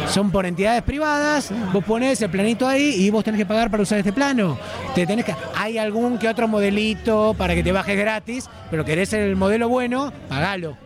Son 0.09 0.31
por 0.31 0.47
entidades 0.47 0.83
privadas, 0.83 1.51
vos 1.73 1.83
pones 1.83 2.21
el 2.23 2.31
planito 2.31 2.69
ahí 2.69 2.95
y 2.99 3.11
vos 3.11 3.25
tenés 3.25 3.39
que 3.39 3.47
pagar 3.47 3.71
para 3.71 3.83
usar 3.83 3.99
este 3.99 4.13
plano. 4.13 4.59
Te 4.95 5.07
tenés 5.07 5.25
que, 5.25 5.35
hay 5.57 5.79
algún 5.79 6.19
que 6.19 6.29
otro 6.29 6.47
modelito 6.47 7.35
para 7.37 7.55
que 7.55 7.63
te 7.63 7.73
bajes 7.73 7.99
gratis, 7.99 8.49
pero 8.71 8.85
querés 8.85 9.13
el 9.13 9.35
modelo 9.35 9.69
bueno, 9.69 10.13
pagalo. 10.29 10.77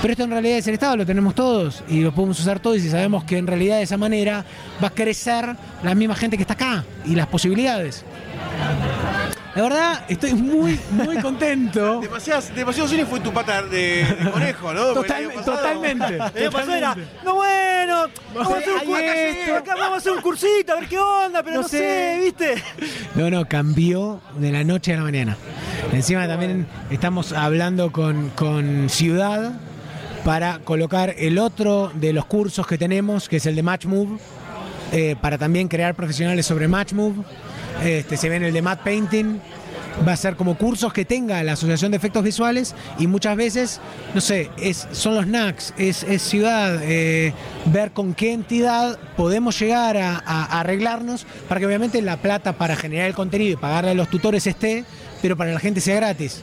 Pero 0.00 0.12
esto 0.12 0.24
en 0.24 0.30
realidad 0.30 0.58
es 0.58 0.66
el 0.66 0.74
Estado, 0.74 0.96
lo 0.96 1.06
tenemos 1.06 1.34
todos 1.34 1.84
y 1.88 2.00
lo 2.00 2.12
podemos 2.12 2.40
usar 2.40 2.58
todos 2.58 2.78
y 2.78 2.90
sabemos 2.90 3.22
que 3.22 3.38
en 3.38 3.46
realidad 3.46 3.76
de 3.76 3.82
esa 3.82 3.96
manera 3.96 4.44
va 4.82 4.88
a 4.88 4.90
crecer 4.90 5.54
la 5.84 5.94
misma 5.94 6.16
gente 6.16 6.36
que 6.36 6.42
está 6.42 6.54
acá 6.54 6.84
y 7.04 7.14
las 7.14 7.28
posibilidades. 7.28 8.04
La 9.54 9.62
verdad, 9.62 10.04
estoy 10.08 10.32
muy, 10.32 10.80
muy 10.90 11.18
contento. 11.20 12.00
Demasiadas, 12.02 12.54
demasiado 12.54 12.88
cine 12.88 13.04
fue 13.04 13.20
tu 13.20 13.32
pata 13.32 13.62
de, 13.62 14.04
de 14.04 14.30
conejo, 14.30 14.72
¿no? 14.72 14.92
Total- 14.94 15.28
pasado- 15.34 15.56
totalmente. 15.56 16.06
El 16.14 16.20
año 16.22 16.50
pasado 16.50 16.74
era, 16.74 16.88
totalmente. 16.94 17.24
no 17.24 17.34
bueno, 17.34 18.04
vamos 18.34 18.52
a 18.54 18.56
hacer 18.56 18.72
un 18.88 18.96
esto. 18.96 19.54
acá 19.56 19.74
vamos 19.74 19.94
a 19.94 19.96
hacer 19.98 20.12
un 20.12 20.20
cursito, 20.22 20.72
a 20.72 20.76
ver 20.80 20.88
qué 20.88 20.98
onda, 20.98 21.42
pero 21.42 21.56
No 21.56 21.62
no, 21.62 21.68
sé. 21.68 21.78
sé, 21.78 22.20
¿viste? 22.24 22.54
No, 23.14 23.28
no, 23.28 23.44
cambió 23.46 24.22
de 24.38 24.52
la 24.52 24.64
noche 24.64 24.94
a 24.94 24.96
la 24.96 25.02
mañana. 25.02 25.36
Encima 25.92 26.26
también 26.26 26.66
estamos 26.90 27.32
hablando 27.34 27.92
con, 27.92 28.30
con 28.30 28.88
Ciudad 28.88 29.52
para 30.24 30.60
colocar 30.60 31.14
el 31.18 31.38
otro 31.38 31.92
de 31.94 32.14
los 32.14 32.24
cursos 32.24 32.66
que 32.66 32.78
tenemos, 32.78 33.28
que 33.28 33.36
es 33.36 33.44
el 33.44 33.54
de 33.56 33.62
Match 33.62 33.84
Move, 33.84 34.18
eh, 34.92 35.14
para 35.20 35.36
también 35.36 35.68
crear 35.68 35.94
profesionales 35.94 36.46
sobre 36.46 36.68
Match 36.68 36.92
Move. 36.94 37.16
Este, 37.84 38.16
se 38.16 38.28
ven 38.28 38.42
el 38.44 38.52
de 38.52 38.62
Matte 38.62 38.82
Painting. 38.84 39.40
Va 40.08 40.12
a 40.12 40.16
ser 40.16 40.36
como 40.36 40.56
cursos 40.56 40.90
que 40.92 41.04
tenga 41.04 41.42
la 41.42 41.52
Asociación 41.52 41.90
de 41.90 41.98
Efectos 41.98 42.24
Visuales 42.24 42.74
y 42.98 43.06
muchas 43.06 43.36
veces, 43.36 43.78
no 44.14 44.22
sé, 44.22 44.48
es, 44.56 44.88
son 44.92 45.14
los 45.14 45.26
NACs, 45.26 45.74
es, 45.76 46.06
ciudad, 46.22 46.78
eh, 46.82 47.34
ver 47.66 47.90
con 47.92 48.14
qué 48.14 48.32
entidad 48.32 48.98
podemos 49.18 49.58
llegar 49.60 49.98
a- 49.98 50.16
a 50.24 50.60
arreglarnos 50.60 51.26
para 51.46 51.60
que 51.60 51.66
obviamente 51.66 52.00
la 52.00 52.16
plata 52.16 52.54
para 52.54 52.74
generar 52.74 53.06
el 53.06 53.14
contenido 53.14 53.52
y 53.52 53.56
pagarle 53.56 53.90
a 53.90 53.94
los 53.94 54.08
tutores 54.08 54.46
esté, 54.46 54.86
pero 55.20 55.36
para 55.36 55.52
la 55.52 55.60
gente 55.60 55.82
sea 55.82 55.96
gratis. 55.96 56.42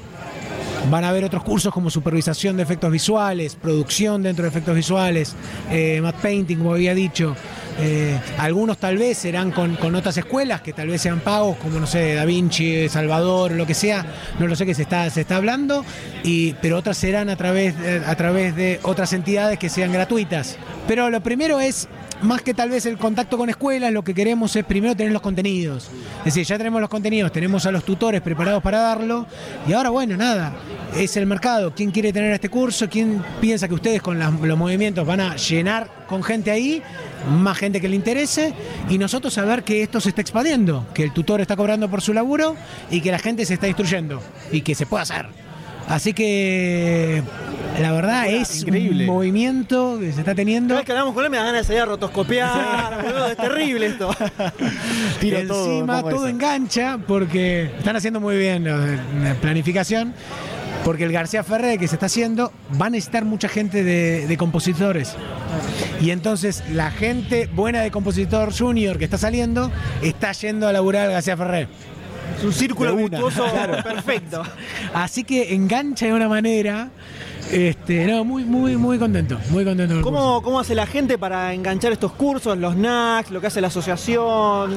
Van 0.87 1.03
a 1.03 1.09
haber 1.09 1.23
otros 1.23 1.43
cursos 1.43 1.73
como 1.73 1.89
supervisación 1.89 2.57
de 2.57 2.63
efectos 2.63 2.91
visuales, 2.91 3.55
producción 3.55 4.23
dentro 4.23 4.43
de 4.43 4.49
efectos 4.49 4.75
visuales, 4.75 5.35
eh, 5.69 5.99
matte 6.01 6.19
painting, 6.21 6.57
como 6.57 6.73
había 6.73 6.95
dicho. 6.95 7.35
Eh, 7.79 8.19
algunos 8.37 8.77
tal 8.77 8.97
vez 8.97 9.17
serán 9.17 9.51
con, 9.51 9.75
con 9.75 9.93
otras 9.95 10.17
escuelas 10.17 10.61
que 10.61 10.73
tal 10.73 10.87
vez 10.87 11.01
sean 11.01 11.19
pagos, 11.19 11.57
como 11.57 11.79
no 11.79 11.85
sé, 11.85 12.15
Da 12.15 12.25
Vinci, 12.25 12.89
Salvador, 12.89 13.51
lo 13.51 13.67
que 13.67 13.73
sea, 13.73 14.05
no 14.39 14.47
lo 14.47 14.55
sé 14.55 14.65
que 14.65 14.73
se 14.73 14.81
está, 14.81 15.09
se 15.09 15.21
está 15.21 15.35
hablando, 15.35 15.85
y, 16.23 16.53
pero 16.53 16.77
otras 16.77 16.97
serán 16.97 17.29
a 17.29 17.35
través, 17.35 17.75
a 18.05 18.15
través 18.15 18.55
de 18.55 18.79
otras 18.83 19.13
entidades 19.13 19.59
que 19.59 19.69
sean 19.69 19.91
gratuitas. 19.91 20.57
Pero 20.87 21.09
lo 21.09 21.21
primero 21.21 21.59
es, 21.59 21.87
más 22.21 22.41
que 22.41 22.53
tal 22.53 22.69
vez 22.69 22.85
el 22.85 22.97
contacto 22.97 23.37
con 23.37 23.49
escuelas, 23.49 23.91
lo 23.91 24.03
que 24.03 24.13
queremos 24.13 24.55
es 24.55 24.65
primero 24.65 24.95
tener 24.95 25.11
los 25.11 25.21
contenidos. 25.21 25.89
Es 26.19 26.25
decir, 26.25 26.45
ya 26.45 26.57
tenemos 26.57 26.81
los 26.81 26.89
contenidos, 26.89 27.31
tenemos 27.31 27.65
a 27.65 27.71
los 27.71 27.83
tutores 27.83 28.21
preparados 28.21 28.61
para 28.61 28.79
darlo, 28.79 29.25
y 29.67 29.73
ahora 29.73 29.89
bueno, 29.89 30.17
nada, 30.17 30.53
es 30.95 31.15
el 31.17 31.25
mercado. 31.25 31.73
¿Quién 31.73 31.91
quiere 31.91 32.11
tener 32.11 32.31
este 32.33 32.49
curso? 32.49 32.89
¿Quién 32.89 33.23
piensa 33.39 33.67
que 33.67 33.73
ustedes 33.73 34.01
con 34.01 34.19
los 34.19 34.57
movimientos 34.57 35.05
van 35.05 35.21
a 35.21 35.35
llenar 35.35 35.89
con 36.07 36.23
gente 36.23 36.51
ahí? 36.51 36.81
Más 37.29 37.57
gente 37.57 37.81
que 37.81 37.89
le 37.89 37.95
interese 37.95 38.53
y 38.89 38.97
nosotros 38.97 39.33
saber 39.33 39.63
que 39.63 39.83
esto 39.83 39.99
se 39.99 40.09
está 40.09 40.21
expandiendo, 40.21 40.87
que 40.93 41.03
el 41.03 41.13
tutor 41.13 41.41
está 41.41 41.55
cobrando 41.55 41.89
por 41.89 42.01
su 42.01 42.13
laburo 42.13 42.55
y 42.89 43.01
que 43.01 43.11
la 43.11 43.19
gente 43.19 43.45
se 43.45 43.55
está 43.55 43.67
instruyendo 43.67 44.21
y 44.51 44.61
que 44.61 44.75
se 44.75 44.85
puede 44.85 45.03
hacer. 45.03 45.48
Así 45.89 46.13
que 46.13 47.23
la 47.81 47.91
verdad 47.91 48.27
es 48.27 48.61
increíble. 48.61 49.09
un 49.09 49.15
movimiento 49.15 49.97
que 49.99 50.13
se 50.13 50.19
está 50.19 50.35
teniendo. 50.35 50.75
Cada 50.75 50.81
vez 50.81 50.85
que 50.85 50.91
hablamos 50.91 51.13
con 51.15 51.25
él 51.25 51.31
me 51.31 51.37
da 51.37 51.43
ganas 51.45 51.61
de 51.61 51.67
salir 51.67 51.81
a 51.81 51.85
rotoscopiar, 51.85 53.01
boludo, 53.03 53.27
es 53.27 53.37
terrible 53.37 53.85
esto. 53.87 54.15
Tiro 55.19 55.39
Encima 55.39 56.03
todo 56.03 56.27
engancha 56.27 56.99
porque 57.07 57.71
están 57.77 57.95
haciendo 57.95 58.19
muy 58.19 58.37
bien 58.37 58.65
la 58.65 59.33
planificación. 59.41 60.13
Porque 60.85 61.03
el 61.03 61.11
García 61.11 61.43
Ferré 61.43 61.77
que 61.77 61.89
se 61.89 61.95
está 61.95 62.05
haciendo 62.05 62.53
va 62.81 62.85
a 62.85 62.89
necesitar 62.89 63.25
mucha 63.25 63.49
gente 63.49 63.83
de, 63.83 64.27
de 64.27 64.37
compositores. 64.37 65.15
Y 65.99 66.11
entonces 66.11 66.63
la 66.71 66.89
gente 66.89 67.49
buena 67.53 67.81
de 67.81 67.91
compositor 67.91 68.57
junior 68.57 68.97
que 68.97 69.03
está 69.03 69.17
saliendo 69.17 69.71
está 70.01 70.31
yendo 70.31 70.67
a 70.67 70.73
laburar 70.73 71.07
al 71.07 71.11
García 71.11 71.35
Ferré. 71.35 71.67
Es 72.37 72.43
un 72.43 72.53
círculo 72.53 72.95
virtuoso 72.95 73.45
perfecto. 73.83 74.43
Así 74.93 75.23
que 75.23 75.53
engancha 75.53 76.05
de 76.05 76.13
una 76.13 76.27
manera. 76.27 76.89
Este, 77.51 78.05
no, 78.05 78.23
muy, 78.23 78.43
muy, 78.43 78.77
muy 78.77 78.99
contento. 78.99 79.39
Muy 79.49 79.65
contento 79.65 79.95
con. 79.95 80.03
¿Cómo, 80.03 80.41
¿Cómo 80.41 80.59
hace 80.59 80.75
la 80.75 80.85
gente 80.85 81.17
para 81.17 81.53
enganchar 81.53 81.91
estos 81.91 82.11
cursos, 82.11 82.57
los 82.57 82.75
NACs, 82.75 83.31
lo 83.31 83.41
que 83.41 83.47
hace 83.47 83.61
la 83.61 83.67
asociación? 83.67 84.75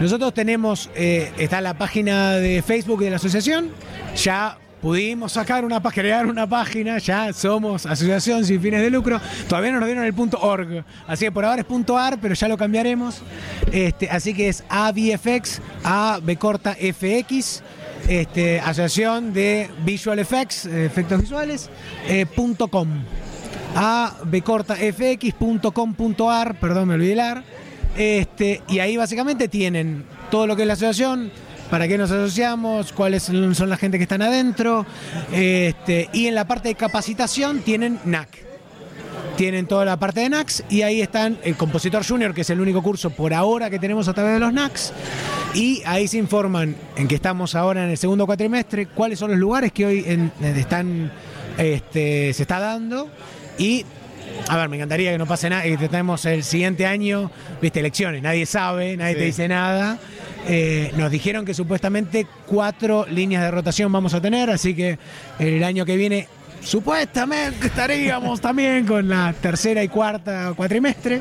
Nosotros 0.00 0.34
tenemos, 0.34 0.90
eh, 0.94 1.32
está 1.38 1.60
la 1.60 1.74
página 1.74 2.32
de 2.32 2.62
Facebook 2.62 3.00
de 3.00 3.10
la 3.10 3.16
asociación, 3.16 3.70
ya 4.16 4.58
pudimos 4.82 5.32
sacar 5.32 5.64
una 5.64 5.80
crear 5.80 6.26
una 6.26 6.46
página, 6.46 6.98
ya 6.98 7.32
somos 7.32 7.86
asociación 7.86 8.44
sin 8.44 8.60
fines 8.60 8.82
de 8.82 8.90
lucro, 8.90 9.18
todavía 9.48 9.72
no 9.72 9.78
nos 9.78 9.86
dieron 9.86 10.04
el 10.04 10.12
punto 10.12 10.38
org, 10.40 10.84
así 11.06 11.26
que 11.26 11.32
por 11.32 11.44
ahora 11.44 11.60
es 11.60 11.66
punto 11.66 11.96
ar, 11.96 12.18
pero 12.20 12.34
ya 12.34 12.48
lo 12.48 12.58
cambiaremos, 12.58 13.22
este, 13.70 14.10
así 14.10 14.34
que 14.34 14.48
es 14.48 14.64
AVFX, 14.68 15.60
A 15.84 16.18
B 16.22 16.36
corta 16.36 16.74
FX, 16.74 17.62
este, 18.08 18.58
asociación 18.60 19.32
de 19.32 19.70
Visual 19.84 20.18
Effects, 20.18 20.66
efectos 20.66 21.20
visuales, 21.20 21.70
eh, 22.08 22.26
punto 22.26 22.66
com. 22.68 22.88
A 23.74 24.18
bcortafx.com.ar, 24.24 26.60
perdón, 26.60 26.88
me 26.88 26.94
olvidé 26.94 27.14
el 27.14 27.20
ar. 27.20 27.42
Este, 27.96 28.60
y 28.68 28.80
ahí 28.80 28.98
básicamente 28.98 29.48
tienen 29.48 30.04
todo 30.30 30.46
lo 30.46 30.54
que 30.56 30.62
es 30.62 30.68
la 30.68 30.74
asociación, 30.74 31.32
para 31.72 31.88
qué 31.88 31.96
nos 31.96 32.10
asociamos, 32.10 32.92
cuáles 32.92 33.22
son 33.22 33.70
la 33.70 33.78
gente 33.78 33.96
que 33.96 34.02
están 34.02 34.20
adentro. 34.20 34.84
Este, 35.32 36.10
y 36.12 36.26
en 36.26 36.34
la 36.34 36.46
parte 36.46 36.68
de 36.68 36.74
capacitación 36.74 37.60
tienen 37.60 37.98
NAC. 38.04 38.28
Tienen 39.38 39.66
toda 39.66 39.86
la 39.86 39.96
parte 39.96 40.20
de 40.20 40.28
NACs 40.28 40.64
y 40.68 40.82
ahí 40.82 41.00
están 41.00 41.38
el 41.42 41.56
Compositor 41.56 42.06
Junior, 42.06 42.34
que 42.34 42.42
es 42.42 42.50
el 42.50 42.60
único 42.60 42.82
curso 42.82 43.08
por 43.08 43.32
ahora 43.32 43.70
que 43.70 43.78
tenemos 43.78 44.06
a 44.06 44.12
través 44.12 44.34
de 44.34 44.40
los 44.40 44.52
NACs. 44.52 44.92
Y 45.54 45.80
ahí 45.86 46.06
se 46.08 46.18
informan 46.18 46.76
en 46.96 47.08
que 47.08 47.14
estamos 47.14 47.54
ahora 47.54 47.84
en 47.84 47.90
el 47.90 47.96
segundo 47.96 48.26
cuatrimestre, 48.26 48.88
cuáles 48.88 49.18
son 49.18 49.30
los 49.30 49.40
lugares 49.40 49.72
que 49.72 49.86
hoy 49.86 50.04
en- 50.06 50.30
están, 50.42 51.10
este, 51.56 52.34
se 52.34 52.42
está 52.42 52.60
dando. 52.60 53.08
Y, 53.56 53.86
a 54.46 54.58
ver, 54.58 54.68
me 54.68 54.76
encantaría 54.76 55.10
que 55.10 55.16
no 55.16 55.24
pase 55.26 55.48
nada, 55.48 55.62
que 55.62 55.78
tenemos 55.78 56.22
el 56.26 56.44
siguiente 56.44 56.84
año, 56.84 57.30
viste, 57.62 57.80
elecciones, 57.80 58.22
nadie 58.22 58.44
sabe, 58.44 58.94
nadie 58.98 59.14
te 59.14 59.24
dice 59.24 59.48
nada. 59.48 59.98
Eh, 60.48 60.92
nos 60.96 61.10
dijeron 61.10 61.44
que 61.44 61.54
supuestamente 61.54 62.26
cuatro 62.46 63.06
líneas 63.08 63.42
de 63.42 63.50
rotación 63.50 63.92
vamos 63.92 64.14
a 64.14 64.20
tener, 64.20 64.50
así 64.50 64.74
que 64.74 64.98
el 65.38 65.62
año 65.62 65.84
que 65.84 65.96
viene 65.96 66.28
supuestamente 66.62 67.66
estaríamos 67.66 68.40
también 68.40 68.86
con 68.86 69.08
la 69.08 69.32
tercera 69.32 69.82
y 69.82 69.88
cuarta 69.88 70.52
cuatrimestre. 70.56 71.20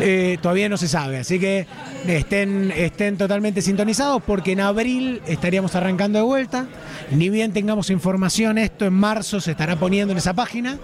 Eh, 0.00 0.38
todavía 0.40 0.68
no 0.68 0.76
se 0.76 0.88
sabe, 0.88 1.18
así 1.18 1.38
que 1.38 1.66
estén, 2.06 2.72
estén 2.74 3.16
totalmente 3.16 3.62
sintonizados 3.62 4.22
porque 4.22 4.52
en 4.52 4.60
abril 4.60 5.22
estaríamos 5.26 5.74
arrancando 5.74 6.18
de 6.18 6.24
vuelta. 6.24 6.66
Ni 7.10 7.28
bien 7.28 7.52
tengamos 7.52 7.90
información, 7.90 8.58
esto 8.58 8.86
en 8.86 8.94
marzo 8.94 9.40
se 9.40 9.52
estará 9.52 9.76
poniendo 9.76 10.12
en 10.12 10.18
esa 10.18 10.32
página. 10.32 10.78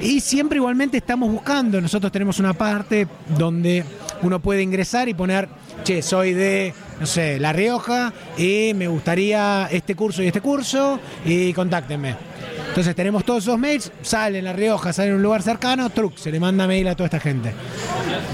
Y 0.00 0.20
siempre 0.20 0.56
igualmente 0.56 0.96
estamos 0.96 1.30
buscando, 1.30 1.80
nosotros 1.80 2.10
tenemos 2.10 2.38
una 2.38 2.54
parte 2.54 3.06
donde 3.36 3.84
uno 4.22 4.40
puede 4.40 4.62
ingresar 4.62 5.08
y 5.08 5.14
poner, 5.14 5.48
che, 5.84 6.02
soy 6.02 6.32
de, 6.32 6.74
no 7.00 7.06
sé, 7.06 7.38
La 7.38 7.52
Rioja 7.52 8.12
y 8.36 8.72
me 8.74 8.88
gustaría 8.88 9.68
este 9.70 9.94
curso 9.94 10.22
y 10.22 10.26
este 10.26 10.40
curso 10.40 11.00
y 11.24 11.52
contáctenme. 11.52 12.16
Entonces 12.68 12.94
tenemos 12.94 13.24
todos 13.24 13.42
esos 13.42 13.58
mails, 13.58 13.90
sale 14.02 14.38
en 14.38 14.44
La 14.44 14.52
Rioja, 14.52 14.92
sale 14.92 15.08
en 15.08 15.16
un 15.16 15.22
lugar 15.22 15.42
cercano, 15.42 15.90
truc, 15.90 16.16
se 16.16 16.30
le 16.30 16.38
manda 16.38 16.66
mail 16.66 16.86
a 16.88 16.94
toda 16.94 17.06
esta 17.06 17.18
gente. 17.18 17.52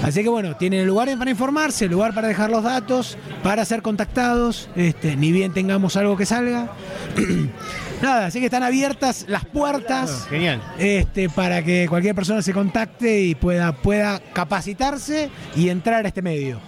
Así 0.03 0.21
que 0.21 0.29
bueno, 0.29 0.55
tienen 0.55 0.85
lugar 0.85 1.09
para 1.17 1.31
informarse, 1.31 1.85
el 1.85 1.91
lugar 1.91 2.13
para 2.13 2.27
dejar 2.27 2.49
los 2.49 2.63
datos, 2.63 3.17
para 3.41 3.65
ser 3.65 3.81
contactados, 3.81 4.69
este, 4.75 5.15
ni 5.15 5.31
bien 5.31 5.53
tengamos 5.53 5.95
algo 5.95 6.17
que 6.17 6.25
salga. 6.25 6.69
Nada, 8.05 8.27
así 8.27 8.39
que 8.39 8.45
están 8.45 8.61
abiertas 8.61 9.25
las 9.27 9.45
puertas 9.45 10.27
Genial. 10.29 10.61
este, 10.77 11.27
para 11.27 11.63
que 11.63 11.87
cualquier 11.89 12.13
persona 12.13 12.41
se 12.43 12.53
contacte 12.53 13.21
y 13.21 13.33
pueda, 13.33 13.71
pueda 13.71 14.19
capacitarse 14.19 15.29
y 15.55 15.69
entrar 15.69 16.05
a 16.05 16.07
este 16.07 16.21
medio. 16.21 16.59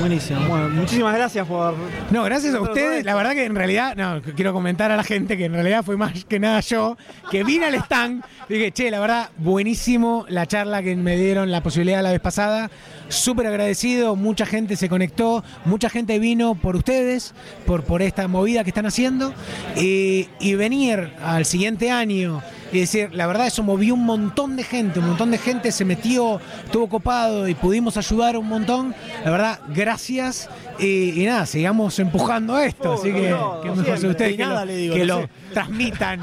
Buenísimo. 0.00 0.40
Bueno, 0.48 0.68
muchísimas 0.70 1.14
gracias 1.14 1.46
por. 1.46 1.74
No, 2.10 2.24
gracias 2.24 2.54
a 2.54 2.60
ustedes. 2.60 3.04
La 3.04 3.14
verdad 3.14 3.32
que 3.32 3.44
en 3.44 3.54
realidad, 3.54 3.94
no, 3.96 4.20
quiero 4.34 4.52
comentar 4.52 4.90
a 4.90 4.96
la 4.96 5.04
gente 5.04 5.36
que 5.36 5.44
en 5.44 5.52
realidad 5.52 5.84
fue 5.84 5.96
más 5.96 6.24
que 6.24 6.40
nada 6.40 6.60
yo, 6.60 6.96
que 7.30 7.44
vine 7.44 7.66
al 7.66 7.74
stand, 7.76 8.24
dije, 8.48 8.72
che, 8.72 8.90
la 8.90 8.98
verdad, 8.98 9.30
buenísimo 9.38 10.26
la 10.28 10.46
charla 10.46 10.82
que 10.82 10.96
me 10.96 11.16
dieron, 11.16 11.50
la 11.50 11.62
posibilidad 11.62 12.02
la 12.02 12.10
vez 12.10 12.20
pasada. 12.20 12.70
Súper 13.08 13.46
agradecido, 13.46 14.16
mucha 14.16 14.46
gente 14.46 14.76
se 14.76 14.88
conectó, 14.88 15.44
mucha 15.64 15.88
gente 15.88 16.18
vino 16.18 16.54
por 16.54 16.76
ustedes, 16.76 17.34
por, 17.64 17.84
por 17.84 18.02
esta 18.02 18.26
movida 18.28 18.64
que 18.64 18.70
están 18.70 18.86
haciendo. 18.86 19.32
Y, 19.76 20.28
y 20.40 20.54
venir 20.54 21.12
al 21.22 21.44
siguiente 21.44 21.90
año 21.90 22.42
y 22.72 22.80
decir, 22.80 23.10
la 23.12 23.26
verdad, 23.26 23.46
eso 23.46 23.62
movió 23.62 23.94
un 23.94 24.04
montón 24.04 24.56
de 24.56 24.64
gente, 24.64 24.98
un 24.98 25.08
montón 25.08 25.30
de 25.30 25.38
gente 25.38 25.70
se 25.72 25.84
metió, 25.84 26.40
estuvo 26.64 26.88
copado 26.88 27.48
y 27.48 27.54
pudimos 27.54 27.96
ayudar 27.96 28.36
un 28.36 28.48
montón. 28.48 28.94
La 29.24 29.30
verdad, 29.30 29.60
gracias. 29.68 30.48
Y, 30.78 31.22
y 31.22 31.26
nada, 31.26 31.46
sigamos 31.46 31.98
empujando 31.98 32.58
esto. 32.58 32.92
Oh, 32.92 32.94
así 32.94 33.12
que, 33.12 33.30
no, 33.30 33.60
que 33.60 33.70
mejor 33.70 33.98
sea 33.98 34.10
ustedes 34.10 34.36
que, 34.36 34.42
nada, 34.42 34.64
lo, 34.64 34.66
le 34.66 34.76
digo, 34.76 34.94
que 34.94 35.06
no 35.06 35.06
lo 35.06 35.20
sé. 35.22 35.28
transmitan. 35.52 36.20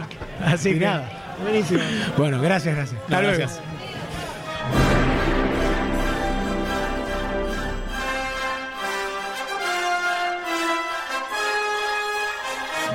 así 0.44 0.74
que 0.74 0.80
nada. 0.80 1.36
Buenísimo. 1.42 1.80
Bueno, 2.16 2.40
gracias, 2.40 2.74
gracias. 2.74 3.00
Hasta 3.02 3.20
luego. 3.20 3.38
gracias. 3.38 3.71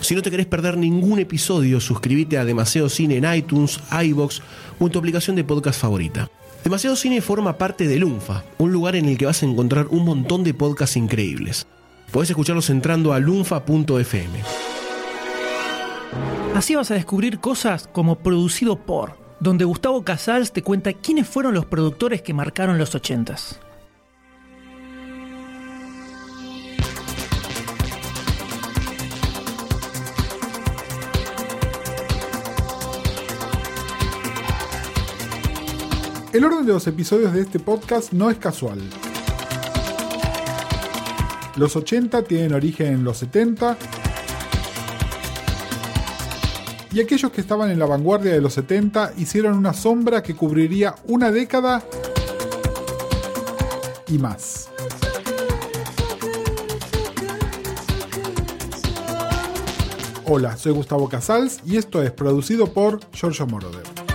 Si 0.00 0.14
no 0.14 0.22
te 0.22 0.30
querés 0.30 0.46
perder 0.46 0.76
ningún 0.76 1.18
episodio, 1.18 1.78
suscríbete 1.78 2.38
a 2.38 2.44
Demasiado 2.44 2.88
Cine 2.88 3.16
en 3.16 3.34
iTunes, 3.34 3.80
iBox 3.90 4.40
o 4.78 4.86
en 4.86 4.92
tu 4.92 4.98
aplicación 4.98 5.36
de 5.36 5.44
podcast 5.44 5.80
favorita. 5.80 6.30
Demasiado 6.64 6.96
Cine 6.96 7.20
forma 7.20 7.58
parte 7.58 7.86
de 7.86 7.98
Lunfa, 7.98 8.44
un 8.58 8.72
lugar 8.72 8.96
en 8.96 9.06
el 9.06 9.18
que 9.18 9.26
vas 9.26 9.42
a 9.42 9.46
encontrar 9.46 9.86
un 9.88 10.04
montón 10.04 10.42
de 10.42 10.54
podcasts 10.54 10.96
increíbles. 10.96 11.66
Podés 12.10 12.30
escucharlos 12.30 12.70
entrando 12.70 13.12
a 13.12 13.18
lunfa.fm. 13.18 14.40
Así 16.54 16.74
vas 16.74 16.90
a 16.90 16.94
descubrir 16.94 17.38
cosas 17.38 17.88
como 17.92 18.18
Producido 18.18 18.76
por, 18.76 19.16
donde 19.38 19.64
Gustavo 19.64 20.02
Casals 20.02 20.52
te 20.52 20.62
cuenta 20.62 20.92
quiénes 20.92 21.28
fueron 21.28 21.54
los 21.54 21.66
productores 21.66 22.22
que 22.22 22.34
marcaron 22.34 22.78
los 22.78 22.94
80s. 22.94 23.58
El 36.32 36.44
orden 36.44 36.64
de 36.64 36.72
los 36.72 36.86
episodios 36.86 37.32
de 37.32 37.40
este 37.40 37.58
podcast 37.58 38.12
no 38.12 38.30
es 38.30 38.38
casual. 38.38 38.78
Los 41.56 41.74
80 41.74 42.22
tienen 42.22 42.54
origen 42.54 42.86
en 42.86 43.04
los 43.04 43.18
70 43.18 43.76
y 46.92 47.00
aquellos 47.00 47.32
que 47.32 47.40
estaban 47.40 47.72
en 47.72 47.80
la 47.80 47.86
vanguardia 47.86 48.32
de 48.32 48.40
los 48.40 48.54
70 48.54 49.14
hicieron 49.18 49.58
una 49.58 49.72
sombra 49.72 50.22
que 50.22 50.36
cubriría 50.36 50.94
una 51.08 51.32
década 51.32 51.82
y 54.06 54.16
más. 54.18 54.68
Hola, 60.26 60.56
soy 60.56 60.70
Gustavo 60.70 61.08
Casals 61.08 61.58
y 61.66 61.76
esto 61.76 62.00
es 62.04 62.12
producido 62.12 62.72
por 62.72 63.00
Giorgio 63.10 63.48
Moroder. 63.48 64.09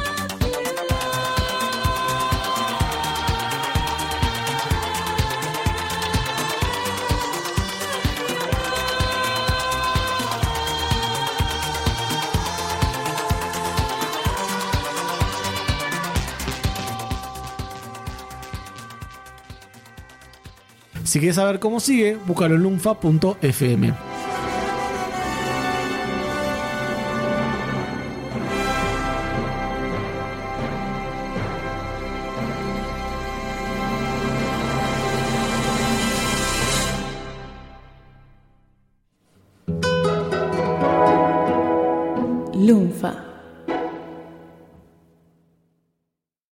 Si 21.15 21.19
quieres 21.21 21.37
saber 21.37 21.59
cómo 21.59 21.79
sigue, 21.79 22.17
búscalo 22.27 22.55
en 22.55 22.63
lunfa.fm. 22.63 23.93